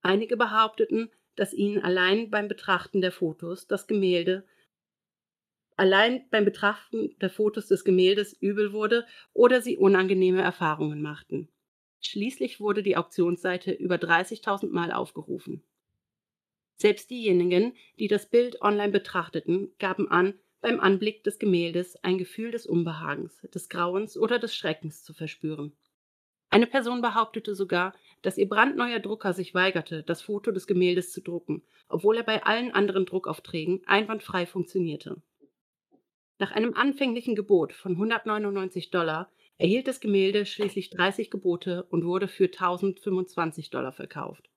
Einige 0.01 0.37
behaupteten, 0.37 1.11
dass 1.35 1.53
ihnen 1.53 1.81
allein 1.81 2.29
beim 2.29 2.47
Betrachten 2.47 3.01
der 3.01 3.11
Fotos 3.11 3.67
das 3.67 3.87
Gemälde 3.87 4.45
allein 5.77 6.27
beim 6.29 6.45
Betrachten 6.45 7.17
der 7.19 7.29
Fotos 7.29 7.67
des 7.67 7.83
Gemäldes 7.83 8.33
übel 8.33 8.73
wurde 8.73 9.05
oder 9.33 9.61
sie 9.61 9.77
unangenehme 9.77 10.41
Erfahrungen 10.41 11.01
machten. 11.01 11.49
Schließlich 12.05 12.59
wurde 12.59 12.83
die 12.83 12.97
Auktionsseite 12.97 13.71
über 13.71 13.95
30.000 13.95 14.69
Mal 14.69 14.91
aufgerufen. 14.91 15.63
Selbst 16.75 17.09
diejenigen, 17.09 17.73
die 17.99 18.07
das 18.07 18.29
Bild 18.29 18.61
online 18.61 18.91
betrachteten, 18.91 19.73
gaben 19.79 20.09
an, 20.09 20.33
beim 20.61 20.79
Anblick 20.79 21.23
des 21.23 21.39
Gemäldes 21.39 21.95
ein 22.03 22.17
Gefühl 22.17 22.51
des 22.51 22.65
Unbehagens, 22.65 23.41
des 23.53 23.69
Grauens 23.69 24.17
oder 24.17 24.39
des 24.39 24.55
Schreckens 24.55 25.03
zu 25.03 25.13
verspüren. 25.13 25.73
Eine 26.49 26.67
Person 26.67 27.01
behauptete 27.01 27.55
sogar, 27.55 27.93
dass 28.21 28.37
ihr 28.37 28.47
brandneuer 28.47 28.99
Drucker 28.99 29.33
sich 29.33 29.53
weigerte, 29.53 30.03
das 30.03 30.21
Foto 30.21 30.51
des 30.51 30.67
Gemäldes 30.67 31.11
zu 31.11 31.21
drucken, 31.21 31.63
obwohl 31.87 32.17
er 32.17 32.23
bei 32.23 32.43
allen 32.43 32.71
anderen 32.71 33.05
Druckaufträgen 33.05 33.81
einwandfrei 33.85 34.45
funktionierte. 34.45 35.21
Nach 36.39 36.51
einem 36.51 36.73
anfänglichen 36.73 37.35
Gebot 37.35 37.73
von 37.73 37.93
199 37.93 38.89
Dollar 38.89 39.31
erhielt 39.57 39.87
das 39.87 39.99
Gemälde 39.99 40.45
schließlich 40.45 40.89
30 40.89 41.31
Gebote 41.31 41.83
und 41.89 42.05
wurde 42.05 42.27
für 42.27 42.45
1025 42.45 43.69
Dollar 43.69 43.93
verkauft. 43.93 44.49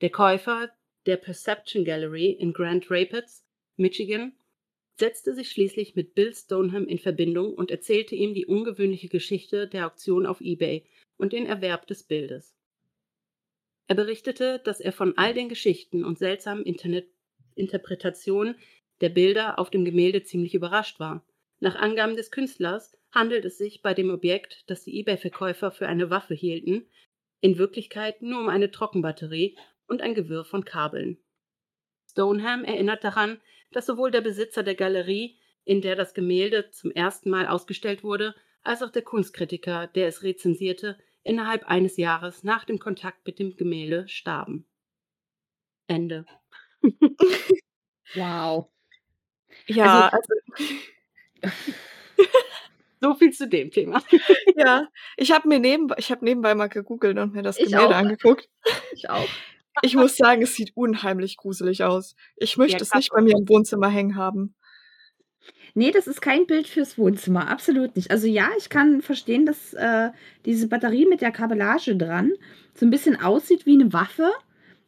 Der 0.00 0.10
Käufer 0.10 0.70
der 1.06 1.16
Perception 1.16 1.84
Gallery 1.84 2.30
in 2.30 2.52
Grand 2.52 2.90
Rapids, 2.90 3.44
Michigan, 3.76 4.32
setzte 4.98 5.34
sich 5.34 5.50
schließlich 5.50 5.94
mit 5.94 6.14
Bill 6.14 6.34
Stoneham 6.34 6.86
in 6.86 6.98
Verbindung 6.98 7.54
und 7.54 7.70
erzählte 7.70 8.14
ihm 8.14 8.34
die 8.34 8.46
ungewöhnliche 8.46 9.08
Geschichte 9.08 9.68
der 9.68 9.86
Auktion 9.86 10.26
auf 10.26 10.40
eBay 10.40 10.84
und 11.16 11.32
den 11.32 11.46
Erwerb 11.46 11.86
des 11.86 12.02
Bildes. 12.02 12.54
Er 13.86 13.94
berichtete, 13.94 14.60
dass 14.64 14.80
er 14.80 14.92
von 14.92 15.16
all 15.16 15.32
den 15.32 15.48
Geschichten 15.48 16.04
und 16.04 16.18
seltsamen 16.18 16.64
Internet 16.64 17.08
Interpretationen 17.54 18.56
der 19.00 19.08
Bilder 19.08 19.58
auf 19.58 19.70
dem 19.70 19.84
Gemälde 19.84 20.22
ziemlich 20.22 20.54
überrascht 20.54 21.00
war. 21.00 21.24
Nach 21.60 21.74
Angaben 21.74 22.16
des 22.16 22.30
Künstlers 22.30 22.96
handelt 23.12 23.44
es 23.44 23.58
sich 23.58 23.82
bei 23.82 23.94
dem 23.94 24.10
Objekt, 24.10 24.64
das 24.68 24.84
die 24.84 24.98
eBay-Verkäufer 25.00 25.70
für 25.70 25.88
eine 25.88 26.10
Waffe 26.10 26.34
hielten, 26.34 26.88
in 27.40 27.58
Wirklichkeit 27.58 28.22
nur 28.22 28.40
um 28.40 28.48
eine 28.48 28.70
Trockenbatterie 28.70 29.56
und 29.86 30.02
ein 30.02 30.14
Gewirr 30.14 30.44
von 30.44 30.64
Kabeln. 30.64 31.18
Stoneham 32.10 32.64
erinnert 32.64 33.04
daran, 33.04 33.40
dass 33.72 33.86
sowohl 33.86 34.10
der 34.10 34.20
Besitzer 34.20 34.62
der 34.62 34.74
Galerie, 34.74 35.38
in 35.64 35.80
der 35.82 35.96
das 35.96 36.14
Gemälde 36.14 36.70
zum 36.70 36.90
ersten 36.90 37.30
Mal 37.30 37.46
ausgestellt 37.46 38.02
wurde, 38.02 38.34
als 38.62 38.82
auch 38.82 38.90
der 38.90 39.02
Kunstkritiker, 39.02 39.86
der 39.86 40.08
es 40.08 40.22
rezensierte, 40.22 40.98
innerhalb 41.22 41.64
eines 41.64 41.96
Jahres 41.96 42.42
nach 42.44 42.64
dem 42.64 42.78
Kontakt 42.78 43.26
mit 43.26 43.38
dem 43.38 43.56
Gemälde 43.56 44.08
starben. 44.08 44.66
Ende. 45.86 46.24
Wow. 48.14 48.70
Ja, 49.66 50.08
Also 50.08 50.16
also 50.16 50.34
so 53.00 53.14
viel 53.14 53.30
zu 53.32 53.48
dem 53.48 53.70
Thema. 53.70 54.02
ja, 54.56 54.88
ich 55.16 55.32
habe 55.32 55.48
mir 55.48 55.58
nebenbei 55.58 55.96
ich 55.98 56.10
habe 56.10 56.24
nebenbei 56.24 56.54
mal 56.54 56.68
gegoogelt 56.68 57.18
und 57.18 57.34
mir 57.34 57.42
das 57.42 57.58
Ich 57.58 57.66
Gemälde 57.70 57.94
auch. 57.94 57.98
angeguckt. 57.98 58.48
Ich 58.92 59.08
auch. 59.10 59.28
Ich 59.82 59.94
muss 59.94 60.16
sagen, 60.16 60.42
es 60.42 60.56
sieht 60.56 60.72
unheimlich 60.74 61.36
gruselig 61.36 61.84
aus. 61.84 62.16
Ich 62.36 62.56
möchte 62.56 62.78
Ja, 62.78 62.82
es 62.82 62.92
nicht 62.94 63.10
bei 63.12 63.20
mir 63.22 63.36
im 63.36 63.48
Wohnzimmer 63.48 63.88
hängen 63.88 64.16
haben. 64.16 64.56
Nee, 65.74 65.92
das 65.92 66.08
ist 66.08 66.20
kein 66.20 66.46
Bild 66.46 66.66
fürs 66.66 66.98
Wohnzimmer, 66.98 67.48
absolut 67.48 67.94
nicht. 67.94 68.10
Also 68.10 68.26
ja, 68.26 68.48
ich 68.58 68.68
kann 68.70 69.02
verstehen, 69.02 69.46
dass 69.46 69.74
äh, 69.74 70.10
diese 70.44 70.66
Batterie 70.68 71.06
mit 71.06 71.20
der 71.20 71.30
Kabellage 71.30 71.94
dran 71.96 72.32
so 72.74 72.86
ein 72.86 72.90
bisschen 72.90 73.20
aussieht 73.20 73.66
wie 73.66 73.74
eine 73.80 73.92
Waffe. 73.92 74.32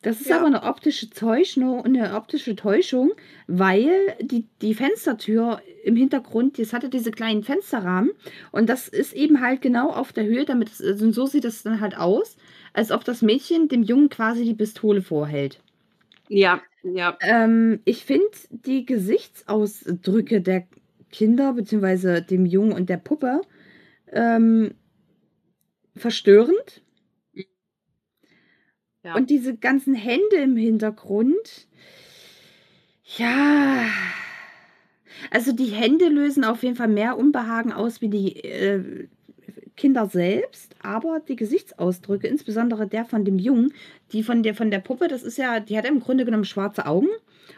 Das 0.02 0.20
ist 0.20 0.28
Ja. 0.28 0.38
aber 0.38 0.46
eine 0.46 0.62
optische 0.62 1.10
Täuschung, 1.10 1.84
eine 1.84 2.14
optische 2.14 2.56
Täuschung, 2.56 3.12
weil 3.46 3.90
die, 4.20 4.46
die 4.62 4.74
Fenstertür 4.74 5.60
im 5.84 5.94
Hintergrund, 5.96 6.58
das 6.58 6.72
hatte 6.72 6.88
diese 6.88 7.10
kleinen 7.10 7.42
Fensterrahmen 7.42 8.10
und 8.50 8.68
das 8.68 8.88
ist 8.88 9.12
eben 9.12 9.40
halt 9.42 9.60
genau 9.60 9.90
auf 9.90 10.12
der 10.12 10.24
Höhe, 10.24 10.44
damit 10.46 10.70
es, 10.70 10.80
also 10.82 11.12
so 11.12 11.26
sieht 11.26 11.44
es 11.44 11.62
dann 11.62 11.80
halt 11.80 11.96
aus, 11.98 12.36
als 12.72 12.90
ob 12.92 13.04
das 13.04 13.20
Mädchen 13.22 13.68
dem 13.68 13.82
Jungen 13.82 14.08
quasi 14.08 14.44
die 14.44 14.54
Pistole 14.54 15.02
vorhält. 15.02 15.60
Ja, 16.28 16.62
ja. 16.82 17.18
Ähm, 17.20 17.80
ich 17.84 18.04
finde 18.04 18.26
die 18.50 18.86
Gesichtsausdrücke 18.86 20.40
der 20.40 20.66
Kinder, 21.10 21.52
beziehungsweise 21.54 22.22
dem 22.22 22.46
Jungen 22.46 22.72
und 22.72 22.88
der 22.88 22.98
Puppe, 22.98 23.42
ähm, 24.12 24.74
verstörend. 25.96 26.82
Ja. 29.10 29.16
Und 29.16 29.30
diese 29.30 29.56
ganzen 29.56 29.94
Hände 29.94 30.36
im 30.42 30.56
Hintergrund. 30.56 31.66
Ja. 33.18 33.84
Also 35.30 35.52
die 35.52 35.66
Hände 35.66 36.08
lösen 36.08 36.44
auf 36.44 36.62
jeden 36.62 36.76
Fall 36.76 36.88
mehr 36.88 37.18
Unbehagen 37.18 37.72
aus 37.72 38.00
wie 38.00 38.08
die 38.08 38.36
äh, 38.44 39.08
Kinder 39.76 40.06
selbst, 40.06 40.74
aber 40.82 41.20
die 41.20 41.36
Gesichtsausdrücke, 41.36 42.26
insbesondere 42.26 42.86
der 42.86 43.04
von 43.04 43.24
dem 43.24 43.38
Jungen, 43.38 43.72
die 44.12 44.22
von 44.22 44.42
der 44.42 44.54
von 44.54 44.70
der 44.70 44.78
Puppe, 44.80 45.08
das 45.08 45.22
ist 45.22 45.38
ja, 45.38 45.60
die 45.60 45.76
hat 45.76 45.86
im 45.86 46.00
Grunde 46.00 46.24
genommen 46.24 46.44
schwarze 46.44 46.86
Augen 46.86 47.08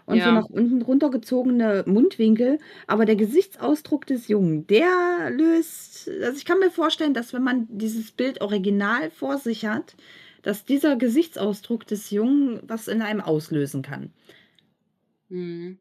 und 0.06 0.20
so 0.20 0.26
Ja. 0.28 0.32
nach 0.32 0.48
unten 0.48 0.82
runtergezogene 0.82 1.84
Mundwinkel, 1.86 2.58
aber 2.86 3.04
der 3.04 3.16
Gesichtsausdruck 3.16 4.06
des 4.06 4.28
Jungen, 4.28 4.66
der 4.68 5.30
löst, 5.30 6.08
also 6.22 6.36
ich 6.36 6.44
kann 6.44 6.58
mir 6.60 6.70
vorstellen, 6.70 7.14
dass 7.14 7.32
wenn 7.32 7.42
man 7.42 7.66
dieses 7.70 8.12
Bild 8.12 8.40
original 8.40 9.10
vor 9.10 9.38
sich 9.38 9.66
hat, 9.66 9.94
dass 10.42 10.64
dieser 10.64 10.96
Gesichtsausdruck 10.96 11.86
des 11.86 12.10
Jungen 12.10 12.60
was 12.64 12.88
in 12.88 13.02
einem 13.02 13.20
auslösen 13.20 13.82
kann. 13.82 14.12
Mhm. 15.30 15.78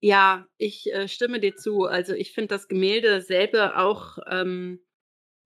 Ja, 0.00 0.46
ich, 0.58 0.92
äh, 0.92 1.08
stimme 1.08 1.40
dir 1.40 1.56
zu. 1.56 1.84
Also, 1.84 2.14
ich 2.14 2.32
finde 2.32 2.48
das 2.48 2.68
Gemälde 2.68 3.20
selber 3.22 3.78
auch 3.78 4.18
ähm, 4.30 4.80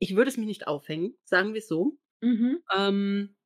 ich 0.00 0.16
würde 0.16 0.30
es 0.30 0.36
mir 0.38 0.46
nicht 0.46 0.66
aufhängen, 0.68 1.16
sagen 1.24 1.54
wir's 1.54 1.68
so. 1.68 1.98
Mhm. 2.22 2.60
Ähm, 2.76 3.36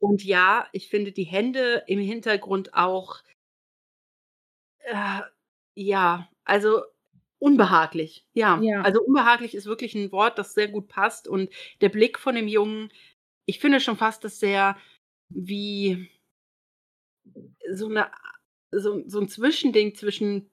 und 0.00 0.24
ja, 0.24 0.68
ich 0.72 0.88
finde 0.90 1.12
die 1.12 1.24
Hände 1.24 1.84
im 1.88 2.00
Hintergrund 2.00 2.74
auch 2.74 3.22
äh, 4.80 5.20
ja, 5.74 6.28
also 6.44 6.82
unbehaglich. 7.38 8.26
Ja, 8.34 8.62
Ja. 8.62 8.82
also 8.82 9.02
unbehaglich 9.02 9.54
ist 9.54 9.66
wirklich 9.66 9.94
'n 9.94 10.12
Wort, 10.12 10.38
das 10.38 10.54
sehr 10.54 10.68
gut 10.68 10.88
passt 10.88 11.28
und 11.28 11.50
der 11.80 11.88
Blick 11.88 12.18
von 12.18 12.34
dem 12.34 12.48
Jungen 12.48 12.90
ich 13.46 13.60
finde 13.60 13.80
schon 13.80 13.96
fast, 13.96 14.24
dass 14.24 14.38
der 14.38 14.76
wie 15.28 16.08
so 17.70 17.88
'ne 17.88 18.10
so 18.72 19.02
so 19.08 19.20
'n 19.20 19.28
Zwischending 19.28 19.94
zwischen 19.94 20.50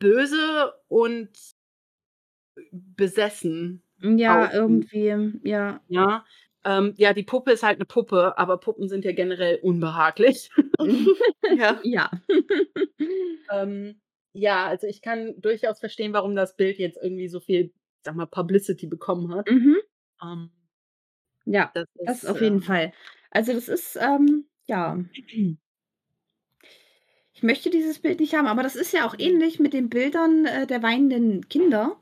böse 0.00 0.74
und 0.88 1.30
besessen 2.72 3.82
Ja, 4.00 4.52
aussieht. 4.52 4.52
irgendwie, 4.52 5.14
ja. 5.44 5.80
Ja, 5.88 6.24
ähm, 6.64 6.94
ja, 6.96 7.12
die 7.12 7.22
Puppe 7.24 7.52
ist 7.52 7.62
halt 7.62 7.78
'ne 7.78 7.84
Puppe, 7.86 8.38
aber 8.38 8.58
Puppen 8.58 8.88
sind 8.88 9.04
ja 9.04 9.12
generell 9.12 9.58
unbehaglich. 9.62 10.50
Ja. 11.48 11.84
Ja. 11.84 12.10
Ähm, 13.50 14.00
ja, 14.32 14.66
also 14.66 14.86
ich 14.86 15.02
kann 15.02 15.34
durchaus 15.40 15.80
verstehen, 15.80 16.12
warum 16.12 16.34
das 16.36 16.56
Bild 16.56 16.78
jetzt 16.78 16.98
irgendwie 17.02 17.28
so 17.28 17.40
viel, 17.40 17.72
sage 18.04 18.16
mal, 18.16 18.26
Publicity 18.26 18.86
bekommen 18.86 19.34
hat. 19.34 19.48
Mhm. 19.48 19.76
Ähm, 20.22 20.50
Ja, 21.46 21.70
das 21.74 21.86
das 22.04 22.22
ist, 22.22 22.26
auf 22.26 22.40
jeden 22.40 22.56
ähm 22.56 22.62
Fall. 22.62 22.92
Also, 23.30 23.52
das 23.52 23.68
ist, 23.68 23.96
ähm, 23.96 24.46
ja. 24.66 24.98
Ich 27.36 27.42
möchte 27.42 27.68
dieses 27.68 27.98
Bild 27.98 28.20
nicht 28.20 28.34
haben, 28.34 28.46
aber 28.46 28.62
das 28.62 28.76
ist 28.76 28.92
ja 28.92 29.06
auch 29.06 29.14
ähnlich 29.18 29.58
mit 29.58 29.72
den 29.72 29.88
Bildern, 29.90 30.46
äh, 30.46 30.66
der 30.66 30.82
weinenden 30.82 31.48
Kinder. 31.48 31.96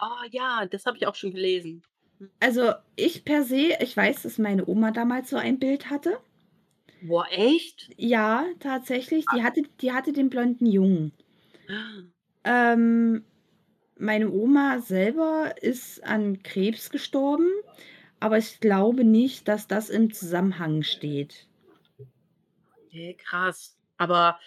Ah 0.00 0.24
ja, 0.30 0.66
das 0.66 0.86
habe 0.86 0.96
ich 0.96 1.06
auch 1.06 1.14
schon 1.14 1.32
gelesen. 1.32 1.82
Hm. 2.18 2.30
Also, 2.40 2.72
ich 2.96 3.24
per 3.24 3.44
se 3.44 3.76
ich 3.80 3.96
weiß, 3.96 4.22
dass 4.22 4.38
meine 4.38 4.66
Oma 4.66 4.90
damals 4.90 5.30
so 5.30 5.36
ein 5.36 5.58
Bild 5.58 5.90
hatte. 5.90 6.18
Boah, 7.00 7.26
echt? 7.30 7.90
Ja, 7.96 8.44
tatsächlich. 8.60 9.24
Die 9.34 9.42
hatte 9.42 9.62
die 9.80 9.92
hatte 9.92 10.12
den 10.12 10.30
blonden 10.30 10.66
Jungen. 10.66 11.12
Ah. 11.68 12.08
Ähm, 12.44 13.24
meine 13.96 14.30
Oma 14.30 14.80
selber 14.80 15.54
ist 15.62 16.04
an 16.04 16.42
Krebs 16.42 16.90
gestorben, 16.90 17.48
aber 18.20 18.38
ich 18.38 18.60
glaube 18.60 19.04
nicht, 19.04 19.48
dass 19.48 19.66
das 19.68 19.90
im 19.90 20.12
Zusammenhang 20.12 20.82
steht. 20.82 21.48
Okay, 22.86 23.14
krass. 23.16 23.76
Aber 23.96 24.38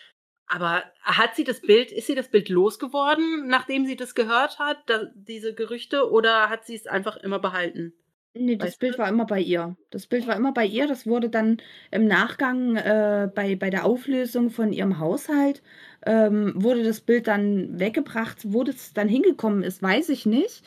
aber 0.48 0.84
hat 1.02 1.36
sie 1.36 1.44
das 1.46 1.62
Bild 1.62 1.92
ist 1.92 2.08
sie 2.08 2.16
das 2.16 2.30
Bild 2.30 2.50
losgeworden, 2.50 3.48
nachdem 3.48 3.86
sie 3.86 3.96
das 3.96 4.16
gehört 4.16 4.60
hat, 4.60 4.78
da 4.90 5.06
diese 5.16 5.54
Gerüchte, 5.56 6.12
oder 6.12 6.50
hat 6.50 6.66
sie's 6.66 6.88
einfach 6.88 7.16
immer 7.18 7.40
behalten? 7.40 7.94
Ne, 8.36 8.58
das 8.58 8.78
Weißt 8.78 8.82
du 8.82 8.86
Bild 8.86 8.98
das? 8.98 8.98
war 8.98 9.10
immer 9.10 9.26
bei 9.26 9.42
ihr. 9.42 9.76
Das 9.90 10.08
Bild 10.08 10.26
war 10.26 10.38
immer 10.38 10.54
bei 10.54 10.66
ihr. 10.66 10.88
Das 10.88 11.06
wurde 11.06 11.30
dann 11.30 11.58
im 11.92 12.06
Nachgang, 12.08 12.78
äh, 12.78 13.30
bei 13.34 13.58
bei 13.58 13.70
der 13.70 13.84
Auflösung 13.84 14.50
von 14.50 14.72
ihrem 14.72 15.00
Haushalt, 15.00 15.62
ähm, 16.06 16.54
wurde 16.56 16.84
das 16.84 17.02
Bild 17.02 17.28
dann 17.28 17.78
weggebracht. 17.78 18.38
Wo 18.46 18.64
das 18.64 18.94
dann 18.94 19.10
hingekommen 19.10 19.64
ist, 19.64 19.82
weiß 19.84 20.08
ich 20.10 20.26
nicht. 20.26 20.64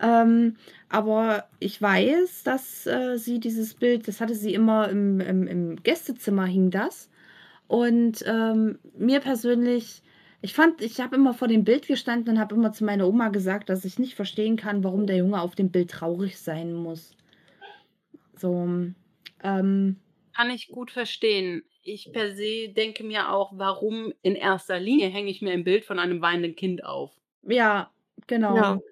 Ähm, 0.00 0.56
aber 0.88 1.48
ich 1.58 1.80
weiß, 1.80 2.42
dass, 2.44 2.86
äh, 2.86 3.16
sie 3.18 3.40
dieses 3.40 3.74
Bild 3.74 4.08
das 4.08 4.20
hatte 4.20 4.34
sie 4.34 4.52
immer 4.54 4.88
im 4.90 5.20
im 5.20 5.46
im 5.46 5.76
Gästezimmer 5.82 6.44
hing 6.46 6.70
das. 6.70 7.10
Und, 7.68 8.24
ähm, 8.26 8.78
mir 8.96 9.20
persönlich 9.20 10.02
Ich 10.42 10.54
fand 10.54 10.82
ich 10.82 11.00
habe 11.00 11.16
immer 11.16 11.34
vor 11.34 11.48
dem 11.48 11.64
Bild 11.64 11.86
gestanden 11.88 12.34
und 12.34 12.40
habe 12.40 12.54
immer 12.56 12.72
zu 12.72 12.84
meiner 12.84 13.08
Oma 13.08 13.28
gesagt, 13.30 13.68
dass 13.70 13.84
ich 13.86 13.98
nicht 13.98 14.14
verstehen 14.16 14.56
kann, 14.56 14.84
warum 14.84 15.06
der 15.06 15.16
Junge 15.18 15.40
auf 15.40 15.54
dem 15.56 15.70
Bild 15.72 15.90
traurig 15.90 16.38
sein 16.40 16.74
muss. 16.74 17.16
So, 18.34 18.94
ähm 19.42 20.00
Kann 20.36 20.50
ich 20.50 20.70
gut 20.70 20.92
verstehen. 20.92 21.64
Ich 21.82 22.12
per 22.12 22.36
se 22.36 22.68
denke 22.68 23.02
mir 23.02 23.32
auch, 23.32 23.52
warum 23.56 24.12
in 24.22 24.36
erster 24.36 24.78
Linie 24.78 25.08
hänge 25.08 25.30
ich 25.30 25.42
mir 25.42 25.52
ein 25.52 25.64
Bild 25.64 25.84
von 25.84 25.98
einem 25.98 26.20
weinenden 26.20 26.54
Kind 26.54 26.84
auf? 26.84 27.20
Ja, 27.42 27.90
genau. 28.26 28.64
Ja. 28.64 28.82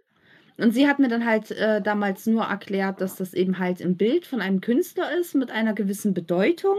Und 0.59 0.73
sie 0.73 0.87
hat 0.89 0.99
mir 1.01 1.09
dann 1.09 1.25
halt, 1.27 1.51
äh, 1.51 1.83
damals 1.83 2.27
nur 2.27 2.45
erklärt, 2.45 3.01
dass 3.01 3.17
das 3.17 3.35
eben 3.35 3.59
halt 3.59 3.81
'n 3.81 3.97
Bild 3.97 4.27
von 4.27 4.41
einem 4.41 4.61
Künstler 4.61 5.17
ist 5.19 5.35
mit 5.35 5.51
einer 5.51 5.75
gewissen 5.75 6.15
Bedeutung, 6.15 6.77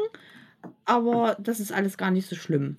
aber 0.85 1.37
das 1.41 1.59
ist 1.61 1.71
alles 1.73 1.97
gar 1.97 2.11
nicht 2.11 2.27
so 2.29 2.35
schlimm. 2.35 2.77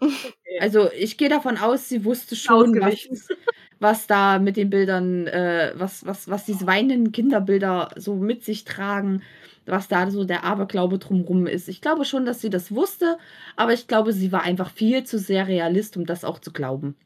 Okay. 0.00 0.58
Also, 0.60 0.90
ich 0.92 1.18
gehe 1.18 1.28
davon 1.28 1.56
aus, 1.58 1.88
sie 1.88 2.04
wusste 2.04 2.36
schon, 2.36 2.80
was 2.80 2.94
was 3.78 4.06
da 4.06 4.38
mit 4.38 4.56
den 4.56 4.70
Bildern 4.70 5.26
äh, 5.26 5.72
was 5.76 6.06
was 6.06 6.28
was 6.30 6.44
diese 6.46 6.66
weinenden 6.66 7.12
Kinderbilder 7.12 7.90
so 7.96 8.14
mit 8.16 8.44
sich 8.44 8.64
tragen, 8.64 9.22
was 9.66 9.88
da 9.88 10.10
so 10.10 10.24
der 10.24 10.44
Aberglaube 10.44 10.98
drum 10.98 11.22
rum 11.22 11.46
ist. 11.46 11.68
Ich 11.68 11.80
glaube 11.82 12.04
schon, 12.06 12.24
dass 12.26 12.40
sie 12.40 12.50
das 12.50 12.72
wusste, 12.74 13.18
aber 13.56 13.72
ich 13.74 13.86
glaube, 13.88 14.12
sie 14.12 14.32
war 14.32 14.42
einfach 14.42 14.70
viel 14.70 15.04
zu 15.04 15.18
sehr 15.18 15.46
Realist, 15.48 15.96
um 15.96 16.06
das 16.06 16.24
auch 16.24 16.38
zu 16.38 16.52
glauben. 16.52 16.96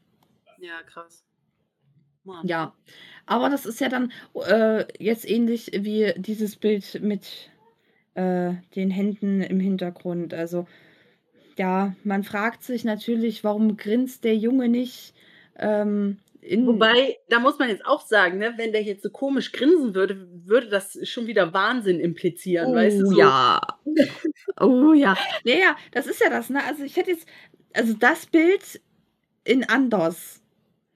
Ja, 0.59 0.83
krass. 0.85 1.25
Mann. 2.31 2.47
Ja, 2.47 2.75
aber 3.27 3.51
das 3.51 3.67
ist 3.67 3.81
ja 3.81 3.89
dann, 3.89 4.13
äh, 4.47 4.85
jetzt 5.03 5.29
ähnlich 5.29 5.71
wie 5.75 6.13
dieses 6.17 6.57
Bild 6.57 7.01
mit, 7.03 7.51
äh, 8.15 8.55
den 8.75 8.91
Händen 8.91 9.43
im 9.43 9.61
Hintergrund. 9.61 10.35
Also, 10.35 10.67
ja, 11.57 11.95
man 12.05 12.25
fragt 12.25 12.65
sich 12.65 12.85
natürlich, 12.85 13.45
warum 13.45 13.77
grinst 13.77 14.25
der 14.25 14.37
Junge 14.37 14.69
nicht, 14.69 15.15
ähm, 15.59 16.19
in 16.43 16.67
Wobei, 16.67 17.19
da 17.29 17.39
muss 17.39 17.59
man 17.59 17.69
jetzt 17.69 17.85
auch 17.85 18.01
sagen, 18.07 18.39
ne, 18.39 18.55
wenn 18.57 18.73
der 18.73 18.83
jetzt 18.83 19.03
so 19.03 19.11
komisch 19.11 19.53
grinsen 19.53 19.95
würde, 19.95 20.27
würde 20.47 20.69
das 20.69 20.99
schon 21.07 21.27
wieder 21.27 21.53
Wahnsinn 21.53 22.01
implizieren, 22.01 22.75
weißt 22.75 23.01
du, 23.01 23.07
Oh 23.07 23.11
so 23.11 23.19
ja. 23.19 23.61
Oh 24.59 24.93
ja. 24.95 25.17
Ja, 25.45 25.55
ja, 25.55 25.77
das 25.93 26.07
ist 26.07 26.21
ja 26.21 26.31
das, 26.31 26.49
ne? 26.49 26.65
Also, 26.65 26.83
ich 26.83 26.97
hätte 26.97 27.11
jetzt 27.11 27.29
also, 27.75 27.93
das 27.93 28.27
Bild 28.27 28.81
in 29.45 29.69
anders, 29.69 30.40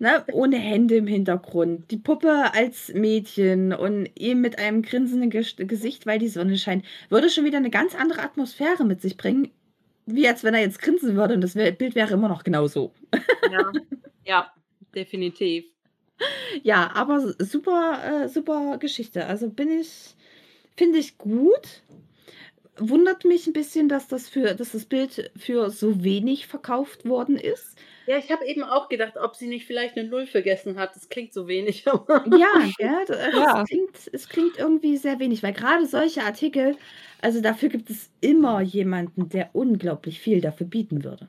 ne, 0.04 0.24
ohne 0.32 0.56
Hände 0.58 0.96
im 0.96 1.06
Hintergrund, 1.06 1.90
die 1.90 1.96
Puppe 1.96 2.52
als 2.54 2.92
Mädchen 2.94 3.72
und 3.72 4.08
ihm 4.16 4.40
mit 4.42 4.58
einem 4.58 4.82
grinsenden 4.82 5.30
Gesicht, 5.30 6.06
weil 6.06 6.18
die 6.18 6.28
Sonne 6.28 6.58
scheint, 6.58 6.84
würde 7.08 7.30
schon 7.30 7.44
wieder 7.44 7.60
'ne 7.60 7.70
ganz 7.70 7.94
andere 7.94 8.22
Atmosphäre 8.22 8.84
mit 8.84 9.00
sich 9.00 9.16
bringen, 9.16 9.50
wie 10.06 10.28
als 10.28 10.44
wenn 10.44 10.54
er 10.54 10.60
jetzt 10.60 10.80
grinsen 10.80 11.16
würde 11.16 11.34
und 11.34 11.40
das 11.40 11.54
Bild 11.54 11.94
wäre 11.94 12.14
immer 12.14 12.28
noch 12.28 12.44
genauso. 12.44 12.92
Ja, 13.46 13.72
ja, 14.24 14.52
definitiv. 14.94 15.64
Ja, 16.62 16.90
aber 16.94 17.34
super 17.38 18.24
äh, 18.24 18.28
super 18.28 18.78
Geschichte. 18.78 19.26
Also, 19.26 19.50
bin 19.50 19.70
ich 19.70 20.14
finde 20.76 20.98
ich 20.98 21.18
gut. 21.18 21.82
Wundert 22.78 23.24
mich 23.24 23.46
'n 23.46 23.52
bisschen, 23.52 23.88
dass 23.88 24.08
das 24.08 24.28
für 24.28 24.54
dass 24.56 24.72
das 24.72 24.84
Bild 24.86 25.30
für 25.36 25.70
so 25.70 26.02
wenig 26.02 26.48
verkauft 26.48 27.08
worden 27.08 27.36
ist. 27.36 27.76
Ja, 28.06 28.18
ich 28.18 28.30
habe 28.30 28.44
eben 28.46 28.62
auch 28.62 28.90
gedacht, 28.90 29.16
ob 29.16 29.34
sie 29.34 29.46
nicht 29.46 29.66
vielleicht 29.66 29.96
'ne 29.96 30.04
Null 30.04 30.26
vergessen 30.26 30.78
hat. 30.78 30.94
Das 30.94 31.08
klingt 31.08 31.32
so 31.32 31.48
wenig, 31.48 31.84
Ja, 32.26 32.72
gell? 32.78 33.04
D 33.06 33.12
äh, 33.12 33.32
Ja. 33.32 33.44
es 33.44 33.64
klingt 33.64 34.08
es 34.14 34.28
klingt 34.30 34.56
irgendwie 34.56 34.96
sehr 34.96 35.18
wenig, 35.20 35.42
weil 35.42 35.52
grade 35.52 35.86
solche 35.86 36.22
Artikel 36.22 36.76
also, 37.20 37.40
dafür 37.42 37.68
gibt 37.70 37.88
es 37.90 38.10
immer 38.20 38.60
jemanden, 38.62 39.28
der 39.30 39.50
unglaublich 39.54 40.20
viel 40.20 40.40
dafür 40.42 40.66
bieten 40.66 41.04
würde. 41.04 41.28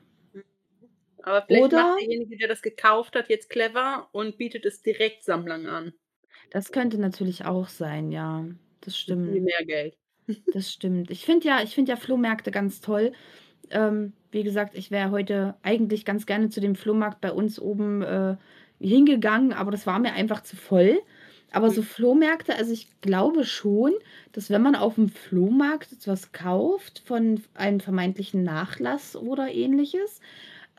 Aber 1.22 1.44
vielleicht 1.46 1.72
Oder 1.72 1.96
macht 1.98 1.98
derjenige, 1.98 2.36
der 2.36 2.48
das 2.48 2.62
gekauft 2.62 3.16
hat, 3.16 3.28
jetzt 3.28 3.50
clever 3.50 4.08
und 4.12 4.38
bietet 4.38 4.64
es 4.66 4.82
direkt 4.82 5.24
Sammlern 5.24 5.66
an. 5.66 5.94
Das 6.52 6.70
könnte 6.72 6.98
natürlich 6.98 7.44
auch 7.44 7.68
sein, 7.68 8.12
ja. 8.12 8.44
Das 8.80 8.96
Für 9.08 9.14
viel 9.22 9.40
stimmt. 9.40 9.42
mehr 9.42 9.64
Geld. 9.64 9.96
Das 10.52 10.72
stimmt. 10.72 11.10
Ich 11.10 11.24
finde 11.24 11.46
ja 11.48 11.62
ich 11.62 11.74
finde 11.74 11.90
ja 11.92 11.96
Flohmärkte 11.96 12.50
ganz 12.50 12.80
toll. 12.80 13.12
Ähm, 13.70 14.14
wie 14.32 14.44
gesagt, 14.44 14.76
ich 14.76 14.90
wäre 14.90 15.10
heute 15.12 15.56
eigentlich 15.62 16.04
ganz 16.04 16.26
gerne 16.26 16.50
zu 16.50 16.60
dem 16.60 16.76
Flohmarkt 16.76 17.20
bei 17.20 17.32
uns 17.32 17.60
oben, 17.60 18.02
äh, 18.02 18.36
hingegangen, 18.80 19.52
aber 19.52 19.70
das 19.72 19.86
war 19.86 19.98
mir 20.00 20.14
einfach 20.14 20.42
zu 20.42 20.56
voll. 20.56 21.00
Aber 21.52 21.70
so 21.70 21.82
Mhm. 21.82 21.86
Flohmärkte 21.86 22.56
also, 22.56 22.72
ich 22.72 22.88
glaube 23.02 23.44
schon, 23.44 23.92
dass 24.32 24.50
wenn 24.50 24.62
man 24.62 24.76
auf'm 24.76 25.10
Flohmarkt 25.10 25.92
etwas 25.92 26.32
kauft 26.32 27.00
von 27.06 27.42
einem 27.54 27.80
vermeintlichen 27.80 28.42
Nachlass 28.44 29.16
oder 29.16 29.52
Ähnliches, 29.52 30.20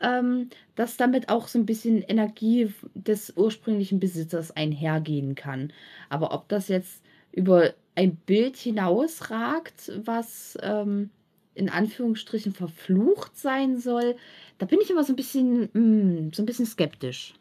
ähm, 0.00 0.50
dass 0.76 0.96
damit 0.98 1.28
auch 1.30 1.48
so 1.48 1.58
'n 1.60 1.66
bisschen 1.66 2.02
Energie 2.02 2.72
des 2.94 3.34
ursprünglichen 3.36 4.00
Besitzers 4.00 4.50
einhergehen 4.52 5.34
kann. 5.36 5.72
Aber 6.10 6.32
ob 6.34 6.48
das 6.48 6.68
jetzt 6.68 7.04
über 7.32 7.74
ein 7.98 8.16
Bild 8.16 8.56
hinausragt, 8.56 9.92
was, 10.06 10.56
ähm, 10.62 11.10
in 11.54 11.68
Anführungsstrichen 11.70 12.52
verflucht 12.54 13.36
sein 13.36 13.78
soll, 13.78 14.16
da 14.58 14.66
bin 14.66 14.80
ich 14.80 14.90
immer 14.90 15.04
so 15.04 15.12
'n 15.14 15.16
bisschen 15.16 15.70
hm, 15.74 16.32
so 16.34 16.42
'n 16.42 16.46
bisschen 16.46 16.66
skeptisch. 16.66 17.34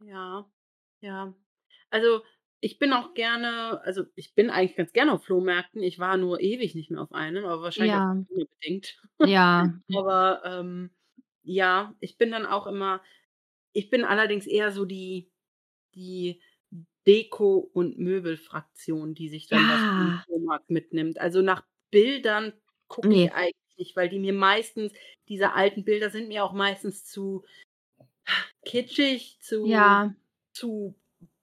Ja, 0.00 0.50
ja. 1.00 1.34
Also, 1.90 2.22
ich 2.60 2.78
bin 2.78 2.92
auch 2.92 3.14
gerne 3.14 3.80
also, 3.84 4.04
ich 4.16 4.34
bin 4.34 4.50
eigentlich 4.50 4.76
ganz 4.76 4.92
gerne 4.92 5.12
auf 5.12 5.24
Flohmärkten. 5.24 5.82
Ich 5.82 5.98
war 5.98 6.16
nur 6.16 6.40
ewig 6.40 6.74
nicht 6.74 6.90
mehr 6.90 7.02
auf 7.02 7.12
einem, 7.12 7.44
aber 7.44 7.62
wahrscheinlich 7.62 7.96
auch 7.96 8.02
Ja. 8.02 8.24
Corona-bedingt. 8.28 9.02
Ja. 9.22 9.80
Aber, 9.94 10.42
ähm, 10.44 10.90
ja, 11.44 11.94
ich 12.00 12.18
bin 12.18 12.30
dann 12.32 12.46
auch 12.46 12.66
immer 12.66 13.02
ich 13.74 13.90
bin 13.90 14.04
allerdings 14.04 14.46
eher 14.46 14.72
so 14.72 14.84
die 14.86 15.32
die 15.96 16.42
Deko 17.06 17.56
und 17.72 17.98
Möbelfraktion, 17.98 19.14
die 19.14 19.28
sich 19.28 19.48
dann 19.48 19.68
was 19.68 19.82
Ja. 19.82 20.24
Flohmarkt 20.26 20.70
mitnimmt. 20.70 21.20
Also, 21.20 21.42
nach 21.42 21.64
Bildern 21.90 22.52
gucke 22.88 23.14
Ne. 23.14 23.16
ich 23.16 23.32
eigentlich 23.32 23.54
nicht, 23.78 23.96
weil 23.96 24.08
die 24.08 24.18
mir 24.18 24.32
meistens 24.32 24.92
diese 25.28 25.52
alten 25.54 25.84
Bilder 25.84 26.10
sind 26.10 26.28
mir 26.28 26.44
auch 26.44 26.52
meistens 26.52 27.04
zu 27.04 27.44
kitschig, 28.64 29.38
zu 29.40 29.64
Ja. 29.64 30.14
zu 30.52 30.94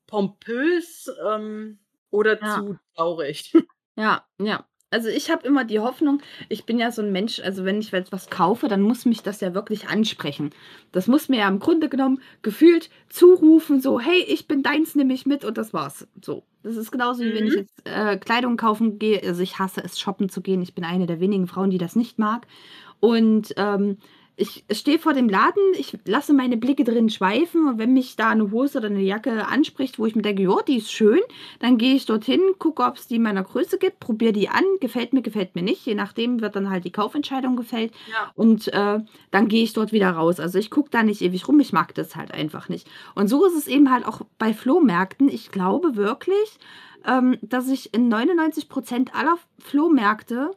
pompös, 0.08 1.10
ähm, 1.28 1.80
oder 2.12 2.42
Ja. 2.42 2.46
zu 2.46 2.78
traurig. 2.96 3.54
Ja, 3.98 4.26
ja. 4.40 4.68
Also, 4.94 5.10
ich 5.10 5.30
habe 5.32 5.46
immer 5.48 5.64
die 5.66 5.80
Hoffnung 5.80 6.22
ich 6.48 6.66
bin 6.66 6.78
ja 6.78 6.92
so 6.92 7.02
'n 7.02 7.12
Mensch 7.12 7.40
also, 7.42 7.66
wenn 7.66 7.80
ich 7.80 7.92
etwas 7.94 8.30
kaufe, 8.30 8.68
dann 8.68 8.82
muss 8.82 9.06
mich 9.06 9.24
das 9.24 9.42
ja 9.42 9.54
wirklich 9.54 9.88
ansprechen. 9.88 10.52
Das 10.92 11.08
muss 11.08 11.28
mir 11.28 11.40
ja 11.40 11.48
im 11.48 11.60
Grunde 11.60 11.90
genommen 11.90 12.22
gefühlt 12.44 12.90
zurufen, 13.10 13.82
so: 13.82 14.00
„Hey, 14.00 14.24
ich 14.28 14.48
bin 14.48 14.62
deins, 14.64 14.96
nimm 14.96 15.08
mich 15.08 15.26
mit“, 15.26 15.44
und 15.44 15.58
das 15.58 15.74
war's. 15.74 16.08
So. 16.24 16.44
Das 16.64 16.78
ist 16.78 16.92
genauso, 16.92 17.24
wie 17.24 17.34
wenn 17.34 17.46
ich 17.48 17.56
Mhm. 17.56 17.56
jetzt, 17.56 17.82
äh, 17.86 18.18
Kleidung 18.18 18.58
kaufen 18.58 19.00
gehe. 19.00 19.22
Also, 19.24 19.42
ich 19.42 19.58
hasse 19.60 19.84
es, 19.84 20.00
shoppen 20.00 20.30
zu 20.30 20.42
gehen. 20.42 20.62
Ich 20.62 20.76
bin 20.76 20.84
eine 20.84 21.08
der 21.08 21.20
wenigen 21.20 21.48
Frauen, 21.48 21.70
die 21.72 21.78
das 21.80 21.96
nicht 21.96 22.20
mag. 22.20 22.46
Und, 23.00 23.54
ähm, 23.58 23.98
ich 24.38 24.66
stehe 24.72 25.00
vor 25.00 25.14
dem 25.14 25.30
Laden, 25.30 25.62
ich 25.78 25.98
lasse 26.06 26.34
meine 26.34 26.58
Blicke 26.58 26.84
drin 26.84 27.10
schweifen 27.10 27.68
und 27.68 27.78
wenn 27.80 27.94
mich 27.94 28.16
da 28.18 28.34
'ne 28.36 28.52
Hose 28.52 28.80
oder 28.80 28.90
'ne 28.90 29.02
Jacke 29.02 29.48
anspricht, 29.48 29.98
wo 30.00 30.06
ich 30.06 30.16
mir 30.16 30.22
denke: 30.24 30.44
„Ja, 30.44 30.58
die 30.68 30.78
ist 30.78 30.92
schön“, 30.92 31.22
dann 31.60 31.78
gehe 31.78 31.96
ich 31.96 32.06
dorthin, 32.06 32.42
gucke, 32.60 32.84
ob's 32.84 33.08
die 33.08 33.16
in 33.16 33.22
meiner 33.24 33.44
Größe 33.44 33.78
gibt, 33.78 34.00
probiere 34.00 34.34
die 34.34 34.50
an, 34.50 34.64
gefällt 34.82 35.14
mir, 35.14 35.22
gefällt 35.22 35.56
mir 35.56 35.62
nicht. 35.64 35.86
Je 35.86 35.96
nachdem 35.96 36.42
wird 36.42 36.56
dann 36.56 36.70
halt 36.70 36.86
die 36.86 36.92
Kaufentscheidung 36.92 37.56
gefällt 37.56 37.92
Ja. 38.12 38.32
und, 38.36 38.68
äh, 38.74 39.00
dann 39.32 39.48
gehe 39.48 39.64
ich 39.64 39.74
dort 39.74 39.92
wieder 39.94 40.12
raus. 40.12 40.40
Also, 40.40 40.60
ich 40.60 40.70
gucke 40.70 40.90
da 40.90 41.04
nicht 41.04 41.22
ewig 41.22 41.48
rum, 41.48 41.60
ich 41.60 41.74
mag 41.74 41.94
das 41.96 42.16
halt 42.16 42.34
einfach 42.34 42.70
nicht. 42.70 42.88
Und 43.16 43.28
so 43.30 43.46
ist 43.46 43.56
es 43.58 43.68
eben 43.68 43.92
halt 43.92 44.06
auch 44.06 44.22
bei 44.38 44.54
Flohmärkten. 44.54 45.30
Ich 45.30 45.52
glaube 45.52 45.96
wirklich, 45.96 46.58
ähm, 47.08 47.38
dass 47.42 47.70
ich 47.70 47.94
in 47.94 48.10
99 48.10 48.68
% 48.70 49.16
aller 49.16 49.38
Flohmärkte 49.60 50.52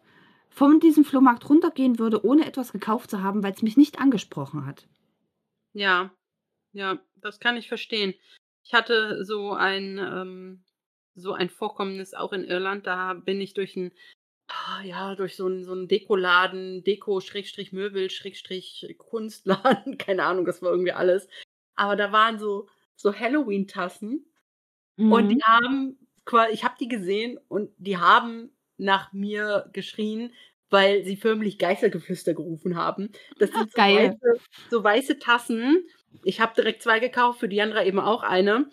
von 0.58 0.80
diesem 0.80 1.04
Flohmarkt 1.04 1.48
runtergehen 1.48 1.98
würde, 1.98 2.24
ohne 2.26 2.44
etwas 2.46 2.72
gekauft 2.72 3.10
zu 3.10 3.22
haben, 3.22 3.42
weil's 3.44 3.62
mich 3.62 3.76
nicht 3.78 3.98
angesprochen 4.00 4.66
hat. 4.66 4.86
Ja, 5.74 6.10
ja, 6.72 6.98
das 7.16 7.40
kann 7.40 7.56
ich 7.56 7.68
verstehen. 7.68 8.14
Ich 8.64 8.74
hatte 8.74 9.24
so 9.24 9.52
ein 9.54 9.98
ähm, 9.98 10.64
so 11.14 11.32
ein 11.34 11.50
Vorkommnis 11.50 12.14
auch 12.14 12.32
in 12.32 12.44
Irland. 12.44 12.86
Da 12.86 13.14
bin 13.14 13.40
ich 13.40 13.54
durch 13.54 13.76
'n 13.76 13.92
ah, 14.48 14.82
ja, 14.84 15.14
durch 15.16 15.36
so 15.36 15.46
'n 15.48 15.64
so 15.64 15.72
'n 15.74 15.88
Dekoladen, 15.88 16.84
Deko/Möbel/Kunstladen, 16.84 19.46
keine 19.98 20.24
Ahnung, 20.24 20.44
das 20.46 20.62
war 20.62 20.70
irgendwie 20.72 20.92
alles. 20.92 21.28
Aber 21.76 21.96
da 21.96 22.12
waren 22.12 22.38
so 22.38 22.68
so 22.96 23.14
Halloween-Tassen 23.14 24.26
und 25.08 25.30
die 25.30 25.32
Mhm. 25.32 25.40
haben 25.44 25.98
ich 26.52 26.64
habe 26.64 26.74
die 26.80 26.88
gesehen 26.88 27.38
und 27.48 27.70
die 27.78 27.96
haben 27.98 28.50
nach 28.78 29.12
mir 29.12 29.68
geschrien, 29.72 30.32
weil 30.70 31.04
sie 31.04 31.16
förmlich 31.16 31.58
Geistergeflüster 31.58 32.34
gerufen 32.34 32.76
haben. 32.76 33.10
Das 33.38 33.52
sind 33.54 33.72
so 33.72 33.76
Geil. 33.76 34.18
weiße 34.18 34.40
so 34.70 34.84
weiße 34.84 35.18
Tassen. 35.20 35.84
Ich 36.22 36.40
habe 36.40 36.54
direkt 36.56 36.82
2 36.82 37.00
gekauft, 37.00 37.40
für 37.40 37.48
Diandra 37.48 37.84
eben 37.84 38.00
auch 38.00 38.22
eine. 38.22 38.70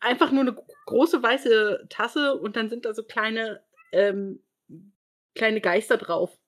Einfach 0.00 0.32
nur 0.32 0.44
'ne 0.44 0.54
g 0.54 0.62
große 0.86 1.22
weiße 1.22 1.86
Tasse 1.90 2.36
und 2.40 2.56
dann 2.56 2.70
sind 2.70 2.84
da 2.86 2.94
so 2.94 3.04
kleine 3.04 3.62
ähm, 3.92 4.42
kleine 5.36 5.60
Geister 5.62 5.98
drauf 5.98 6.38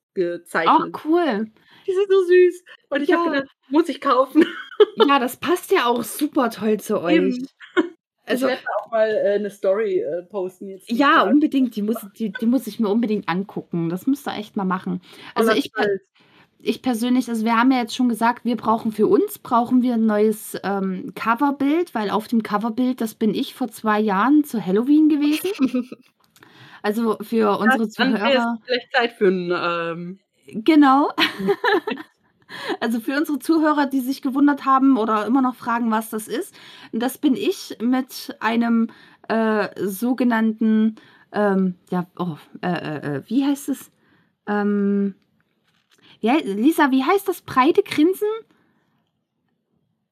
Ach, 0.66 0.88
gezeichnet. 0.88 0.96
cool. 1.04 1.50
Die 1.86 1.92
sind 1.94 2.08
so 2.10 2.24
süß. 2.24 2.64
Und 2.90 3.02
ich 3.02 3.12
habe 3.12 3.22
Ja. 3.22 3.24
gedacht, 3.24 3.48
muss 3.68 3.88
ich 3.90 4.00
kaufen. 4.02 4.46
Ja, 4.96 5.18
das 5.18 5.36
passt 5.36 5.72
ja 5.72 5.86
auch 5.86 6.04
super 6.04 6.50
toll 6.50 6.78
zu 6.80 7.00
euch. 7.00 7.36
Eben. 7.36 7.48
Also 8.26 8.46
ich 8.46 8.52
werde 8.52 8.62
auch 8.80 8.90
mal 8.90 9.08
äh, 9.08 9.34
eine 9.34 9.50
Story 9.50 10.00
äh, 10.00 10.22
posten 10.22 10.68
jetzt. 10.68 10.90
ja, 10.90 11.18
Tage. 11.18 11.30
unbedingt. 11.30 11.76
Die 11.76 11.82
muss, 11.82 11.96
die, 12.18 12.32
die 12.32 12.46
muss 12.46 12.66
ich 12.66 12.80
mir 12.80 12.88
unbedingt 12.88 13.28
angucken. 13.28 13.88
Das 13.88 14.06
müsst 14.06 14.26
ihr 14.26 14.34
echt 14.34 14.56
mal 14.56 14.64
machen. 14.64 15.00
Also 15.34 15.52
ich, 15.52 15.70
ich 16.60 16.80
persönlich, 16.80 17.28
also 17.28 17.44
wir 17.44 17.56
haben 17.56 17.70
ja 17.70 17.78
jetzt 17.78 17.94
schon 17.94 18.08
gesagt, 18.08 18.44
wir 18.44 18.56
brauchen 18.56 18.92
für 18.92 19.06
uns, 19.06 19.38
brauchen 19.38 19.82
wir 19.82 19.94
ein 19.94 20.06
neues 20.06 20.56
ähm, 20.62 21.12
Coverbild, 21.14 21.94
weil 21.94 22.08
auf 22.10 22.26
dem 22.28 22.42
Coverbild, 22.42 23.00
das 23.00 23.14
bin 23.14 23.34
ich 23.34 23.54
vor 23.54 23.68
zwei 23.68 24.00
Jahren 24.00 24.44
zu 24.44 24.64
Halloween 24.64 25.08
gewesen. 25.08 25.90
Also 26.82 27.16
für 27.22 27.58
unsere 27.60 27.88
Dann 27.88 28.12
wäre 28.12 28.20
Zuhörer. 28.20 28.58
es 28.60 28.66
vielleicht 28.66 28.92
Zeit 28.92 29.12
für 29.12 29.28
ein. 29.28 29.50
Ähm, 29.50 30.18
Genau. 30.46 31.10
Also 32.80 33.00
für 33.00 33.16
unsere 33.16 33.38
Zuhörer, 33.38 33.86
die 33.86 34.00
sich 34.00 34.22
gewundert 34.22 34.64
haben 34.64 34.96
oder 34.96 35.26
immer 35.26 35.42
noch 35.42 35.54
fragen, 35.54 35.90
was 35.90 36.10
das 36.10 36.28
ist, 36.28 36.54
das 36.92 37.18
bin 37.18 37.34
ich 37.34 37.76
mit 37.80 38.36
einem 38.40 38.88
äh, 39.28 39.68
sogenannten, 39.86 40.96
ähm, 41.32 41.74
ja, 41.90 42.06
oh, 42.18 42.36
äh, 42.62 42.68
äh, 42.68 43.16
äh, 43.16 43.22
wie 43.26 43.44
heißt 43.44 43.68
es? 43.68 43.90
Ähm, 44.46 45.14
ja, 46.20 46.34
Lisa, 46.42 46.90
wie 46.90 47.04
heißt 47.04 47.28
das 47.28 47.42
breite 47.42 47.82
Grinsen? 47.82 48.28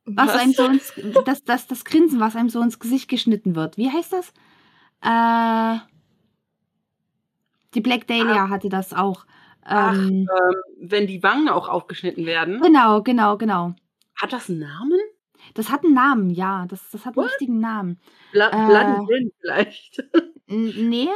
Was, 0.05 0.31
einem 0.31 0.53
so 0.53 0.67
ins, 0.67 0.93
das, 1.25 1.45
das, 1.45 1.67
das 1.69 1.85
Grinsen, 1.85 2.19
was 2.19 2.35
einem 2.35 2.49
so 2.49 2.61
ins 2.61 2.81
Gesicht 2.81 3.09
geschnitten 3.09 3.55
wird. 3.55 3.77
Wie 3.77 3.91
heißt 3.91 4.13
das? 4.13 4.33
Äh, 5.01 5.79
die 7.75 7.81
Black 7.81 8.07
Dahlia 8.07 8.49
hatte 8.49 8.69
das 8.69 8.93
auch. 8.93 9.25
Ach, 9.65 9.95
Ähm, 9.95 10.29
ähm, 10.31 10.55
wenn 10.81 11.07
die 11.07 11.23
Wangen 11.23 11.49
auch 11.49 11.69
aufgeschnitten 11.69 12.27
werden. 12.27 12.61
Genau, 12.61 13.03
genau, 13.03 13.37
genau. 13.39 13.75
Hat 14.17 14.33
das 14.33 14.49
einen 14.51 14.61
Namen? 14.61 14.99
Das 15.55 15.71
hat 15.71 15.85
einen 15.85 15.95
Namen, 15.95 16.31
ja. 16.31 16.67
Das, 16.69 16.91
das 16.91 17.05
hat 17.07 17.17
einen 17.17 17.25
What? 17.25 17.33
richtigen 17.33 17.61
Namen. 17.61 18.01
Bla 18.33 18.51
Äh. 18.51 19.07
Vielleicht. 19.41 20.03
Nee. 20.47 21.09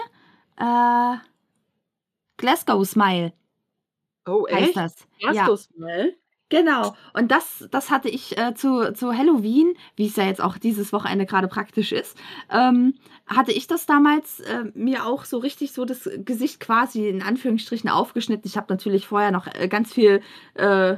Äh, 0.56 1.16
Glasgow 2.38 2.86
Smile 2.86 3.32
Oh, 4.26 4.46
heißt 4.50 4.68
echt? 4.68 4.76
das. 4.76 5.06
Hast 5.24 5.34
Ja, 5.36 5.46
mal? 5.76 6.14
Genau. 6.48 6.94
Und 7.12 7.30
das, 7.30 7.68
das 7.70 7.90
hatte 7.90 8.08
ich 8.08 8.36
äh, 8.38 8.54
zu, 8.54 8.92
zu 8.94 9.16
Halloween, 9.16 9.74
wie 9.96 10.06
es 10.06 10.16
ja 10.16 10.24
jetzt 10.24 10.40
auch 10.40 10.58
dieses 10.58 10.92
Wochenende 10.92 11.26
gerade 11.26 11.48
praktisch 11.48 11.92
ist, 11.92 12.16
ähm, 12.50 12.94
hatte 13.26 13.52
ich 13.52 13.66
das 13.66 13.86
damals 13.86 14.40
äh, 14.40 14.64
mir 14.74 15.06
auch 15.06 15.24
so 15.24 15.38
richtig 15.38 15.72
so 15.72 15.84
das 15.84 16.08
Gesicht 16.18 16.60
quasi 16.60 17.08
in 17.08 17.22
Anführungsstrichen 17.22 17.90
aufgeschnitten. 17.90 18.46
Ich 18.46 18.56
habe 18.56 18.72
natürlich 18.72 19.06
vorher 19.06 19.30
noch 19.30 19.46
äh, 19.46 19.68
ganz 19.68 19.92
viel 19.92 20.22
äh, 20.54 20.96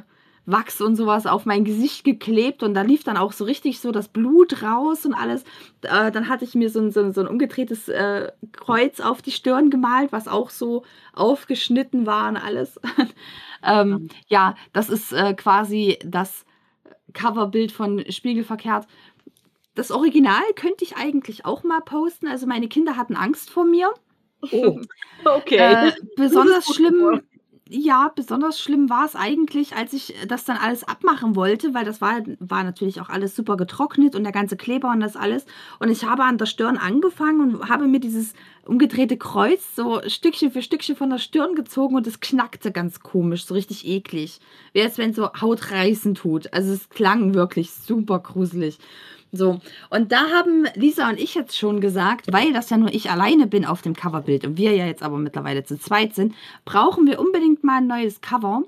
Wachs 0.50 0.80
und 0.80 0.96
sowas 0.96 1.26
auf 1.26 1.44
mein 1.44 1.64
Gesicht 1.64 2.04
geklebt 2.04 2.62
und 2.62 2.72
da 2.72 2.80
lief 2.80 3.04
dann 3.04 3.18
auch 3.18 3.32
so 3.32 3.44
richtig 3.44 3.80
so 3.80 3.92
das 3.92 4.08
Blut 4.08 4.62
raus 4.62 5.04
und 5.04 5.12
alles. 5.12 5.42
Äh, 5.82 6.10
dann 6.10 6.28
hatte 6.28 6.46
ich 6.46 6.54
mir 6.54 6.70
so 6.70 6.80
ein, 6.80 6.90
so 6.90 7.00
ein, 7.00 7.12
so 7.12 7.20
ein 7.20 7.28
umgedrehtes 7.28 7.88
äh, 7.90 8.32
Kreuz 8.52 9.00
auf 9.00 9.20
die 9.20 9.30
Stirn 9.30 9.68
gemalt, 9.68 10.10
was 10.10 10.26
auch 10.26 10.48
so 10.48 10.84
aufgeschnitten 11.12 12.06
war 12.06 12.30
und 12.30 12.38
alles. 12.38 12.80
ähm, 13.62 14.08
ja, 14.28 14.54
das 14.72 14.88
ist 14.88 15.12
äh, 15.12 15.34
quasi 15.34 15.98
das 16.02 16.46
Coverbild 17.12 17.70
von 17.70 18.02
Spiegelverkehrt. 18.10 18.86
Das 19.74 19.90
Original 19.90 20.42
könnte 20.56 20.82
ich 20.82 20.96
eigentlich 20.96 21.44
auch 21.44 21.62
mal 21.62 21.80
posten. 21.80 22.26
Also 22.26 22.46
meine 22.46 22.68
Kinder 22.68 22.96
hatten 22.96 23.16
Angst 23.16 23.50
vor 23.50 23.64
mir. 23.64 23.92
Oh, 24.52 24.80
okay. 25.24 25.56
Äh, 25.56 25.92
besonders 26.16 26.66
schlimm. 26.74 27.22
Ja, 27.70 28.10
besonders 28.14 28.60
schlimm 28.60 28.88
war 28.88 29.04
es 29.04 29.14
eigentlich, 29.14 29.76
als 29.76 29.92
ich 29.92 30.14
das 30.26 30.44
dann 30.44 30.56
alles 30.56 30.84
abmachen 30.84 31.36
wollte, 31.36 31.74
weil 31.74 31.84
das 31.84 32.00
war, 32.00 32.22
war 32.38 32.64
natürlich 32.64 33.00
auch 33.00 33.08
alles 33.08 33.36
super 33.36 33.56
getrocknet 33.56 34.14
und 34.14 34.24
der 34.24 34.32
ganze 34.32 34.56
Kleber 34.56 34.90
und 34.90 35.00
das 35.00 35.16
alles. 35.16 35.44
Und 35.78 35.90
ich 35.90 36.04
habe 36.04 36.24
an 36.24 36.38
der 36.38 36.46
Stirn 36.46 36.78
angefangen 36.78 37.40
und 37.40 37.68
habe 37.68 37.86
mir 37.86 38.00
dieses 38.00 38.32
umgedrehte 38.64 39.16
Kreuz 39.16 39.74
so 39.74 40.00
Stückchen 40.06 40.50
für 40.50 40.62
Stückchen 40.62 40.96
von 40.96 41.10
der 41.10 41.18
Stirn 41.18 41.54
gezogen 41.54 41.96
und 41.96 42.06
es 42.06 42.20
knackte 42.20 42.72
ganz 42.72 43.00
komisch, 43.00 43.44
so 43.44 43.54
richtig 43.54 43.86
eklig. 43.86 44.40
Wie 44.72 44.82
als 44.82 44.98
wenn 44.98 45.12
so 45.12 45.30
Haut 45.40 45.70
reißen 45.70 46.14
tut. 46.14 46.52
Also 46.52 46.72
es 46.72 46.88
klang 46.88 47.34
wirklich 47.34 47.70
super 47.70 48.18
gruselig. 48.18 48.78
So, 49.30 49.60
und 49.90 50.10
da 50.10 50.30
haben 50.30 50.66
Lisa 50.74 51.08
und 51.10 51.20
ich 51.20 51.34
jetzt 51.34 51.56
schon 51.56 51.80
gesagt, 51.80 52.32
weil 52.32 52.52
das 52.52 52.70
ja 52.70 52.78
nur 52.78 52.92
ich 52.92 53.10
alleine 53.10 53.46
bin 53.46 53.66
auf 53.66 53.82
dem 53.82 53.94
Coverbild 53.94 54.46
und 54.46 54.56
wir 54.56 54.74
ja 54.74 54.86
jetzt 54.86 55.02
aber 55.02 55.18
mittlerweile 55.18 55.64
zu 55.64 55.78
zweit 55.78 56.14
sind, 56.14 56.34
brauchen 56.64 57.06
wir 57.06 57.20
unbedingt 57.20 57.62
mal 57.62 57.78
ein 57.78 57.86
neues 57.86 58.20
Cover. 58.22 58.62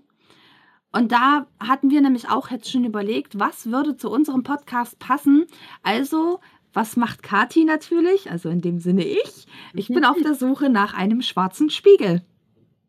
Und 0.92 1.12
da 1.12 1.46
hatten 1.60 1.90
wir 1.90 2.00
nämlich 2.00 2.28
auch 2.28 2.50
jetzt 2.50 2.70
schon 2.70 2.84
überlegt, 2.84 3.38
was 3.38 3.70
würde 3.70 3.96
zu 3.96 4.10
unserem 4.10 4.42
Podcast 4.42 4.98
passen. 4.98 5.46
Also, 5.82 6.40
was 6.72 6.96
macht 6.96 7.22
Kati 7.22 7.64
natürlich? 7.64 8.30
Also 8.30 8.48
in 8.48 8.60
dem 8.60 8.80
Sinne 8.80 9.04
ich. 9.04 9.46
Ich 9.72 9.88
bin 9.88 10.04
auf 10.04 10.20
der 10.22 10.34
Suche 10.34 10.68
nach 10.68 10.94
einem 10.94 11.22
schwarzen 11.22 11.70
Spiegel. 11.70 12.22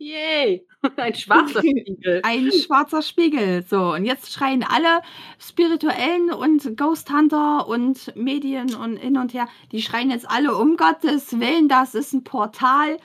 Yay! 0.01 0.65
Ein 0.97 1.13
schwarzer 1.13 1.59
Spiegel. 1.61 2.21
Ein 2.23 2.51
schwarzer 2.51 3.03
Spiegel. 3.03 3.63
So, 3.69 3.93
und 3.93 4.03
jetzt 4.03 4.33
schreien 4.33 4.63
alle 4.63 5.01
Spirituellen 5.39 6.31
und 6.33 6.75
Ghost 6.75 7.11
Hunter 7.11 7.67
und 7.67 8.11
Medien 8.15 8.73
und 8.73 8.97
hin 8.97 9.17
und 9.17 9.35
her, 9.35 9.47
die 9.71 9.83
schreien 9.83 10.09
jetzt 10.09 10.27
alle 10.27 10.57
um 10.57 10.75
Gottes 10.75 11.39
Willen, 11.39 11.69
das 11.69 11.93
ist 11.93 12.13
ein 12.13 12.23
Portal. 12.23 12.97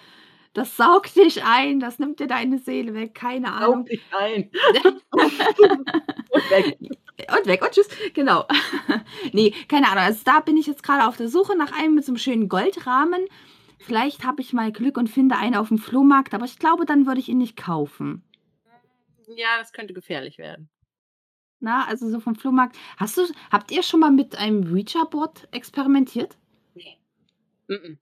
Das 0.54 0.78
saugt 0.78 1.16
dich 1.16 1.44
ein, 1.44 1.80
das 1.80 1.98
nimmt 1.98 2.18
dir 2.18 2.28
deine 2.28 2.58
Seele 2.58 2.94
weg, 2.94 3.14
keine 3.14 3.52
Ahnung. 3.52 3.80
Saug 3.80 3.88
dich 3.88 4.02
ein. 4.18 4.50
Und 5.10 6.50
weg. 6.50 6.78
Und 6.80 7.46
weg 7.46 7.62
und 7.62 7.72
tschüss. 7.72 7.88
Genau. 8.12 8.44
nee, 9.32 9.52
keine 9.68 9.88
Ahnung. 9.88 10.04
Also 10.04 10.20
da 10.24 10.40
bin 10.40 10.56
ich 10.58 10.66
jetzt 10.66 10.82
gerade 10.82 11.06
auf 11.06 11.16
der 11.16 11.28
Suche 11.28 11.56
nach 11.56 11.72
einem 11.72 11.94
mit 11.94 12.04
so 12.04 12.12
einem 12.12 12.18
schönen 12.18 12.48
Goldrahmen. 12.48 13.26
Vielleicht 13.86 14.24
habe 14.24 14.42
ich 14.42 14.52
mal 14.52 14.72
Glück 14.72 14.96
und 14.96 15.08
finde 15.08 15.36
einen 15.36 15.54
auf 15.54 15.68
dem 15.68 15.78
Flohmarkt, 15.78 16.34
aber 16.34 16.44
ich 16.44 16.58
glaube, 16.58 16.86
dann 16.86 17.06
würde 17.06 17.20
ich 17.20 17.28
ihn 17.28 17.38
nicht 17.38 17.56
kaufen. 17.56 18.24
Ja, 19.28 19.58
das 19.58 19.72
könnte 19.72 19.94
gefährlich 19.94 20.38
werden. 20.38 20.68
Na, 21.60 21.86
also 21.86 22.08
so 22.10 22.18
vom 22.18 22.34
Flohmarkt. 22.34 22.76
Hast 22.96 23.16
du, 23.16 23.22
habt 23.52 23.70
ihr 23.70 23.84
schon 23.84 24.00
mal 24.00 24.10
mit 24.10 24.36
einem 24.38 24.72
Ouija-Board 24.72 25.48
experimentiert? 25.52 26.36
Nee. 26.74 26.98
Mhm. 27.68 27.98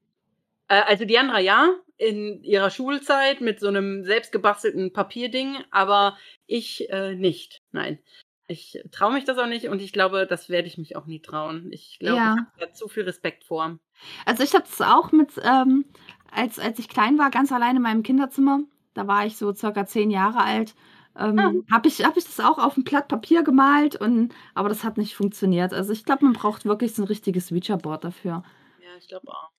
Äh, 0.69 0.81
also 0.87 1.05
Diandra 1.05 1.39
ja, 1.39 1.75
in 1.99 2.43
ihrer 2.43 2.71
Schulzeit 2.71 3.43
mit 3.43 3.61
so 3.61 3.69
einem 3.69 4.05
selbstgebastelten 4.05 4.95
Papierding, 4.95 5.59
aber 5.71 6.17
ich 6.47 6.89
äh, 6.89 7.15
nicht. 7.15 7.61
Nein. 7.73 7.99
Ich 8.47 8.79
traue 8.91 9.13
mich 9.13 9.25
das 9.25 9.37
auch 9.37 9.47
nicht 9.47 9.69
und 9.69 9.83
ich 9.83 9.93
glaube, 9.93 10.27
das 10.27 10.49
werde 10.49 10.69
ich 10.69 10.79
mich 10.79 10.97
auch 10.97 11.05
nie 11.05 11.21
trauen. 11.21 11.71
Ich 11.73 11.99
glaube, 11.99 12.17
Ja. 12.17 12.35
ich 12.35 12.41
habe 12.41 12.67
da 12.69 12.73
zu 12.73 12.89
viel 12.89 13.05
Respekt 13.05 13.45
vor. 13.45 13.79
Also 14.27 14.43
ich 14.43 14.55
habe 14.55 14.65
es 14.71 14.81
auch 14.81 15.13
mit, 15.13 15.33
ähm, 15.43 15.85
als, 16.31 16.59
als 16.59 16.79
ich 16.79 16.89
klein 16.89 17.19
war, 17.19 17.31
ganz 17.31 17.53
allein 17.53 17.77
in 17.77 17.83
meinem 17.83 18.03
Kinderzimmer. 18.03 18.61
Da 18.95 19.07
war 19.07 19.27
ich 19.27 19.37
so 19.37 19.53
circa 19.55 19.87
zehn 19.87 20.11
Jahre 20.11 20.41
alt. 20.43 20.75
Ähm, 21.17 21.39
Ah. 21.39 21.75
habe 21.75 21.89
ich, 21.89 22.05
hab 22.05 22.17
ich 22.17 22.25
das 22.25 22.41
auch 22.41 22.59
auf 22.59 22.77
ein 22.77 22.83
Blatt 22.85 23.07
Papier 23.09 23.45
gemalt, 23.45 23.95
und, 23.97 24.35
aber 24.55 24.69
das 24.69 24.83
hat 24.83 24.97
nicht 24.99 25.15
funktioniert. 25.15 25.73
Also 25.73 25.93
ich 25.93 26.05
glaube, 26.05 26.25
man 26.25 26.33
braucht 26.35 26.65
wirklich 26.65 26.95
so 26.95 27.03
ein 27.03 27.07
richtiges 27.09 27.53
Ouija-Board 27.53 28.03
dafür. 28.05 28.43
Ja, 28.81 28.89
ich 28.99 29.07
glaube 29.09 29.29
auch. 29.29 29.51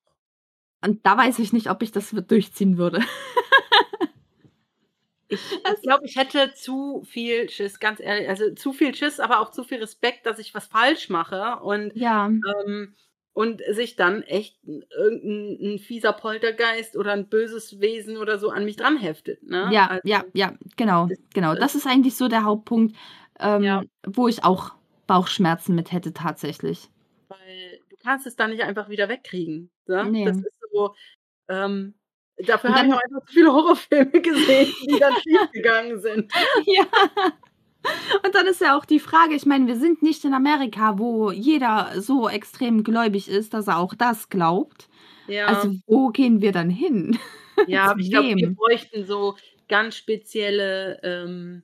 Und 0.83 1.05
da 1.05 1.17
weiß 1.17 1.39
ich 1.39 1.53
nicht, 1.53 1.69
ob 1.71 1.81
ich 1.81 1.91
das 1.91 2.09
durchziehen 2.11 2.77
würde. 2.77 3.01
Ich, 5.27 5.41
ich 5.51 5.81
glaube, 5.81 6.05
ich 6.05 6.15
hätte 6.17 6.53
zu 6.53 7.01
viel 7.03 7.49
Schiss, 7.49 7.79
ganz 7.79 7.99
ehrlich. 7.99 8.29
Also 8.29 8.53
zu 8.53 8.73
viel 8.73 8.93
Schiss, 8.93 9.19
aber 9.19 9.39
auch 9.39 9.49
zu 9.49 9.63
viel 9.63 9.79
Respekt, 9.79 10.27
dass 10.27 10.37
ich 10.37 10.53
was 10.53 10.67
falsch 10.67 11.09
mache 11.09 11.59
und, 11.61 11.95
Ja, 11.95 12.27
ähm, 12.27 12.93
und 13.35 13.61
sich 13.71 13.95
dann 13.97 14.23
echt 14.23 14.57
irgendein 14.65 15.75
ein 15.75 15.79
fieser 15.79 16.13
Poltergeist 16.13 16.95
oder 16.95 17.11
ein 17.11 17.27
böses 17.27 17.81
Wesen 17.81 18.15
oder 18.17 18.39
so 18.39 18.49
an 18.49 18.63
mich 18.63 18.77
dran 18.77 18.95
heftet. 18.97 19.43
Ne? 19.43 19.69
ja, 19.71 19.87
Also, 19.87 20.01
ja, 20.07 20.23
ja, 20.33 20.53
genau, 20.77 21.07
das- 21.07 21.19
genau. 21.33 21.53
Das 21.53 21.75
ist 21.75 21.85
eigentlich 21.85 22.15
so 22.15 22.27
der 22.29 22.45
Hauptpunkt, 22.45 22.95
ähm, 23.39 23.61
Ja. 23.63 23.83
wo 24.07 24.29
ich 24.29 24.43
auch 24.45 24.73
Bauchschmerzen 25.05 25.75
mit 25.75 25.91
hätte 25.91 26.13
tatsächlich. 26.13 26.89
Weil 27.27 27.79
du 27.89 27.97
kannst 28.01 28.25
es 28.25 28.37
dann 28.37 28.51
nicht 28.51 28.63
einfach 28.63 28.87
wieder 28.87 29.09
wegkriegen. 29.09 29.69
Ne? 29.87 30.05
Nee. 30.09 30.25
Das 30.25 30.37
ist 30.37 30.47
so, 30.71 30.95
ähm, 31.49 31.93
dafür 32.37 32.73
habe 32.73 32.87
ich 32.87 32.93
auch 32.93 33.01
einfach 33.01 33.25
zu 33.27 33.33
viele 33.33 33.51
Horrorfilme 33.53 34.11
gesehen, 34.21 34.73
die 34.89 34.97
dann 34.99 35.13
schiefgegangen 35.21 35.99
sind. 35.99 36.31
Ja. 36.65 36.85
Und 38.23 38.35
dann 38.35 38.47
ist 38.47 38.61
ja 38.61 38.77
auch 38.77 38.85
die 38.85 38.99
Frage, 38.99 39.35
ich 39.35 39.45
meine, 39.45 39.67
wir 39.67 39.75
sind 39.75 40.01
nicht 40.01 40.25
in 40.25 40.33
Amerika, 40.33 40.97
wo 40.97 41.31
jeder 41.31 41.91
so 42.01 42.27
extrem 42.29 42.83
gläubig 42.83 43.27
ist, 43.29 43.53
dass 43.53 43.67
er 43.67 43.77
auch 43.77 43.93
das 43.93 44.29
glaubt. 44.29 44.89
Ja, 45.27 45.47
Also 45.47 45.75
wo 45.87 46.09
gehen 46.09 46.41
wir 46.41 46.51
dann 46.51 46.69
hin? 46.69 47.17
ja 47.67 47.95
ich 47.97 48.09
glaube, 48.09 48.35
wir 48.35 48.53
bräuchten 48.53 49.05
so 49.05 49.35
ganz 49.67 49.95
spezielle 49.95 50.99
ähm, 51.03 51.63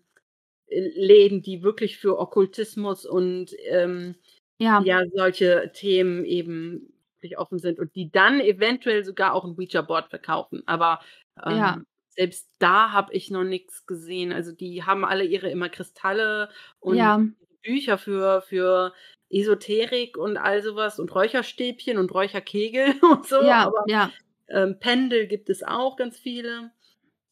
Läden, 0.67 1.41
die 1.41 1.63
wirklich 1.63 1.97
für 1.97 2.17
Okkultismus 2.17 3.05
und 3.05 3.51
ähm, 3.69 4.15
Ja, 4.57 4.81
ja, 4.81 5.03
solche 5.13 5.71
Themen 5.73 6.25
eben 6.25 6.93
wirklich 7.17 7.37
offen 7.37 7.59
sind 7.59 7.77
und 7.79 7.95
die 7.95 8.09
dann 8.11 8.39
eventuell 8.39 9.03
sogar 9.03 9.33
auch 9.33 9.45
ein 9.45 9.55
Ouija-Board 9.57 10.09
verkaufen. 10.09 10.63
Aber 10.65 11.01
ähm, 11.45 11.57
Ja. 11.57 11.81
Selbst 12.11 12.49
da 12.59 12.91
habe 12.91 13.13
ich 13.13 13.31
noch 13.31 13.43
nichts 13.43 13.85
gesehen. 13.85 14.31
Also, 14.33 14.51
die 14.53 14.83
haben 14.83 15.05
alle 15.05 15.23
ihre 15.25 15.49
immer 15.49 15.69
Kristalle 15.69 16.49
und 16.79 16.97
Ja. 16.97 17.19
Bücher 17.63 17.97
für 17.97 18.41
für 18.41 18.93
Esoterik 19.29 20.17
und 20.17 20.37
all 20.37 20.61
sowas 20.63 20.99
und 20.99 21.13
Räucherstäbchen 21.15 21.97
und 21.97 22.13
Räucherkegel 22.13 22.95
und 23.03 23.27
so, 23.27 23.37
Ja, 23.37 23.63
aber, 23.65 23.85
ja. 23.85 24.13
ähm, 24.49 24.79
Pendel 24.79 25.27
gibt 25.27 25.49
es 25.49 25.63
auch 25.63 25.97
ganz 25.97 26.19
viele. 26.19 26.71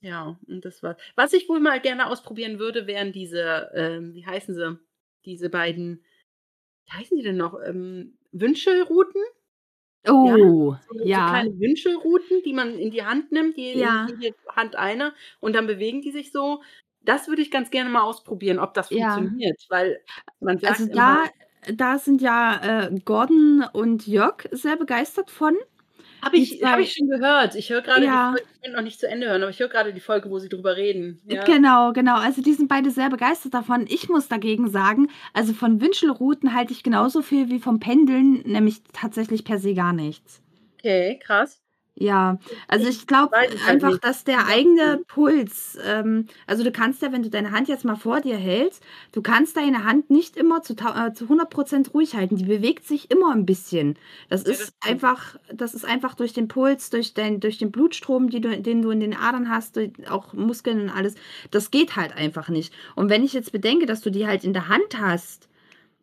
Ja, 0.02 0.40
und 0.48 0.64
das 0.66 0.82
war's. 0.84 0.98
Was 1.16 1.34
ich 1.34 1.50
wohl 1.50 1.60
mal 1.60 1.82
gerne 1.82 2.08
ausprobieren 2.08 2.60
würde, 2.60 2.88
wären 2.88 3.12
diese, 3.12 3.70
ähm, 3.76 4.14
wie 4.16 4.26
heißen 4.26 4.56
sie? 4.56 4.80
Diese 5.26 5.50
beiden 5.50 6.04
wie 6.86 6.92
heißen 6.94 7.18
die 7.18 7.24
denn 7.24 7.38
noch? 7.38 7.60
Ähm, 7.66 8.18
Wünschelruten? 8.32 9.22
Oh, 10.08 10.78
So 10.88 10.94
so 11.14 11.22
ja. 11.22 11.24
kleine 11.24 11.50
Wünschelruten, 11.60 12.42
die 12.44 12.54
man 12.54 12.78
in 12.78 12.92
die 12.92 13.04
Hand 13.06 13.32
nimmt, 13.32 13.58
je 13.58 13.74
Ja. 13.74 14.08
in 14.08 14.20
jede 14.20 14.36
Hand 14.56 14.76
eine 14.76 15.14
und 15.40 15.54
dann 15.54 15.68
bewegen 15.68 16.02
die 16.02 16.12
sich 16.12 16.32
so. 16.32 16.64
Das 17.02 17.28
würde 17.28 17.42
ich 17.42 17.52
ganz 17.52 17.70
gerne 17.72 17.90
mal 17.90 18.02
ausprobieren, 18.04 18.60
ob 18.60 18.74
das 18.74 18.90
Ja. 18.92 19.30
funktioniert, 19.30 19.62
weil 19.70 20.04
man 20.40 20.60
sagt 20.60 20.82
Also, 20.82 20.88
immer 20.88 21.18
da 21.18 21.30
da 21.74 22.00
sind 22.00 22.22
ja, 22.22 22.86
äh, 22.88 23.00
Gordon 23.04 23.66
und 23.74 24.08
Jörg 24.08 24.48
sehr 24.52 24.78
begeistert 24.78 25.30
von. 25.30 25.56
Habe 26.22 26.38
ich 26.38 26.62
habe 26.64 26.82
ich 26.82 26.94
2 26.94 27.00
schon 27.00 27.10
gehört. 27.10 27.56
Ich 27.56 27.70
höre 27.70 27.82
grade 27.82 28.02
die 28.02 28.06
Ja. 28.06 28.32
Folge 28.32 28.44
ich 28.52 28.62
konnte 28.62 28.76
noch 28.76 28.84
nicht 28.84 29.00
zu 29.00 29.08
Ende 29.08 29.28
hören, 29.30 29.42
aber 29.42 29.52
ich 29.52 29.60
höre 29.60 29.70
grade 29.70 29.94
die 29.94 30.00
Folge, 30.02 30.30
wo 30.30 30.40
sie 30.40 30.50
drüber 30.50 30.76
reden. 30.76 31.22
Ja. 31.26 31.44
Genau, 31.44 31.94
genau. 31.94 32.16
Also, 32.18 32.42
die 32.42 32.54
sind 32.54 32.68
beide 32.68 32.92
sehr 32.92 33.10
begeistert 33.10 33.54
davon. 33.54 33.86
Ich 33.88 34.10
muss 34.10 34.28
dagegen 34.28 34.70
sagen, 34.70 35.08
also, 35.34 35.54
von 35.54 35.82
Wünschelruten 35.82 36.54
halte 36.54 36.74
ich 36.74 36.84
genauso 36.84 37.22
viel 37.22 37.50
wie 37.50 37.60
vom 37.60 37.80
Pendeln, 37.80 38.42
nämlich 38.46 38.82
tatsächlich 38.94 39.44
per 39.46 39.60
se 39.60 39.74
gar 39.74 39.94
nichts. 39.94 40.42
Okay, 40.80 41.20
krass. 41.20 41.60
Ja, 42.02 42.40
also, 42.70 42.88
Ich 42.88 43.08
glaube 43.08 43.34
halt 43.36 43.58
einfach, 43.68 43.90
nicht. 43.90 44.02
dass 44.02 44.24
der 44.24 44.48
eigene 44.48 45.02
Puls 45.08 45.78
ähm, 45.84 46.28
also, 46.48 46.64
du 46.64 46.72
kannst 46.72 47.02
ja, 47.02 47.12
wenn 47.12 47.24
du 47.24 47.30
deine 47.30 47.52
Hand 47.52 47.68
jetzt 47.68 47.84
mal 47.84 47.98
vor 47.98 48.22
dir 48.22 48.38
hältst 48.38 48.82
du 49.12 49.22
kannst 49.22 49.58
deine 49.58 49.84
Hand 49.84 50.10
nicht 50.10 50.38
immer 50.38 50.62
zu 50.62 50.76
äh, 50.76 51.12
zu 51.14 51.28
100% 51.28 51.92
ruhig 51.94 52.16
halten. 52.16 52.38
Die 52.38 52.46
bewegt 52.46 52.86
sich 52.86 53.12
immer 53.12 53.34
'n 53.34 53.46
bisschen. 53.46 53.98
Das 54.30 54.44
Ja, 54.46 54.56
das 54.58 54.70
ist 54.70 54.74
stimmt. 54.80 54.80
einfach 54.90 55.36
das 55.54 55.74
ist 55.74 55.84
einfach 55.84 56.16
durch 56.16 56.32
den 56.32 56.48
Puls, 56.48 56.90
durch 56.90 57.14
dein 57.14 57.42
durch 57.42 57.58
den 57.58 57.70
Blutstrom, 57.72 58.30
die 58.30 58.40
du 58.40 58.58
den 58.62 58.82
du 58.82 58.92
in 58.92 59.02
den 59.02 59.14
Adern 59.14 59.50
hast, 59.50 59.76
durch 59.76 59.92
auch 60.10 60.32
Muskeln 60.32 60.80
und 60.82 60.90
alles. 60.90 61.16
Das 61.52 61.70
geht 61.70 61.98
halt 61.98 62.16
einfach 62.16 62.48
nicht. 62.48 62.74
Und 62.96 63.10
wenn 63.10 63.26
ich 63.26 63.34
jetzt 63.34 63.52
bedenke, 63.52 63.86
dass 63.86 64.00
du 64.00 64.10
die 64.10 64.26
halt 64.26 64.46
in 64.46 64.54
der 64.54 64.70
Hand 64.70 64.98
hast 64.98 65.49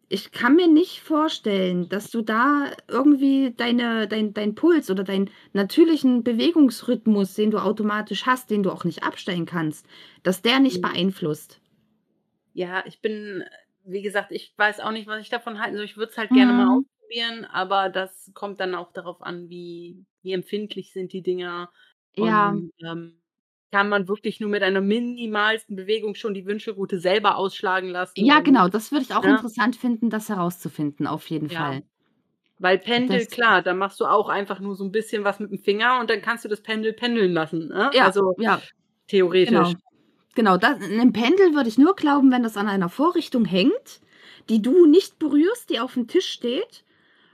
ich 0.08 0.30
kann 0.32 0.54
mir 0.56 0.68
nicht 0.68 1.00
vorstellen, 1.00 1.88
dass 1.88 2.10
du 2.10 2.22
da 2.22 2.70
irgendwie 2.88 3.52
deine 3.56 4.06
dein 4.08 4.32
dein 4.34 4.54
Puls 4.54 4.90
oder 4.90 5.02
deinen 5.04 5.30
natürlichen 5.52 6.22
Bewegungsrhythmus, 6.24 7.34
den 7.34 7.50
du 7.50 7.58
automatisch 7.58 8.26
hast, 8.26 8.50
den 8.50 8.62
du 8.62 8.70
auch 8.70 8.84
nicht 8.84 9.02
abstellen 9.02 9.46
kannst, 9.46 9.86
dass 10.22 10.42
der 10.42 10.60
nicht 10.60 10.80
Mhm. 10.80 10.80
beeinflusst. 10.80 11.60
Ja, 12.54 12.84
ich 12.86 13.00
bin 13.02 13.44
wie 13.84 14.02
gesagt, 14.02 14.32
ich 14.32 14.52
weiß 14.58 14.80
auch 14.80 14.90
nicht, 14.90 15.06
was 15.06 15.20
ich 15.20 15.28
davon 15.28 15.60
halten 15.60 15.76
soll. 15.76 15.84
Ich 15.84 15.96
würde 15.96 16.10
es 16.10 16.18
halt 16.18 16.32
gerne 16.32 16.52
mal 16.54 16.64
Mhm. 16.64 16.86
ausprobieren, 16.98 17.44
aber 17.44 17.88
das 17.88 18.32
kommt 18.34 18.58
dann 18.60 18.74
auch 18.74 18.92
darauf 18.92 19.22
an, 19.22 19.48
wie 19.48 20.04
wie 20.22 20.32
empfindlich 20.32 20.92
sind 20.92 21.12
die 21.12 21.22
Dinger 21.22 21.70
Ja. 22.16 22.56
und, 22.56 22.72
ähm, 22.82 23.22
kann 23.72 23.88
man 23.88 24.08
wirklich 24.08 24.40
nur 24.40 24.50
mit 24.50 24.62
einer 24.62 24.80
minimalsten 24.80 25.76
Bewegung 25.76 26.14
schon 26.14 26.34
die 26.34 26.46
Wünschelrute 26.46 26.98
selber 27.00 27.36
ausschlagen 27.36 27.88
lassen 27.90 28.16
Ja, 28.18 28.40
genau, 28.40 28.68
das 28.68 28.92
würde 28.92 29.02
ich 29.04 29.12
auch 29.14 29.26
ne? 29.26 29.26
interessant 29.26 29.76
finden, 29.76 30.08
das 30.08 30.30
herauszufinden, 30.30 31.06
auf 31.06 31.28
jeden 31.28 31.50
Ja. 31.50 31.50
Fall. 31.50 31.82
Weil 32.58 32.78
Pendel, 32.78 33.26
Das 33.26 33.28
klar, 33.28 33.62
da 33.62 33.74
machst 33.74 34.00
du 34.00 34.06
auch 34.06 34.28
einfach 34.28 34.60
nur 34.60 34.76
so 34.76 34.84
'n 34.84 34.92
bisschen 34.92 35.24
was 35.24 35.40
mit 35.40 35.50
dem 35.52 35.58
Finger 35.58 36.00
und 36.00 36.10
dann 36.10 36.22
kannst 36.22 36.44
du 36.44 36.48
das 36.48 36.62
Pendel 36.62 36.92
pendeln 36.94 37.32
lassen, 37.32 37.68
ne? 37.68 37.94
Ja, 37.94 38.02
Also, 38.02 38.34
ja. 38.36 38.66
theoretisch. 39.08 39.74
Genau. 39.74 39.80
Genau, 40.36 40.58
'nem 40.58 41.12
Pendel 41.12 41.54
würde 41.54 41.68
ich 41.70 41.78
nur 41.78 41.96
glauben, 41.96 42.30
wenn 42.32 42.42
das 42.44 42.56
an 42.56 42.68
einer 42.68 42.88
Vorrichtung 42.90 43.44
hängt, 43.46 44.00
die 44.50 44.62
du 44.62 44.86
nicht 44.86 45.18
berührst, 45.18 45.70
die 45.70 45.80
aufm 45.80 46.08
Tisch 46.08 46.28
steht 46.28 46.84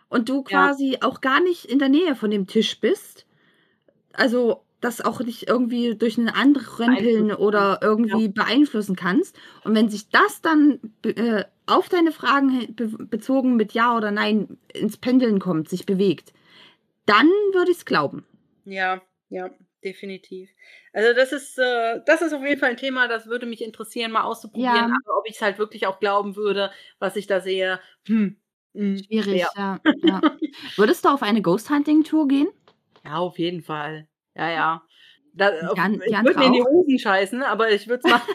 und 0.08 0.28
du 0.28 0.42
Ja. 0.48 0.72
quasi 0.72 0.98
auch 1.02 1.20
gar 1.22 1.40
nicht 1.42 1.66
in 1.66 1.78
der 1.80 1.88
Nähe 1.90 2.16
von 2.16 2.30
dem 2.30 2.46
Tisch 2.48 2.80
bist. 2.80 3.26
Also, 4.14 4.64
das 4.82 5.00
auch 5.00 5.20
nicht 5.20 5.48
irgendwie 5.48 5.96
durch 5.96 6.18
'n 6.18 6.28
Anrempeln 6.28 7.32
Beeinflussen 7.32 7.40
kann. 7.52 7.56
oder 7.56 7.80
Ja. 8.08 8.22
irgendwie 8.22 8.28
beeinflussen 8.28 8.96
kannst. 8.96 9.36
Und 9.64 9.74
wenn 9.74 9.88
sich 9.90 10.10
das 10.10 10.42
dann 10.42 10.80
äh, 11.04 11.44
auf 11.66 11.88
deine 11.88 12.12
Fragen 12.12 12.74
be 12.76 12.88
bezogen 12.88 13.56
mit 13.56 13.72
Ja 13.74 13.96
oder 13.96 14.10
Nein 14.10 14.58
ins 14.74 14.96
Pendeln 14.98 15.38
kommt, 15.40 15.68
sich 15.70 15.86
bewegt, 15.86 16.32
dann 17.06 17.28
würde 17.54 17.72
ich's 17.72 17.84
glauben. 17.86 18.26
Ja, 18.66 19.02
ja, 19.28 19.50
definitiv. 19.82 20.50
Also, 20.92 21.12
das 21.14 21.32
ist 21.32 21.58
äh, 21.58 22.00
das 22.06 22.22
ist 22.22 22.32
auf 22.32 22.42
jeden 22.44 22.60
Fall 22.60 22.70
'n 22.70 22.76
Thema, 22.76 23.08
das 23.08 23.26
würde 23.26 23.46
mich 23.46 23.60
interessieren, 23.62 24.12
mal 24.12 24.22
auszuprobieren, 24.22 24.86
Ja. 24.86 25.02
aber 25.04 25.18
ob 25.18 25.28
ich's 25.28 25.42
halt 25.42 25.58
wirklich 25.58 25.86
auch 25.86 25.98
glauben 25.98 26.36
würde, 26.36 26.70
was 27.00 27.16
ich 27.16 27.26
da 27.26 27.40
sehe, 27.40 27.80
hm, 28.06 28.40
hm, 28.74 29.08
Schwierig, 29.08 29.52
ja, 29.54 29.80
ja. 30.02 30.22
Würdest 30.76 31.04
du 31.04 31.08
auf 31.10 31.22
eine 31.22 31.40
Ghost 31.42 31.70
Hunting 31.70 32.04
Tour 32.04 32.28
gehen? 32.28 32.48
Ja, 33.04 33.16
auf 33.18 33.38
jeden 33.38 33.62
Fall. 33.62 34.06
Ja, 34.36 34.50
ja. 34.50 34.82
Da 35.34 35.48
auf 35.68 35.78
Jan 35.78 36.00
ich 36.06 36.10
Diandra 36.10 36.22
würde 36.22 36.38
mir 36.38 36.46
in 36.46 36.52
die? 36.52 36.64
Hosen 36.64 36.98
scheißen, 36.98 37.42
aber 37.42 37.70
ich 37.70 37.86
würde 37.88 38.00
es 38.00 38.06
machen. 38.06 38.28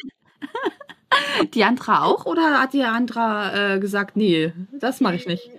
Diandra 1.54 2.04
auch 2.06 2.26
oder 2.26 2.62
hat 2.62 2.74
Diandra, 2.74 3.76
äh, 3.76 3.80
gesagt: 3.80 4.16
„Ne, 4.18 4.54
das 4.72 5.02
mache 5.02 5.16
ich 5.16 5.28
nicht?“ 5.28 5.52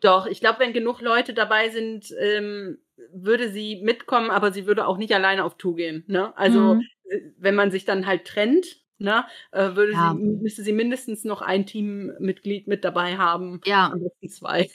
Doch, 0.00 0.26
ich 0.26 0.40
glaube, 0.40 0.60
wenn 0.60 0.72
genug 0.72 1.00
Leute 1.00 1.34
dabei 1.34 1.70
sind, 1.70 2.14
ähm, 2.20 2.78
würde 3.12 3.50
sie 3.50 3.82
mitkommen, 3.82 4.30
aber 4.30 4.52
sie 4.52 4.66
würde 4.66 4.86
auch 4.86 4.98
nicht 4.98 5.14
alleine 5.14 5.44
auf 5.44 5.56
Tour 5.56 5.76
gehen, 5.76 6.04
ne? 6.08 6.36
Also, 6.36 6.76
Mhm. 6.76 6.88
äh, 7.10 7.20
wenn 7.38 7.54
man 7.54 7.70
sich 7.70 7.84
dann 7.84 8.06
halt 8.06 8.26
trennt, 8.26 8.78
ne, 8.98 9.24
äh, 9.52 9.74
würde 9.76 9.92
Ja. 9.92 10.12
sie 10.12 10.14
müsste 10.42 10.62
sie 10.62 10.72
mindestens 10.72 11.24
noch 11.24 11.42
ein 11.42 11.66
Teammitglied 11.66 12.66
mit 12.68 12.84
dabei 12.84 13.16
haben, 13.18 13.60
Ja. 13.64 13.86
am 13.90 14.00
besten 14.00 14.28
2. 14.28 14.70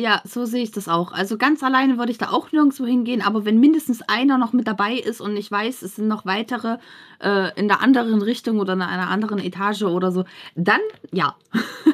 Ja, 0.00 0.22
so 0.24 0.46
sehe 0.46 0.62
ich 0.62 0.70
das 0.70 0.88
auch. 0.88 1.12
Also, 1.12 1.36
ganz 1.36 1.62
alleine 1.62 1.98
würde 1.98 2.10
ich 2.10 2.16
da 2.16 2.30
auch 2.30 2.52
nirgendswo 2.52 2.86
hingehen, 2.86 3.20
aber 3.20 3.44
wenn 3.44 3.60
mindestens 3.60 4.00
einer 4.00 4.38
noch 4.38 4.54
mit 4.54 4.66
dabei 4.66 4.94
ist 4.94 5.20
und 5.20 5.36
ich 5.36 5.50
weiß, 5.50 5.82
es 5.82 5.96
sind 5.96 6.08
noch 6.08 6.24
weitere, 6.24 6.78
äh, 7.22 7.52
in 7.58 7.68
der 7.68 7.82
anderen 7.82 8.22
Richtung 8.22 8.60
oder 8.60 8.72
in 8.72 8.80
einer 8.82 9.08
anderen 9.10 9.38
Etage 9.40 9.82
oder 9.82 10.10
so, 10.10 10.24
dann 10.54 10.80
ja. 11.12 11.36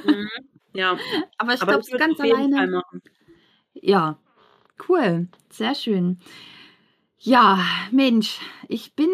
Mhm. 0.04 0.28
Ja. 0.72 0.96
Aber 1.38 1.54
ich 1.54 1.61
glaube, 1.61 1.80
es 1.80 1.90
ganz 1.98 2.20
alleine. 2.20 2.82
Ja, 3.74 4.18
cool, 4.88 5.28
sehr 5.50 5.74
schön. 5.74 6.18
Ja, 7.18 7.61
Mensch, 7.90 8.40
ich 8.68 8.94
bin 8.94 9.11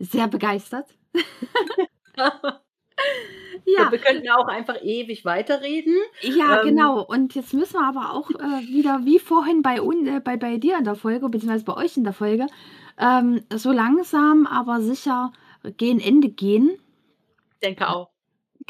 sehr 0.00 0.28
begeistert. 0.28 0.86
Ja, 3.64 3.90
wir 3.90 3.98
könnten 3.98 4.24
ja 4.24 4.36
auch 4.36 4.48
einfach 4.48 4.76
ewig 4.82 5.24
weiterreden. 5.24 5.94
Ja, 6.22 6.60
Ähm 6.60 6.68
genau. 6.68 7.02
Und 7.02 7.34
jetzt 7.34 7.52
müssen 7.52 7.74
wir 7.74 7.86
aber 7.86 8.14
auch, 8.14 8.30
äh, 8.30 8.66
wieder 8.68 9.04
wie 9.04 9.18
vorhin 9.18 9.62
bei 9.62 9.76
äh, 9.76 10.20
bei 10.20 10.36
bei 10.36 10.56
dir 10.56 10.78
in 10.78 10.84
der 10.84 10.94
Folge, 10.94 11.28
beziehungsweise 11.28 11.64
bei 11.64 11.76
euch 11.76 11.96
in 11.96 12.04
der 12.04 12.12
Folge, 12.12 12.46
ähm, 12.98 13.42
so 13.54 13.72
langsam, 13.72 14.46
aber 14.46 14.80
sicher 14.80 15.32
gen 15.76 16.00
Ende 16.00 16.28
gehen. 16.28 16.78
Denke 17.62 17.88
auch. 17.88 18.10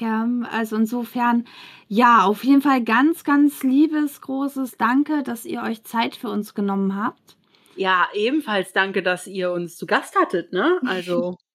Also 0.00 0.76
insofern, 0.76 1.44
ja, 1.88 2.22
auf 2.24 2.44
jeden 2.44 2.62
Fall 2.62 2.84
ganz, 2.84 3.24
ganz 3.24 3.62
liebes, 3.62 4.20
großes 4.20 4.76
Danke, 4.76 5.22
dass 5.24 5.44
ihr 5.44 5.62
euch 5.62 5.82
Zeit 5.82 6.14
für 6.14 6.28
uns 6.28 6.54
genommen 6.54 6.94
habt. 6.94 7.36
Ja, 7.74 8.08
ebenfalls 8.14 8.72
danke, 8.72 9.02
dass 9.02 9.26
ihr 9.26 9.50
uns 9.52 9.76
zu 9.76 9.86
Gast 9.86 10.16
hattet, 10.16 10.52
ne? 10.52 10.80
Also, 10.86 11.36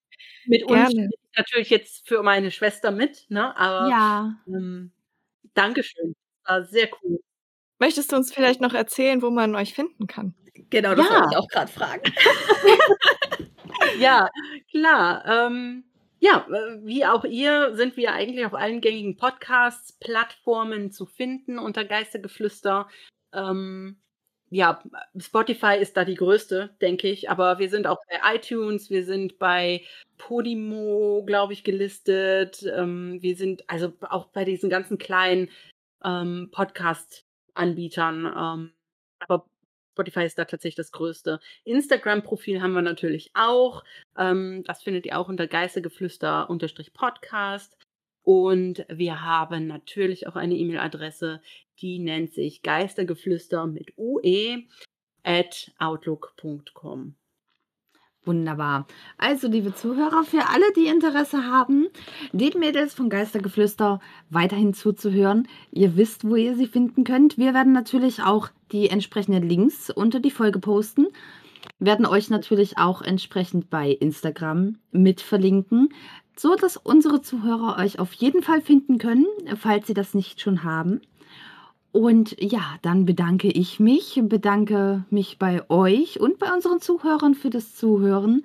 mit 0.48 0.64
uns 0.64 0.90
Gerne. 0.94 1.10
ich 1.12 1.38
natürlich 1.38 1.70
jetzt 1.70 2.08
für 2.08 2.24
meine 2.24 2.52
Schwester 2.52 2.92
mit, 2.92 3.26
ne? 3.30 3.56
Aber, 3.58 3.90
Ja. 3.90 4.36
ähm, 4.48 4.92
Dankeschön. 5.56 6.16
War 6.46 6.66
sehr 6.66 6.90
cool. 7.04 7.20
Möchtest 7.80 8.12
du 8.12 8.18
uns 8.18 8.34
vielleicht 8.34 8.62
noch 8.62 8.74
erzählen, 8.76 9.22
wo 9.22 9.32
man 9.32 9.56
euch 9.56 9.74
finden 9.76 10.08
kann? 10.08 10.36
Genau, 10.72 10.96
das 10.96 11.08
Ja. 11.08 11.14
wollte 11.16 11.30
ich 11.32 11.38
auch 11.38 11.48
grad 11.50 11.70
fragen. 11.70 12.04
Ja, 14.00 14.30
klar. 14.72 15.26
Ähm, 15.28 15.86
ja, 16.20 16.48
wie 16.84 17.06
auch 17.06 17.26
ihr 17.26 17.76
sind 17.76 17.98
wir 17.98 18.14
eigentlich 18.14 18.46
auf 18.46 18.54
allen 18.56 18.82
gängigen 18.82 19.18
Podcasts, 19.18 19.94
Plattformen 20.00 20.92
zu 20.92 21.06
finden 21.06 21.60
unter 21.60 21.86
Geistergeflüster. 21.86 22.90
Ähm, 23.34 24.02
ja, 24.54 24.84
Spotify 25.18 25.78
ist 25.80 25.98
da 25.98 26.06
die 26.06 26.14
größte, 26.14 26.76
denke 26.80 27.10
ich, 27.10 27.28
aber 27.30 27.58
wir 27.58 27.70
sind 27.70 27.88
auch 27.88 27.98
bei 28.08 28.36
iTunes, 28.36 28.92
wir 28.92 29.04
sind 29.04 29.40
bei 29.40 29.82
Podimo, 30.18 31.24
glaube 31.26 31.54
ich, 31.54 31.64
gelistet. 31.64 32.64
Ähm, 32.64 33.18
wir 33.22 33.36
sind 33.36 33.68
also 33.68 33.94
auch 34.02 34.28
bei 34.28 34.46
diesen 34.46 34.70
ganzen 34.70 35.00
kleinen, 35.00 35.50
ähm, 36.06 36.50
Podcast-Anbietern, 36.52 38.26
ähm, 38.26 38.74
aber 39.20 39.46
Spotify 39.94 40.26
ist 40.26 40.38
da 40.38 40.46
tatsächlich 40.46 40.76
das 40.76 40.92
Größte. 40.92 41.40
Instagram-Profil 41.64 42.62
haben 42.62 42.74
wir 42.74 42.84
natürlich 42.84 43.32
auch. 43.34 43.84
Ähm, 44.18 44.64
das 44.66 44.84
findet 44.84 45.08
ihr 45.08 45.18
auch 45.18 45.30
unter 45.30 45.48
Geistergeflüster-Podcast. 45.48 47.76
Und 48.24 48.86
wir 48.90 49.22
haben 49.22 49.68
natürlich 49.68 50.28
auch 50.28 50.36
eine 50.36 50.56
E-Mail-Adresse, 50.56 51.42
die 51.82 52.00
nennt 52.00 52.34
sich 52.34 52.62
geistergeflüster 52.62 53.68
mit 53.68 53.94
ue 53.98 54.64
at 55.24 55.72
outlook.com. 55.80 57.16
Wunderbar. 58.26 58.88
Also, 59.18 59.50
liebe 59.50 59.76
Zuhörer, 59.76 60.24
für 60.24 60.48
alle, 60.48 60.72
die 60.78 60.88
Interesse 60.88 61.46
haben, 61.46 61.88
den 62.32 62.58
Mädels 62.58 62.94
von 62.94 63.10
Geistergeflüster 63.10 64.00
weiterhin 64.30 64.74
zuzuhören, 64.74 65.48
ihr 65.72 65.98
wisst, 65.98 66.24
wo 66.24 66.38
ihr 66.38 66.56
sie 66.56 66.68
finden 66.68 67.04
könnt. 67.04 67.38
Wir 67.38 67.54
werden 67.54 67.74
natürlich 67.74 68.24
auch 68.24 68.50
die 68.72 68.90
entsprechenden 68.90 69.48
Links 69.48 69.90
unter 69.90 70.22
die 70.22 70.32
Folge 70.32 70.60
posten. 70.60 71.08
Werden 71.80 72.06
euch 72.06 72.30
natürlich 72.30 72.78
auch 72.78 73.02
entsprechend 73.02 73.70
bei 73.70 73.90
Instagram 73.90 74.78
mit 74.92 75.20
verlinken, 75.20 75.90
so 76.36 76.56
dass 76.56 76.78
unsere 76.78 77.22
Zuhörer 77.22 77.78
euch 77.78 78.00
auf 78.00 78.14
jeden 78.14 78.42
Fall 78.42 78.62
finden 78.62 78.98
können, 78.98 79.26
falls 79.58 79.88
sie 79.88 79.94
das 79.94 80.14
nicht 80.14 80.42
schon 80.42 80.64
haben. 80.64 81.02
Und 81.92 82.36
ja, 82.42 82.78
dann 82.82 83.06
bedanke 83.06 83.50
ich 83.50 83.80
mich, 83.80 84.20
bedanke 84.24 85.06
mich 85.12 85.38
bei 85.38 85.70
euch 85.70 86.20
und 86.20 86.40
bei 86.40 86.52
unseren 86.52 86.82
Zuhörern 86.82 87.36
für 87.36 87.52
das 87.52 87.76
Zuhören. 87.76 88.44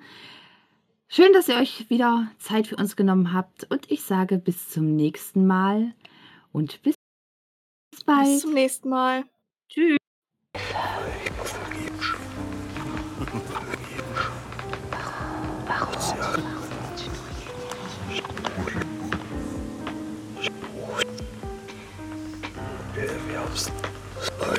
Schön, 1.07 1.33
dass 1.33 1.49
ihr 1.49 1.55
euch 1.55 1.89
wieder 1.89 2.27
Zeit 2.37 2.67
für 2.67 2.75
uns 2.75 2.95
genommen 2.95 3.33
habt 3.33 3.65
und 3.71 3.89
ich 3.89 4.03
sage 4.03 4.37
bis 4.37 4.69
zum 4.69 4.95
nächsten 4.95 5.47
Mal 5.47 5.95
und 6.51 6.83
bis 6.83 6.93
bald. 8.05 8.25
Bis 8.25 8.41
zum 8.41 8.53
nächsten 8.53 8.89
Mal. 8.89 9.23
Tschüss. 9.67 9.97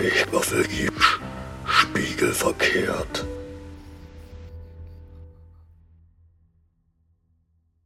Ich 0.03 0.33
war 0.33 0.43
vergibst. 0.43 1.21
Spiegelverkehrt. 1.67 3.25